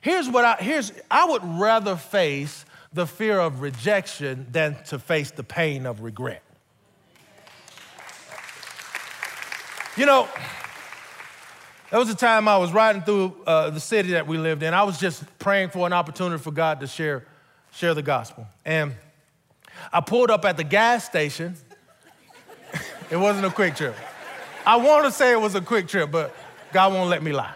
Here's 0.00 0.28
what 0.28 0.44
I 0.44 0.56
here's 0.56 0.92
I 1.10 1.26
would 1.26 1.42
rather 1.44 1.96
face 1.96 2.64
the 2.92 3.06
fear 3.06 3.38
of 3.40 3.60
rejection 3.60 4.46
than 4.52 4.76
to 4.84 4.98
face 4.98 5.30
the 5.30 5.42
pain 5.42 5.84
of 5.84 6.00
regret. 6.00 6.43
You 9.96 10.06
know, 10.06 10.28
there 11.90 12.00
was 12.00 12.10
a 12.10 12.16
time 12.16 12.48
I 12.48 12.58
was 12.58 12.72
riding 12.72 13.02
through 13.02 13.36
uh, 13.46 13.70
the 13.70 13.78
city 13.78 14.10
that 14.10 14.26
we 14.26 14.38
lived 14.38 14.64
in. 14.64 14.74
I 14.74 14.82
was 14.82 14.98
just 14.98 15.22
praying 15.38 15.68
for 15.68 15.86
an 15.86 15.92
opportunity 15.92 16.42
for 16.42 16.50
God 16.50 16.80
to 16.80 16.88
share, 16.88 17.24
share 17.70 17.94
the 17.94 18.02
gospel. 18.02 18.48
And 18.64 18.92
I 19.92 20.00
pulled 20.00 20.32
up 20.32 20.44
at 20.46 20.56
the 20.56 20.64
gas 20.64 21.04
station. 21.04 21.54
it 23.10 23.16
wasn't 23.16 23.46
a 23.46 23.50
QuikTrip. 23.50 23.94
I 24.66 24.78
want 24.78 25.04
to 25.04 25.12
say 25.12 25.30
it 25.30 25.40
was 25.40 25.54
a 25.54 25.60
QuikTrip, 25.60 26.10
but 26.10 26.34
God 26.72 26.92
won't 26.92 27.08
let 27.08 27.22
me 27.22 27.32
lie 27.32 27.54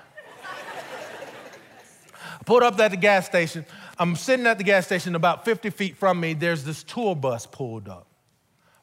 I 2.41 2.45
pulled 2.45 2.62
up 2.62 2.78
at 2.78 2.93
the 2.93 2.97
gas 2.97 3.26
station. 3.26 3.66
I'm 3.99 4.14
sitting 4.14 4.47
at 4.47 4.59
the 4.59 4.64
gas 4.64 4.86
station 4.86 5.16
about 5.16 5.45
50 5.45 5.70
feet 5.70 5.97
from 5.97 6.20
me. 6.20 6.34
There's 6.34 6.62
this 6.62 6.84
tour 6.84 7.16
bus 7.16 7.47
pulled 7.47 7.89
up. 7.89 8.07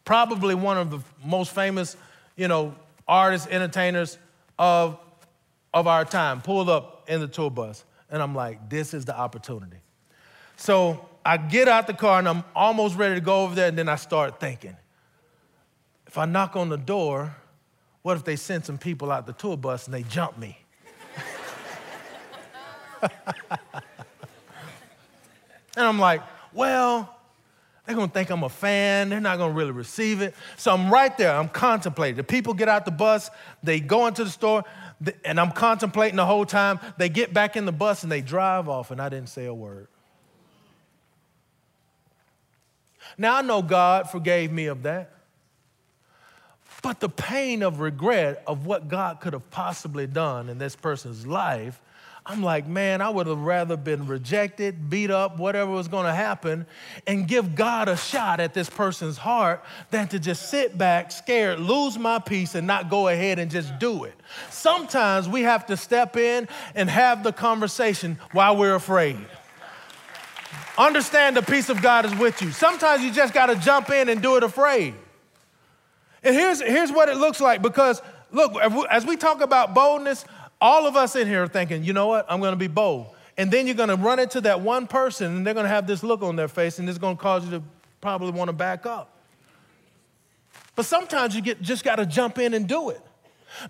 Probably 0.03 0.56
one 0.56 0.78
of 0.78 0.91
the 0.91 0.99
most 1.24 1.56
famous, 1.56 1.95
you 2.36 2.49
know, 2.49 2.76
artists, 3.08 3.47
entertainers 3.49 4.18
of, 4.58 4.99
of 5.74 5.88
our 5.88 6.06
time 6.06 6.41
pulled 6.41 6.70
up 6.70 7.06
in 7.08 7.20
the 7.20 7.28
tour 7.28 7.49
bus. 7.49 7.84
And 8.10 8.22
I'm 8.22 8.36
like, 8.36 8.70
this 8.70 8.93
is 8.93 9.06
the 9.06 9.18
opportunity. 9.18 9.78
So 10.58 11.08
I 11.26 11.38
get 11.38 11.68
out 11.68 11.88
the 11.88 11.93
car 11.93 12.20
and 12.20 12.30
I'm 12.30 12.43
almost 12.56 12.95
ready 12.95 13.16
to 13.16 13.22
go 13.22 13.43
over 13.43 13.56
there. 13.56 13.68
And 13.68 13.78
then 13.78 13.89
I 13.89 13.95
start 13.95 14.39
thinking, 14.39 14.76
if 16.08 16.18
I 16.18 16.26
knock 16.26 16.56
on 16.56 16.70
the 16.70 16.78
door, 16.78 17.36
what 18.03 18.16
if 18.18 18.24
they 18.24 18.36
send 18.36 18.66
some 18.66 18.78
people 18.78 19.12
out 19.12 19.26
the 19.26 19.34
tour 19.34 19.58
bus 19.58 19.86
and 19.86 19.93
they 19.93 20.03
jump 20.03 20.38
me? 20.38 20.58
and 23.01 23.12
I'm 25.76 25.99
like, 25.99 26.22
well, 26.53 27.14
they're 27.86 27.96
gonna 27.96 28.08
think 28.08 28.30
I'm 28.30 28.44
a 28.44 28.50
fan. 28.50 29.10
They're 29.10 29.20
not 29.20 29.38
gonna 29.38 29.54
really 29.54 29.72
receive 29.72 30.22
it. 30.22 30.34
So 30.58 30.72
I'm 30.72 30.92
right 30.92 31.16
there. 31.18 31.36
I'm 31.36 31.50
contemplating. 31.50 32.16
The 32.16 32.24
people 32.24 32.54
get 32.54 32.68
out 32.68 32.86
the 32.86 32.92
bus, 32.92 33.30
they 33.64 33.80
go 33.80 34.08
into 34.08 34.24
the 34.24 34.30
store, 34.30 34.64
and 35.24 35.40
I'm 35.40 35.52
contemplating 35.52 36.16
the 36.16 36.26
whole 36.26 36.46
time. 36.46 36.80
They 36.98 37.10
get 37.10 37.34
back 37.34 37.56
in 37.56 37.66
the 37.66 37.72
bus 37.72 38.04
and 38.04 38.12
they 38.12 38.22
drive 38.22 38.68
off, 38.68 38.92
and 38.92 39.02
I 39.02 39.10
didn't 39.10 39.30
say 39.30 39.46
a 39.46 39.54
word. 39.54 39.88
Now 43.18 43.38
I 43.38 43.42
know 43.42 43.62
God 43.62 44.10
forgave 44.10 44.52
me 44.52 44.66
of 44.66 44.84
that. 44.84 45.12
But 46.82 47.00
the 47.00 47.10
pain 47.10 47.64
of 47.64 47.80
regret 47.80 48.44
of 48.46 48.66
what 48.66 48.88
God 48.88 49.20
could 49.20 49.34
have 49.34 49.50
possibly 49.50 50.06
done 50.06 50.50
in 50.50 50.58
this 50.58 50.76
person's 50.76 51.26
life 51.26 51.82
I'm 52.28 52.42
like, 52.42 52.66
man, 52.66 53.02
I 53.02 53.10
would 53.10 53.28
have 53.28 53.40
rather 53.40 53.78
been 53.78 54.08
rejected, 54.08 54.90
beat 54.90 55.12
up, 55.12 55.38
whatever 55.38 55.70
was 55.70 55.88
going 55.88 56.08
to 56.08 56.14
happen, 56.14 56.66
and 57.06 57.28
give 57.28 57.54
God 57.54 57.88
a 57.88 57.96
shot 57.96 58.40
at 58.40 58.56
this 58.56 58.68
person's 58.68 59.18
heart 59.18 59.64
than 59.92 60.08
to 60.08 60.18
just 60.18 60.50
sit 60.50 60.76
back, 60.76 61.12
scared, 61.12 61.60
lose 61.60 62.00
my 62.00 62.18
peace, 62.18 62.56
and 62.56 62.66
not 62.66 62.90
go 62.90 63.10
ahead 63.10 63.38
and 63.38 63.52
just 63.52 63.78
do 63.78 64.06
it. 64.06 64.16
Sometimes 64.50 65.30
we 65.30 65.44
have 65.44 65.68
to 65.68 65.78
step 65.78 66.18
in 66.18 66.48
and 66.74 66.90
have 66.90 67.24
the 67.24 67.32
conversation 67.32 68.18
while 68.32 68.58
we're 68.58 68.76
afraid. 68.76 69.24
Understand 70.80 71.38
the 71.38 71.44
peace 71.44 71.70
of 71.70 71.80
God 71.80 72.06
is 72.06 72.16
with 72.16 72.42
you. 72.42 72.52
Sometimes 72.52 73.04
you 73.04 73.12
just 73.12 73.36
got 73.36 73.46
to 73.48 73.56
jump 73.56 73.92
in 73.92 74.10
and 74.10 74.20
do 74.20 74.36
it 74.36 74.42
afraid. 74.42 74.96
And 76.24 76.36
here's, 76.36 76.60
here's 76.60 76.92
what 76.92 77.08
it 77.08 77.18
looks 77.18 77.40
like 77.40 77.62
because, 77.62 78.02
look, 78.32 78.56
as 78.90 79.06
we 79.06 79.16
talk 79.16 79.42
about 79.42 79.76
boldness, 79.76 80.26
all 80.62 80.88
of 80.88 80.95
us 80.95 81.16
in 81.16 81.28
here 81.28 81.43
are 81.43 81.47
thinking, 81.47 81.84
you 81.84 81.93
know 81.93 82.08
what? 82.08 82.26
I'm 82.30 82.39
going 82.39 82.53
to 82.53 82.58
be 82.58 82.68
bold. 82.68 83.08
And 83.38 83.51
then 83.51 83.68
you're 83.68 83.76
going 83.76 83.89
to 83.89 83.95
run 83.95 84.20
into 84.20 84.41
that 84.41 84.62
one 84.62 84.88
person 84.88 85.38
and 85.38 85.45
they're 85.45 85.53
going 85.53 85.66
to 85.66 85.70
have 85.70 85.88
this 85.88 86.03
look 86.03 86.22
on 86.22 86.36
their 86.36 86.47
face 86.47 86.80
and 86.80 86.88
it's 86.88 86.97
going 86.97 87.18
to 87.18 87.22
cause 87.22 87.43
you 87.45 87.51
to 87.51 87.64
probably 88.01 88.32
want 88.32 88.47
to 88.49 88.53
back 88.53 88.86
up. 88.86 89.12
But 90.76 90.86
sometimes 90.86 91.36
you 91.36 91.41
get, 91.41 91.62
just 91.62 91.84
got 91.84 91.95
to 91.95 92.06
jump 92.06 92.38
in 92.38 92.53
and 92.53 92.68
do 92.68 92.89
it. 92.89 93.01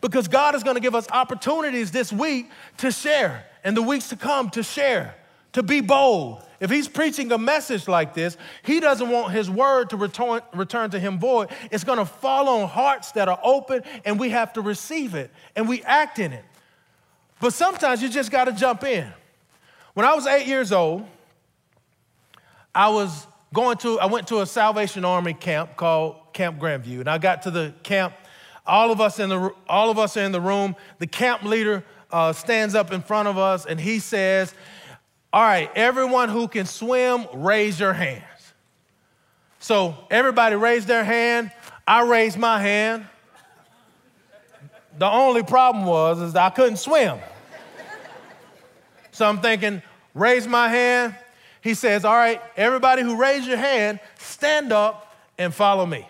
Because 0.01 0.27
God 0.27 0.55
is 0.55 0.63
going 0.63 0.75
to 0.75 0.81
give 0.81 0.95
us 0.95 1.07
opportunities 1.11 1.91
this 1.91 2.11
week 2.11 2.49
to 2.77 2.91
share 2.91 3.45
and 3.63 3.77
the 3.77 3.81
weeks 3.81 4.09
to 4.09 4.15
come 4.15 4.49
to 4.51 4.63
share, 4.63 5.15
to 5.53 5.61
be 5.61 5.81
bold. 5.81 6.43
If 6.59 6.71
he's 6.71 6.87
preaching 6.87 7.31
a 7.31 7.37
message 7.37 7.87
like 7.87 8.13
this, 8.13 8.37
he 8.63 8.79
doesn't 8.79 9.09
want 9.09 9.33
his 9.33 9.49
word 9.49 9.91
to 9.91 9.97
return, 9.97 10.41
return 10.53 10.89
to 10.91 10.99
him 10.99 11.19
void. 11.19 11.49
It's 11.69 11.83
going 11.83 11.99
to 11.99 12.05
fall 12.05 12.49
on 12.49 12.67
hearts 12.67 13.11
that 13.11 13.27
are 13.27 13.39
open 13.43 13.83
and 14.05 14.19
we 14.19 14.29
have 14.29 14.53
to 14.53 14.61
receive 14.61 15.13
it 15.13 15.29
and 15.55 15.67
we 15.67 15.83
act 15.83 16.17
in 16.17 16.33
it. 16.33 16.45
But 17.39 17.53
sometimes 17.53 18.01
you 18.01 18.09
just 18.09 18.31
got 18.31 18.45
to 18.45 18.51
jump 18.51 18.83
in. 18.83 19.11
When 19.93 20.05
I 20.05 20.13
was 20.13 20.27
eight 20.27 20.47
years 20.47 20.71
old, 20.71 21.05
I 22.73 22.89
was 22.89 23.27
going 23.53 23.77
to, 23.77 23.99
I 23.99 24.05
went 24.07 24.27
to 24.27 24.41
a 24.41 24.45
Salvation 24.45 25.05
Army 25.05 25.33
camp 25.33 25.77
called 25.77 26.17
Camp 26.33 26.59
Grandview, 26.59 26.99
and 26.99 27.09
I 27.09 27.17
got 27.17 27.43
to 27.43 27.51
the 27.51 27.73
camp. 27.83 28.13
All 28.65 28.91
of 28.91 28.99
us 28.99 29.19
in 29.19 29.29
the, 29.29 29.51
all 29.69 29.89
of 29.89 29.97
us 29.97 30.17
are 30.17 30.23
in 30.23 30.31
the 30.31 30.41
room. 30.41 30.75
The 30.99 31.07
camp 31.07 31.43
leader 31.43 31.83
uh, 32.11 32.33
stands 32.33 32.75
up 32.75 32.91
in 32.91 33.01
front 33.01 33.27
of 33.27 33.37
us, 33.37 33.65
and 33.65 33.79
he 33.79 33.99
says, 33.99 34.53
"All 35.31 35.41
right, 35.41 35.69
everyone 35.75 36.29
who 36.29 36.47
can 36.47 36.65
swim, 36.65 37.27
raise 37.33 37.79
your 37.79 37.93
hands." 37.93 38.23
So 39.59 39.95
everybody 40.11 40.55
raised 40.55 40.87
their 40.87 41.03
hand. 41.03 41.51
I 41.87 42.03
raised 42.03 42.37
my 42.37 42.59
hand. 42.59 43.05
The 44.97 45.09
only 45.09 45.43
problem 45.43 45.85
was 45.85 46.21
is 46.21 46.35
I 46.35 46.49
couldn't 46.49 46.77
swim. 46.77 47.19
So 49.11 49.25
I'm 49.25 49.39
thinking, 49.39 49.81
raise 50.13 50.47
my 50.47 50.67
hand. 50.67 51.15
He 51.61 51.73
says, 51.73 52.05
All 52.05 52.15
right, 52.15 52.41
everybody 52.57 53.01
who 53.01 53.15
raised 53.15 53.47
your 53.47 53.57
hand, 53.57 53.99
stand 54.17 54.71
up 54.71 55.15
and 55.37 55.53
follow 55.53 55.85
me. 55.85 56.07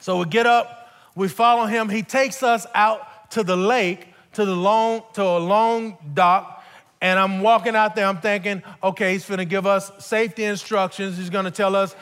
So 0.00 0.18
we 0.18 0.26
get 0.26 0.46
up, 0.46 0.92
we 1.14 1.28
follow 1.28 1.66
him. 1.66 1.88
He 1.88 2.02
takes 2.02 2.42
us 2.42 2.66
out 2.74 3.30
to 3.32 3.42
the 3.42 3.56
lake, 3.56 4.08
to 4.34 4.44
the 4.44 4.54
long, 4.54 5.02
to 5.14 5.22
a 5.22 5.38
long 5.38 5.96
dock. 6.14 6.64
And 7.00 7.18
I'm 7.18 7.40
walking 7.40 7.74
out 7.74 7.94
there, 7.94 8.06
I'm 8.06 8.20
thinking, 8.20 8.62
okay, 8.82 9.12
he's 9.12 9.24
gonna 9.24 9.44
give 9.44 9.66
us 9.66 9.90
safety 10.04 10.44
instructions. 10.44 11.16
He's 11.16 11.30
gonna 11.30 11.50
tell 11.50 11.74
us, 11.74 11.96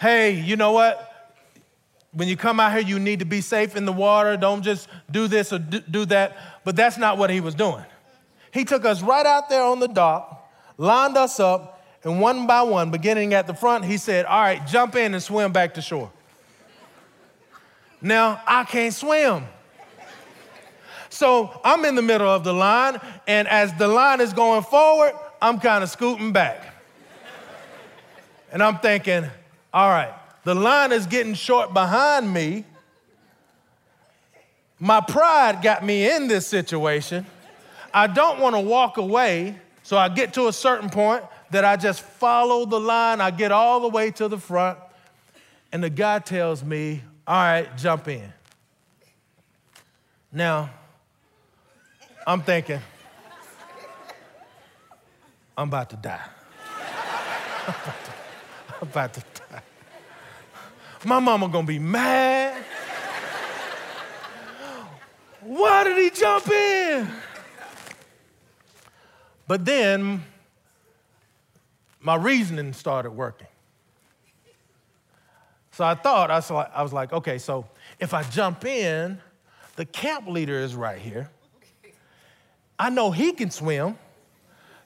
hey, 0.00 0.32
you 0.32 0.56
know 0.56 0.72
what? 0.72 1.15
When 2.16 2.28
you 2.28 2.36
come 2.36 2.58
out 2.58 2.72
here, 2.72 2.80
you 2.80 2.98
need 2.98 3.18
to 3.18 3.26
be 3.26 3.42
safe 3.42 3.76
in 3.76 3.84
the 3.84 3.92
water. 3.92 4.38
Don't 4.38 4.62
just 4.62 4.88
do 5.10 5.28
this 5.28 5.52
or 5.52 5.58
do 5.58 6.06
that. 6.06 6.36
But 6.64 6.74
that's 6.74 6.96
not 6.96 7.18
what 7.18 7.28
he 7.28 7.40
was 7.40 7.54
doing. 7.54 7.84
He 8.52 8.64
took 8.64 8.86
us 8.86 9.02
right 9.02 9.26
out 9.26 9.50
there 9.50 9.62
on 9.62 9.80
the 9.80 9.86
dock, 9.86 10.50
lined 10.78 11.18
us 11.18 11.38
up, 11.38 11.84
and 12.04 12.18
one 12.18 12.46
by 12.46 12.62
one, 12.62 12.90
beginning 12.90 13.34
at 13.34 13.46
the 13.46 13.52
front, 13.52 13.84
he 13.84 13.98
said, 13.98 14.24
All 14.24 14.40
right, 14.40 14.66
jump 14.66 14.96
in 14.96 15.12
and 15.12 15.22
swim 15.22 15.52
back 15.52 15.74
to 15.74 15.82
shore. 15.82 16.10
Now, 18.00 18.40
I 18.46 18.64
can't 18.64 18.94
swim. 18.94 19.44
So 21.10 21.60
I'm 21.64 21.84
in 21.84 21.96
the 21.96 22.02
middle 22.02 22.28
of 22.28 22.44
the 22.44 22.54
line, 22.54 22.98
and 23.26 23.46
as 23.48 23.74
the 23.74 23.88
line 23.88 24.22
is 24.22 24.32
going 24.32 24.62
forward, 24.62 25.12
I'm 25.42 25.60
kind 25.60 25.84
of 25.84 25.90
scooting 25.90 26.32
back. 26.32 26.74
And 28.52 28.62
I'm 28.62 28.78
thinking, 28.78 29.26
all 29.74 29.90
right, 29.90 30.14
the 30.46 30.54
line 30.54 30.92
is 30.92 31.06
getting 31.06 31.34
short 31.34 31.74
behind 31.74 32.32
me. 32.32 32.64
My 34.78 35.00
pride 35.00 35.60
got 35.60 35.84
me 35.84 36.08
in 36.08 36.28
this 36.28 36.46
situation. 36.46 37.26
I 37.92 38.06
don't 38.06 38.38
want 38.38 38.54
to 38.54 38.60
walk 38.60 38.96
away, 38.96 39.58
so 39.82 39.96
I 39.96 40.08
get 40.08 40.34
to 40.34 40.46
a 40.46 40.52
certain 40.52 40.88
point 40.88 41.24
that 41.50 41.64
I 41.64 41.74
just 41.74 42.00
follow 42.00 42.64
the 42.64 42.78
line. 42.78 43.20
I 43.20 43.32
get 43.32 43.50
all 43.50 43.80
the 43.80 43.88
way 43.88 44.12
to 44.12 44.28
the 44.28 44.38
front, 44.38 44.78
and 45.72 45.82
the 45.82 45.90
guy 45.90 46.20
tells 46.20 46.62
me, 46.62 47.02
All 47.26 47.34
right, 47.34 47.76
jump 47.76 48.06
in. 48.06 48.32
Now, 50.30 50.70
I'm 52.24 52.42
thinking, 52.42 52.78
I'm 55.58 55.66
about 55.66 55.90
to 55.90 55.96
die. 55.96 56.24
I'm 57.66 58.82
about 58.88 59.12
to 59.14 59.20
die. 59.20 59.35
My 61.06 61.20
mama 61.20 61.48
gonna 61.48 61.64
be 61.64 61.78
mad. 61.78 62.64
Why 65.40 65.84
did 65.84 65.98
he 65.98 66.10
jump 66.10 66.50
in? 66.50 67.08
But 69.46 69.64
then 69.64 70.24
my 72.00 72.16
reasoning 72.16 72.72
started 72.72 73.12
working. 73.12 73.46
So 75.70 75.84
I 75.84 75.94
thought, 75.94 76.32
I 76.32 76.82
was, 76.82 76.92
like, 76.92 77.12
okay, 77.12 77.38
so 77.38 77.66
if 78.00 78.12
I 78.12 78.24
jump 78.24 78.64
in, 78.64 79.20
the 79.76 79.84
camp 79.84 80.26
leader 80.26 80.58
is 80.58 80.74
right 80.74 80.98
here. 80.98 81.30
I 82.80 82.90
know 82.90 83.12
he 83.12 83.30
can 83.30 83.52
swim. 83.52 83.96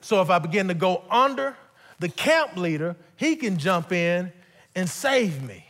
So 0.01 0.21
if 0.21 0.29
I 0.29 0.37
begin 0.37 0.67
to 0.67 0.75
go 0.75 1.01
under 1.09 1.55
the 1.97 2.09
camp 2.09 2.57
leader, 2.57 2.95
he 3.15 3.35
can 3.35 3.57
jump 3.57 3.91
in 3.91 4.31
and 4.75 4.87
save 4.87 5.41
me. 5.41 5.65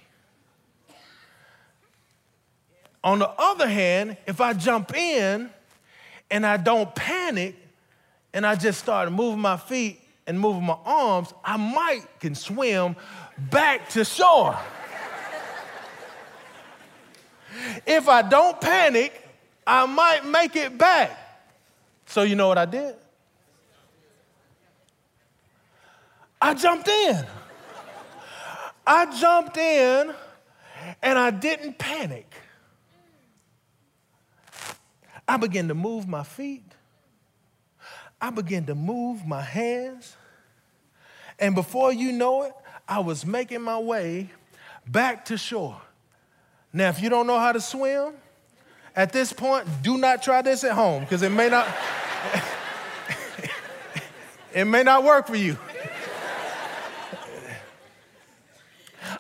On 3.03 3.19
the 3.19 3.29
other 3.29 3.67
hand, 3.67 4.17
if 4.27 4.41
I 4.41 4.53
jump 4.53 4.95
in 4.95 5.49
and 6.29 6.45
I 6.45 6.57
don't 6.57 6.93
panic 6.93 7.55
and 8.33 8.45
I 8.45 8.55
just 8.55 8.79
start 8.79 9.11
moving 9.11 9.39
my 9.39 9.57
feet 9.57 9.99
and 10.27 10.39
moving 10.39 10.63
my 10.63 10.77
arms, 10.85 11.33
I 11.43 11.57
might 11.57 12.01
can 12.19 12.35
swim 12.35 12.95
back 13.37 13.89
to 13.89 14.05
shore. 14.05 14.57
if 17.85 18.07
I 18.07 18.21
don't 18.21 18.61
panic, 18.61 19.27
I 19.65 19.85
might 19.85 20.25
make 20.25 20.55
it 20.55 20.77
back. 20.77 21.17
So 22.05 22.21
you 22.21 22.35
know 22.35 22.47
what 22.47 22.57
I 22.57 22.65
did? 22.65 22.95
I 26.41 26.53
jumped 26.53 26.87
in. 26.87 27.25
I 28.85 29.19
jumped 29.19 29.57
in 29.57 30.13
and 31.01 31.19
I 31.19 31.31
didn't 31.31 31.77
panic. 31.77 32.33
I 35.31 35.37
began 35.37 35.69
to 35.69 35.73
move 35.73 36.09
my 36.09 36.23
feet. 36.23 36.65
I 38.19 38.31
began 38.31 38.65
to 38.65 38.75
move 38.75 39.25
my 39.25 39.41
hands. 39.41 40.17
And 41.39 41.55
before 41.55 41.93
you 41.93 42.11
know 42.11 42.43
it, 42.43 42.53
I 42.85 42.99
was 42.99 43.25
making 43.25 43.61
my 43.61 43.79
way 43.79 44.29
back 44.85 45.23
to 45.25 45.37
shore. 45.37 45.81
Now, 46.73 46.89
if 46.89 47.01
you 47.01 47.09
don't 47.09 47.27
know 47.27 47.39
how 47.39 47.53
to 47.53 47.61
swim, 47.61 48.15
at 48.93 49.13
this 49.13 49.31
point, 49.31 49.65
do 49.81 49.97
not 49.97 50.21
try 50.21 50.41
this 50.41 50.65
at 50.65 50.73
home 50.73 51.03
because 51.03 51.21
it 51.21 51.31
may 51.31 51.47
not 51.47 51.65
it 54.53 54.65
may 54.65 54.83
not 54.83 55.05
work 55.05 55.27
for 55.27 55.37
you. 55.37 55.57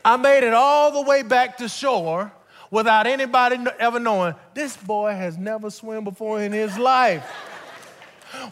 I 0.03 0.17
made 0.17 0.45
it 0.45 0.53
all 0.53 0.91
the 0.91 1.09
way 1.09 1.23
back 1.23 1.59
to 1.59 1.69
shore 1.69 2.33
without 2.71 3.05
anybody 3.05 3.57
ever 3.77 3.99
knowing 3.99 4.33
this 4.55 4.75
boy 4.77 5.11
has 5.11 5.37
never 5.37 5.69
swum 5.69 6.03
before 6.03 6.41
in 6.41 6.53
his 6.53 6.77
life. 6.77 7.23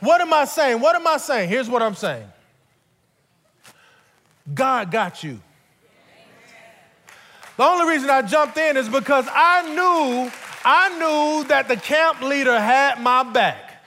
what 0.02 0.22
am 0.22 0.34
I 0.34 0.46
saying? 0.46 0.82
What 0.82 0.96
am 0.96 1.08
I 1.08 1.18
saying? 1.18 1.50
Here's 1.50 1.70
what 1.70 1.82
I'm 1.82 1.96
saying 1.96 2.28
God 4.54 4.92
got 4.92 5.24
you. 5.24 5.40
The 7.58 7.64
only 7.64 7.92
reason 7.94 8.10
I 8.10 8.22
jumped 8.22 8.58
in 8.58 8.78
is 8.78 8.88
because 8.88 9.28
I 9.30 9.64
knew, 9.74 10.32
I 10.64 10.90
knew 10.98 11.48
that 11.50 11.68
the 11.68 11.76
camp 11.76 12.22
leader 12.22 12.58
had 12.58 13.02
my 13.02 13.24
back. 13.24 13.84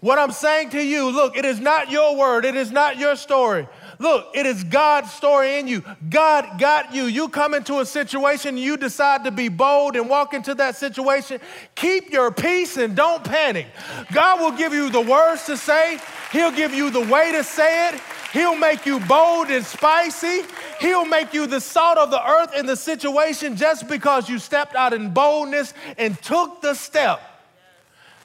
What 0.00 0.18
I'm 0.18 0.32
saying 0.32 0.70
to 0.70 0.82
you, 0.82 1.08
look, 1.10 1.36
it 1.36 1.44
is 1.44 1.60
not 1.60 1.88
your 1.88 2.16
word, 2.16 2.44
it 2.44 2.56
is 2.56 2.72
not 2.72 2.98
your 2.98 3.14
story. 3.14 3.68
Look, 4.02 4.32
it 4.34 4.46
is 4.46 4.64
God's 4.64 5.12
story 5.12 5.60
in 5.60 5.68
you. 5.68 5.84
God 6.10 6.58
got 6.58 6.92
you. 6.92 7.04
You 7.04 7.28
come 7.28 7.54
into 7.54 7.78
a 7.78 7.86
situation, 7.86 8.56
you 8.56 8.76
decide 8.76 9.22
to 9.22 9.30
be 9.30 9.48
bold 9.48 9.94
and 9.94 10.08
walk 10.08 10.34
into 10.34 10.56
that 10.56 10.74
situation. 10.74 11.40
Keep 11.76 12.10
your 12.10 12.32
peace 12.32 12.76
and 12.76 12.96
don't 12.96 13.22
panic. 13.22 13.68
God 14.12 14.40
will 14.40 14.58
give 14.58 14.72
you 14.72 14.90
the 14.90 15.00
words 15.00 15.44
to 15.46 15.56
say, 15.56 16.00
He'll 16.32 16.50
give 16.50 16.74
you 16.74 16.90
the 16.90 17.06
way 17.06 17.30
to 17.30 17.44
say 17.44 17.90
it. 17.90 18.00
He'll 18.32 18.56
make 18.56 18.86
you 18.86 18.98
bold 18.98 19.50
and 19.50 19.64
spicy. 19.64 20.42
He'll 20.80 21.04
make 21.04 21.32
you 21.32 21.46
the 21.46 21.60
salt 21.60 21.96
of 21.96 22.10
the 22.10 22.28
earth 22.28 22.56
in 22.56 22.66
the 22.66 22.76
situation 22.76 23.54
just 23.54 23.86
because 23.86 24.28
you 24.28 24.40
stepped 24.40 24.74
out 24.74 24.92
in 24.92 25.14
boldness 25.14 25.74
and 25.96 26.20
took 26.22 26.60
the 26.60 26.74
step. 26.74 27.20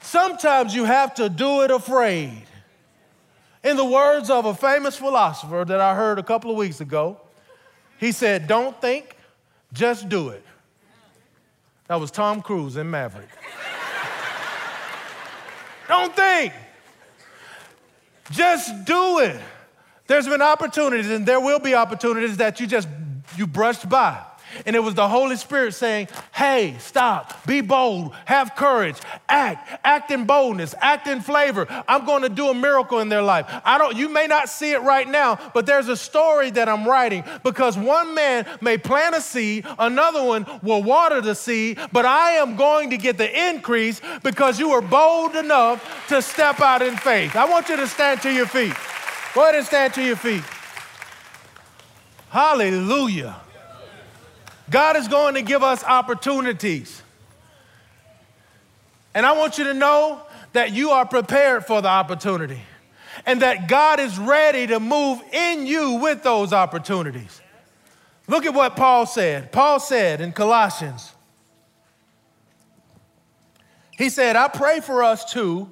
Sometimes 0.00 0.74
you 0.74 0.84
have 0.86 1.14
to 1.14 1.28
do 1.28 1.62
it 1.62 1.70
afraid. 1.70 2.42
In 3.68 3.76
the 3.76 3.84
words 3.84 4.30
of 4.30 4.46
a 4.46 4.54
famous 4.54 4.96
philosopher 4.96 5.62
that 5.62 5.78
I 5.78 5.94
heard 5.94 6.18
a 6.18 6.22
couple 6.22 6.50
of 6.50 6.56
weeks 6.56 6.80
ago, 6.80 7.20
he 7.98 8.12
said, 8.12 8.46
Don't 8.46 8.80
think, 8.80 9.14
just 9.74 10.08
do 10.08 10.30
it. 10.30 10.42
That 11.86 12.00
was 12.00 12.10
Tom 12.10 12.40
Cruise 12.40 12.78
in 12.78 12.90
Maverick. 12.90 13.28
Don't 15.88 16.16
think, 16.16 16.54
just 18.30 18.86
do 18.86 19.18
it. 19.18 19.38
There's 20.06 20.26
been 20.26 20.40
opportunities, 20.40 21.10
and 21.10 21.26
there 21.26 21.40
will 21.40 21.58
be 21.58 21.74
opportunities 21.74 22.38
that 22.38 22.60
you 22.60 22.66
just 22.66 22.88
you 23.36 23.46
brushed 23.46 23.86
by. 23.86 24.24
And 24.66 24.76
it 24.76 24.80
was 24.80 24.94
the 24.94 25.08
Holy 25.08 25.36
Spirit 25.36 25.74
saying, 25.74 26.08
Hey, 26.32 26.76
stop, 26.78 27.46
be 27.46 27.60
bold, 27.60 28.14
have 28.24 28.54
courage, 28.56 28.96
act, 29.28 29.80
act 29.84 30.10
in 30.10 30.24
boldness, 30.24 30.74
act 30.80 31.06
in 31.06 31.20
flavor. 31.20 31.66
I'm 31.88 32.04
going 32.04 32.22
to 32.22 32.28
do 32.28 32.48
a 32.48 32.54
miracle 32.54 33.00
in 33.00 33.08
their 33.08 33.22
life. 33.22 33.46
I 33.64 33.78
don't, 33.78 33.96
you 33.96 34.08
may 34.08 34.26
not 34.26 34.48
see 34.48 34.72
it 34.72 34.82
right 34.82 35.08
now, 35.08 35.38
but 35.54 35.66
there's 35.66 35.88
a 35.88 35.96
story 35.96 36.50
that 36.52 36.68
I'm 36.68 36.86
writing 36.86 37.24
because 37.42 37.76
one 37.76 38.14
man 38.14 38.46
may 38.60 38.78
plant 38.78 39.14
a 39.14 39.20
seed, 39.20 39.66
another 39.78 40.22
one 40.22 40.46
will 40.62 40.82
water 40.82 41.20
the 41.20 41.34
seed, 41.34 41.78
but 41.92 42.06
I 42.06 42.32
am 42.32 42.56
going 42.56 42.90
to 42.90 42.96
get 42.96 43.18
the 43.18 43.48
increase 43.48 44.00
because 44.22 44.58
you 44.58 44.70
were 44.70 44.82
bold 44.82 45.36
enough 45.36 46.06
to 46.08 46.22
step 46.22 46.60
out 46.60 46.82
in 46.82 46.96
faith. 46.96 47.36
I 47.36 47.44
want 47.44 47.68
you 47.68 47.76
to 47.76 47.86
stand 47.86 48.22
to 48.22 48.32
your 48.32 48.46
feet. 48.46 48.74
Go 49.34 49.42
ahead 49.42 49.54
and 49.54 49.66
stand 49.66 49.94
to 49.94 50.02
your 50.02 50.16
feet. 50.16 50.42
Hallelujah. 52.30 53.36
God 54.70 54.96
is 54.96 55.08
going 55.08 55.34
to 55.34 55.42
give 55.42 55.62
us 55.62 55.82
opportunities. 55.84 57.02
And 59.14 59.24
I 59.24 59.32
want 59.32 59.58
you 59.58 59.64
to 59.64 59.74
know 59.74 60.22
that 60.52 60.72
you 60.72 60.90
are 60.90 61.06
prepared 61.06 61.66
for 61.66 61.80
the 61.80 61.88
opportunity 61.88 62.60
and 63.26 63.42
that 63.42 63.68
God 63.68 64.00
is 64.00 64.18
ready 64.18 64.66
to 64.66 64.80
move 64.80 65.20
in 65.32 65.66
you 65.66 65.94
with 65.94 66.22
those 66.22 66.52
opportunities. 66.52 67.40
Look 68.26 68.44
at 68.44 68.54
what 68.54 68.76
Paul 68.76 69.06
said. 69.06 69.52
Paul 69.52 69.80
said 69.80 70.20
in 70.20 70.32
Colossians, 70.32 71.12
he 73.96 74.10
said, 74.10 74.36
I 74.36 74.48
pray 74.48 74.80
for 74.80 75.02
us 75.02 75.32
too 75.32 75.68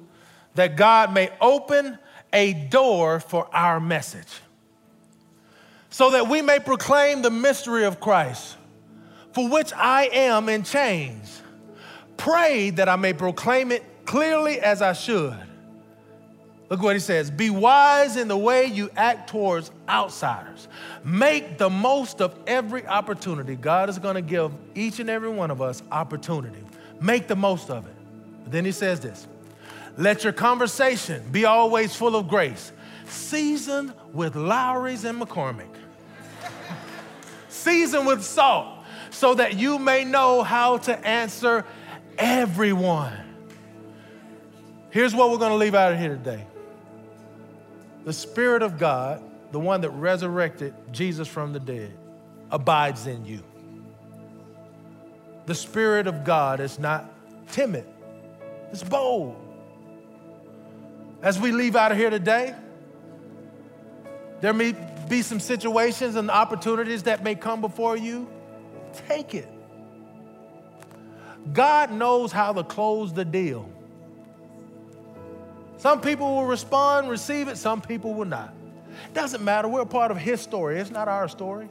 that 0.55 0.75
God 0.75 1.13
may 1.13 1.29
open 1.39 1.97
a 2.33 2.53
door 2.53 3.19
for 3.19 3.47
our 3.53 3.79
message 3.79 4.41
so 5.89 6.11
that 6.11 6.27
we 6.27 6.41
may 6.41 6.59
proclaim 6.59 7.21
the 7.21 7.31
mystery 7.31 7.85
of 7.85 7.99
Christ, 7.99 8.57
for 9.37 9.47
which 9.47 9.71
I 9.71 10.09
am 10.11 10.49
in 10.49 10.63
chains. 10.63 11.43
Pray 12.17 12.71
that 12.71 12.89
I 12.89 12.95
may 12.95 13.13
proclaim 13.13 13.71
it 13.71 13.83
clearly 14.03 14.59
as 14.59 14.81
I 14.81 14.93
should. 14.93 15.37
Look 16.71 16.81
what 16.81 16.95
he 16.95 16.99
says 16.99 17.29
Be 17.29 17.51
wise 17.51 18.17
in 18.17 18.29
the 18.29 18.37
way 18.37 18.65
you 18.65 18.89
act 18.95 19.29
towards 19.29 19.69
outsiders. 19.87 20.67
Make 21.03 21.59
the 21.59 21.69
most 21.69 22.19
of 22.19 22.35
every 22.47 22.87
opportunity. 22.87 23.55
God 23.55 23.89
is 23.89 23.99
going 23.99 24.15
to 24.15 24.23
give 24.23 24.51
each 24.73 24.99
and 24.99 25.07
every 25.07 25.29
one 25.29 25.51
of 25.51 25.61
us 25.61 25.83
opportunity. 25.91 26.63
Make 26.99 27.27
the 27.27 27.35
most 27.35 27.69
of 27.69 27.85
it. 27.85 27.95
But 28.41 28.53
then 28.53 28.65
he 28.65 28.71
says 28.71 29.01
this 29.01 29.27
Let 29.97 30.23
your 30.23 30.33
conversation 30.33 31.23
be 31.31 31.45
always 31.45 31.95
full 31.95 32.15
of 32.15 32.27
grace, 32.27 32.71
seasoned 33.05 33.93
with 34.13 34.35
Lawry's 34.35 35.03
and 35.03 35.21
McCormick, 35.21 35.75
seasoned 37.49 38.07
with 38.07 38.23
salt, 38.23 38.76
so 39.17 39.33
that 39.33 39.57
you 39.57 39.79
may 39.79 40.03
know 40.03 40.43
how 40.43 40.77
to 40.77 40.95
answer 41.05 41.65
everyone. 42.19 43.17
Here's 44.91 45.15
what 45.15 45.31
we're 45.31 45.39
going 45.39 45.51
to 45.51 45.57
leave 45.57 45.73
out 45.73 45.93
of 45.93 45.99
here 45.99 46.09
today 46.09 46.45
the 48.05 48.13
Spirit 48.13 48.61
of 48.61 48.77
God, 48.77 49.23
the 49.51 49.59
one 49.59 49.81
that 49.81 49.89
resurrected 49.89 50.75
Jesus 50.91 51.27
from 51.27 51.51
the 51.51 51.59
dead, 51.59 51.97
abides 52.51 53.07
in 53.07 53.25
you. 53.25 53.41
The 55.47 55.55
Spirit 55.55 56.05
of 56.05 56.23
God 56.23 56.59
is 56.59 56.77
not 56.77 57.11
timid, 57.51 57.87
it's 58.71 58.83
bold. 58.83 59.35
As 61.23 61.39
we 61.39 61.51
leave 61.51 61.75
out 61.75 61.91
of 61.91 61.97
here 61.97 62.11
today, 62.11 62.53
there 64.41 64.53
may 64.53 64.75
be 65.09 65.23
some 65.23 65.39
situations 65.39 66.15
and 66.15 66.29
opportunities 66.29 67.03
that 67.03 67.23
may 67.23 67.33
come 67.33 67.61
before 67.61 67.97
you. 67.97 68.29
Take 69.07 69.35
it. 69.35 69.49
God 71.53 71.91
knows 71.91 72.31
how 72.31 72.53
to 72.53 72.63
close 72.63 73.13
the 73.13 73.25
deal. 73.25 73.69
Some 75.77 76.01
people 76.01 76.35
will 76.35 76.45
respond, 76.45 77.09
receive 77.09 77.47
it, 77.47 77.57
some 77.57 77.81
people 77.81 78.13
will 78.13 78.25
not. 78.25 78.53
Doesn't 79.13 79.43
matter. 79.43 79.67
We're 79.67 79.81
a 79.81 79.85
part 79.85 80.11
of 80.11 80.17
His 80.17 80.41
story, 80.41 80.79
it's 80.79 80.89
not 80.89 81.07
our 81.07 81.27
story. 81.27 81.67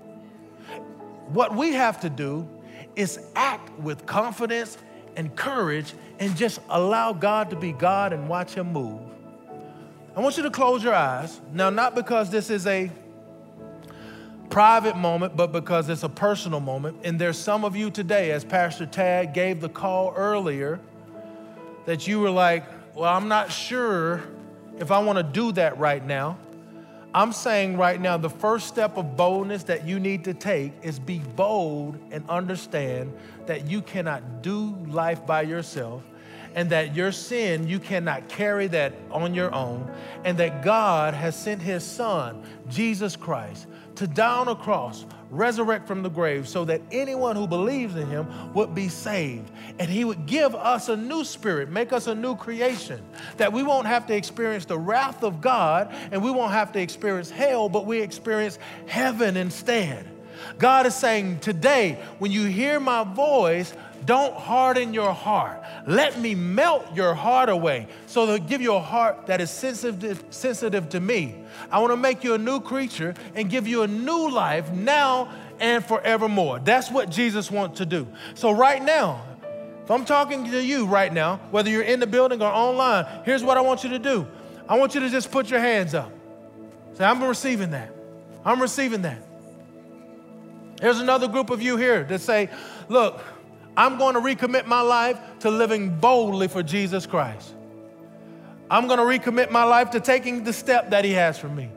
What 1.28 1.56
we 1.56 1.72
have 1.72 2.00
to 2.00 2.10
do 2.10 2.48
is 2.94 3.18
act 3.34 3.76
with 3.80 4.06
confidence 4.06 4.78
and 5.16 5.34
courage 5.34 5.92
and 6.18 6.36
just 6.36 6.60
allow 6.68 7.12
God 7.12 7.50
to 7.50 7.56
be 7.56 7.72
God 7.72 8.12
and 8.12 8.28
watch 8.28 8.54
Him 8.54 8.72
move. 8.72 9.00
I 10.14 10.20
want 10.20 10.36
you 10.36 10.44
to 10.44 10.50
close 10.50 10.82
your 10.82 10.94
eyes. 10.94 11.40
Now, 11.52 11.68
not 11.68 11.94
because 11.94 12.30
this 12.30 12.48
is 12.48 12.66
a 12.66 12.90
private 14.50 14.96
moment, 14.96 15.36
but 15.36 15.52
because 15.52 15.88
it's 15.88 16.02
a 16.02 16.08
personal 16.08 16.60
moment. 16.60 16.98
And 17.04 17.18
there's 17.18 17.38
some 17.38 17.64
of 17.64 17.76
you 17.76 17.90
today, 17.90 18.30
as 18.30 18.44
Pastor 18.44 18.86
Tad 18.86 19.34
gave 19.34 19.60
the 19.60 19.68
call 19.68 20.14
earlier, 20.16 20.80
that 21.84 22.06
you 22.06 22.20
were 22.20 22.30
like, 22.30 22.64
well, 22.94 23.12
I'm 23.12 23.28
not 23.28 23.52
sure 23.52 24.22
if 24.78 24.90
I 24.90 24.98
want 25.00 25.18
to 25.18 25.22
do 25.22 25.52
that 25.52 25.78
right 25.78 26.04
now. 26.04 26.38
I'm 27.14 27.32
saying 27.32 27.78
right 27.78 28.00
now, 28.00 28.18
the 28.18 28.28
first 28.28 28.66
step 28.68 28.98
of 28.98 29.16
boldness 29.16 29.62
that 29.64 29.86
you 29.86 29.98
need 29.98 30.24
to 30.24 30.34
take 30.34 30.72
is 30.82 30.98
be 30.98 31.18
bold 31.18 31.98
and 32.10 32.28
understand 32.28 33.14
that 33.46 33.66
you 33.66 33.80
cannot 33.80 34.42
do 34.42 34.76
life 34.86 35.24
by 35.24 35.42
yourself 35.42 36.02
and 36.56 36.70
that 36.70 36.96
your 36.96 37.12
sin, 37.12 37.68
you 37.68 37.78
cannot 37.78 38.28
carry 38.28 38.66
that 38.66 38.94
on 39.10 39.34
your 39.34 39.54
own, 39.54 39.90
and 40.24 40.38
that 40.38 40.64
God 40.64 41.12
has 41.12 41.38
sent 41.38 41.60
His 41.60 41.84
Son, 41.84 42.42
Jesus 42.68 43.14
Christ, 43.14 43.66
to 43.96 44.06
die 44.06 44.38
on 44.38 44.48
a 44.48 44.54
cross, 44.54 45.04
resurrect 45.30 45.86
from 45.86 46.02
the 46.02 46.08
grave, 46.08 46.48
so 46.48 46.64
that 46.64 46.80
anyone 46.90 47.36
who 47.36 47.46
believes 47.46 47.96
in 47.96 48.06
him 48.08 48.26
would 48.54 48.74
be 48.74 48.88
saved. 48.88 49.50
And 49.78 49.90
he 49.90 50.04
would 50.04 50.26
give 50.26 50.54
us 50.54 50.88
a 50.88 50.96
new 50.96 51.24
spirit, 51.24 51.70
make 51.70 51.92
us 51.92 52.06
a 52.06 52.14
new 52.14 52.36
creation, 52.36 53.02
that 53.36 53.52
we 53.52 53.62
won't 53.62 53.86
have 53.86 54.06
to 54.06 54.14
experience 54.14 54.64
the 54.64 54.78
wrath 54.78 55.22
of 55.22 55.40
God 55.40 55.94
and 56.12 56.22
we 56.22 56.30
won't 56.30 56.52
have 56.52 56.72
to 56.72 56.80
experience 56.80 57.30
hell, 57.30 57.68
but 57.68 57.86
we 57.86 58.00
experience 58.00 58.58
heaven 58.86 59.36
instead. 59.36 60.06
God 60.58 60.86
is 60.86 60.94
saying 60.94 61.40
today, 61.40 61.98
when 62.18 62.30
you 62.30 62.44
hear 62.44 62.78
my 62.78 63.04
voice, 63.04 63.72
don't 64.06 64.34
harden 64.34 64.94
your 64.94 65.12
heart. 65.12 65.62
Let 65.86 66.18
me 66.18 66.34
melt 66.34 66.94
your 66.94 67.14
heart 67.14 67.48
away 67.48 67.88
so 68.06 68.26
to 68.26 68.42
give 68.42 68.60
you 68.60 68.74
a 68.74 68.80
heart 68.80 69.26
that 69.26 69.40
is 69.40 69.50
sensitive, 69.50 70.24
sensitive 70.30 70.88
to 70.90 71.00
me. 71.00 71.34
I 71.70 71.80
want 71.80 71.92
to 71.92 71.96
make 71.96 72.24
you 72.24 72.34
a 72.34 72.38
new 72.38 72.60
creature 72.60 73.14
and 73.34 73.50
give 73.50 73.66
you 73.66 73.82
a 73.82 73.88
new 73.88 74.30
life 74.30 74.70
now 74.70 75.30
and 75.60 75.84
forevermore. 75.84 76.60
That's 76.60 76.90
what 76.90 77.10
Jesus 77.10 77.50
wants 77.50 77.78
to 77.78 77.86
do. 77.86 78.06
So, 78.34 78.52
right 78.52 78.82
now, 78.82 79.22
if 79.84 79.90
I'm 79.90 80.04
talking 80.04 80.50
to 80.50 80.62
you 80.62 80.86
right 80.86 81.12
now, 81.12 81.36
whether 81.50 81.70
you're 81.70 81.82
in 81.82 82.00
the 82.00 82.06
building 82.06 82.42
or 82.42 82.50
online, 82.50 83.06
here's 83.24 83.44
what 83.44 83.56
I 83.56 83.60
want 83.60 83.84
you 83.84 83.90
to 83.90 83.98
do 83.98 84.26
I 84.68 84.78
want 84.78 84.94
you 84.94 85.00
to 85.00 85.08
just 85.08 85.30
put 85.30 85.50
your 85.50 85.60
hands 85.60 85.94
up. 85.94 86.12
Say, 86.94 87.04
I'm 87.04 87.22
receiving 87.22 87.70
that. 87.70 87.90
I'm 88.44 88.60
receiving 88.60 89.02
that. 89.02 89.18
There's 90.80 91.00
another 91.00 91.28
group 91.28 91.50
of 91.50 91.62
you 91.62 91.76
here 91.76 92.04
that 92.04 92.20
say, 92.20 92.50
Look, 92.88 93.22
I'm 93.76 93.98
going 93.98 94.14
to 94.14 94.20
recommit 94.20 94.66
my 94.66 94.80
life 94.80 95.18
to 95.40 95.50
living 95.50 95.98
boldly 95.98 96.48
for 96.48 96.62
Jesus 96.62 97.06
Christ. 97.06 97.52
I'm 98.70 98.88
going 98.88 98.98
to 98.98 99.04
recommit 99.04 99.50
my 99.50 99.64
life 99.64 99.90
to 99.90 100.00
taking 100.00 100.44
the 100.44 100.52
step 100.52 100.90
that 100.90 101.04
He 101.04 101.12
has 101.12 101.38
for 101.38 101.48
me, 101.48 101.68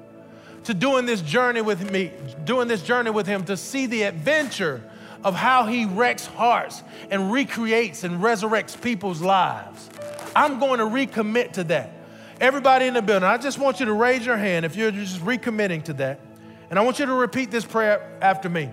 to 0.64 0.74
doing 0.74 1.06
this 1.06 1.22
journey 1.22 1.62
with 1.62 1.92
me, 1.92 2.12
doing 2.46 2.68
this 2.68 2.82
journey 2.82 3.12
with 3.12 3.28
Him, 3.28 3.44
to 3.46 3.58
see 3.58 3.86
the 3.86 4.04
adventure 4.04 4.82
of 5.24 5.36
how 5.36 5.66
He 5.66 5.86
wrecks 5.86 6.26
hearts 6.26 6.82
and 7.12 7.32
recreates 7.32 8.04
and 8.04 8.22
resurrects 8.22 8.80
people's 8.82 9.22
lives. 9.22 9.90
I'm 10.36 10.60
going 10.60 10.80
to 10.80 10.86
recommit 10.86 11.54
to 11.54 11.64
that. 11.66 11.92
Everybody 12.40 12.86
in 12.86 12.94
the 12.94 13.02
building, 13.02 13.28
I 13.28 13.38
just 13.38 13.60
want 13.60 13.82
you 13.82 13.88
to 13.88 13.94
raise 13.94 14.26
your 14.26 14.38
hand 14.38 14.66
if 14.66 14.76
you're 14.76 14.92
just 14.92 15.20
recommitting 15.20 15.84
to 15.84 15.94
that. 15.94 16.22
And 16.70 16.80
I 16.80 16.84
want 16.84 17.00
you 17.00 17.06
to 17.06 17.14
repeat 17.14 17.52
this 17.52 17.66
prayer 17.66 18.18
after 18.22 18.48
me. 18.48 18.70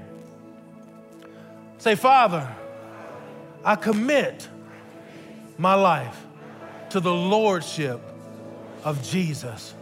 Say, 1.78 1.96
Father, 1.96 2.48
I 3.66 3.74
commit 3.74 4.48
my 5.58 5.74
life 5.74 6.24
to 6.90 7.00
the 7.00 7.12
Lordship 7.12 8.00
of 8.84 9.02
Jesus. 9.02 9.74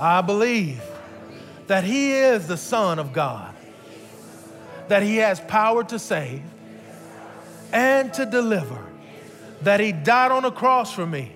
I 0.00 0.22
believe 0.22 0.82
that 1.66 1.84
He 1.84 2.12
is 2.12 2.46
the 2.46 2.56
Son 2.56 2.98
of 2.98 3.12
God, 3.12 3.54
that 4.88 5.02
He 5.02 5.18
has 5.18 5.40
power 5.40 5.84
to 5.84 5.98
save 5.98 6.42
and 7.70 8.14
to 8.14 8.24
deliver, 8.24 8.82
that 9.60 9.78
He 9.78 9.92
died 9.92 10.32
on 10.32 10.44
the 10.44 10.50
cross 10.50 10.90
for 10.90 11.04
me. 11.04 11.32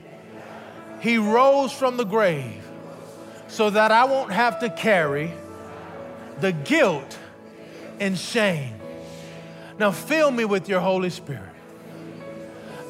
He 1.03 1.19
rose 1.19 1.73
from 1.73 1.99
the 1.99 2.05
grave 2.05 2.67
so 3.49 3.69
that 3.69 3.93
I 3.93 4.07
won't 4.07 4.33
have 4.33 4.61
to 4.61 4.71
carry 4.71 5.31
the 6.41 6.53
guilt 6.53 7.19
and 8.01 8.17
shame. 8.17 8.77
Now 9.79 9.91
fill 9.91 10.31
me 10.31 10.47
with 10.47 10.71
your 10.71 10.81
Holy 10.81 11.11
Spirit. 11.11 11.46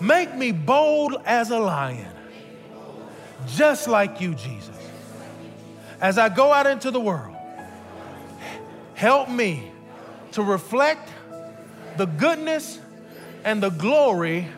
Make 0.01 0.35
me 0.35 0.53
bold 0.53 1.17
as 1.25 1.51
a 1.51 1.59
lion, 1.59 2.11
just 3.49 3.89
like 3.89 4.21
you, 4.21 4.35
Jesus. 4.35 4.77
As 6.01 6.19
I 6.19 6.29
go 6.29 6.53
out 6.53 6.67
into 6.67 6.91
the 6.91 7.01
world, 7.01 7.35
help 8.95 9.31
me 9.31 9.71
to 10.33 10.43
reflect 10.43 11.09
the 11.97 12.07
goodness 12.07 12.79
and 13.45 13.63
the 13.63 13.71
glory 13.71 14.49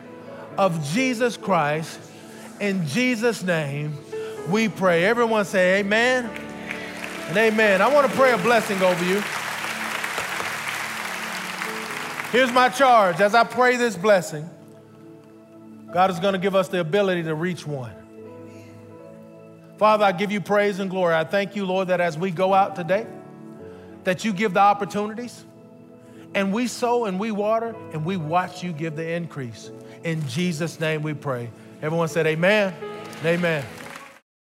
of 0.57 0.83
Jesus 0.91 1.37
Christ. 1.37 1.99
In 2.59 2.85
Jesus' 2.85 3.41
name, 3.43 3.97
we 4.49 4.67
pray. 4.67 5.05
Everyone 5.05 5.45
say 5.45 5.79
amen 5.79 6.29
and 7.27 7.37
amen. 7.37 7.81
I 7.81 7.87
want 7.87 8.09
to 8.09 8.17
pray 8.17 8.33
a 8.33 8.37
blessing 8.37 8.81
over 8.81 9.05
you. 9.05 9.23
Here's 12.31 12.51
my 12.51 12.67
charge 12.67 13.21
as 13.21 13.33
I 13.33 13.43
pray 13.45 13.77
this 13.77 13.95
blessing. 13.95 14.49
God 15.91 16.11
is 16.11 16.19
going 16.19 16.33
to 16.33 16.39
give 16.39 16.55
us 16.55 16.67
the 16.67 16.79
ability 16.79 17.23
to 17.23 17.35
reach 17.35 17.65
one. 17.65 17.93
Father, 19.77 20.05
I 20.05 20.11
give 20.11 20.31
you 20.31 20.41
praise 20.41 20.79
and 20.79 20.89
glory. 20.89 21.15
I 21.15 21.23
thank 21.23 21.55
you, 21.55 21.65
Lord, 21.65 21.87
that 21.87 22.01
as 22.01 22.17
we 22.17 22.31
go 22.31 22.53
out 22.53 22.75
today, 22.75 23.07
that 24.03 24.25
you 24.25 24.33
give 24.33 24.53
the 24.53 24.59
opportunities 24.59 25.45
and 26.35 26.53
we 26.53 26.67
sow 26.67 27.05
and 27.05 27.19
we 27.19 27.31
water 27.31 27.75
and 27.93 28.05
we 28.05 28.17
watch 28.17 28.63
you 28.63 28.71
give 28.71 28.95
the 28.95 29.09
increase. 29.09 29.71
In 30.03 30.25
Jesus' 30.27 30.79
name 30.79 31.01
we 31.01 31.13
pray. 31.13 31.49
Everyone 31.81 32.07
said, 32.07 32.27
Amen. 32.27 32.73
amen. 33.21 33.39
amen. 33.39 33.65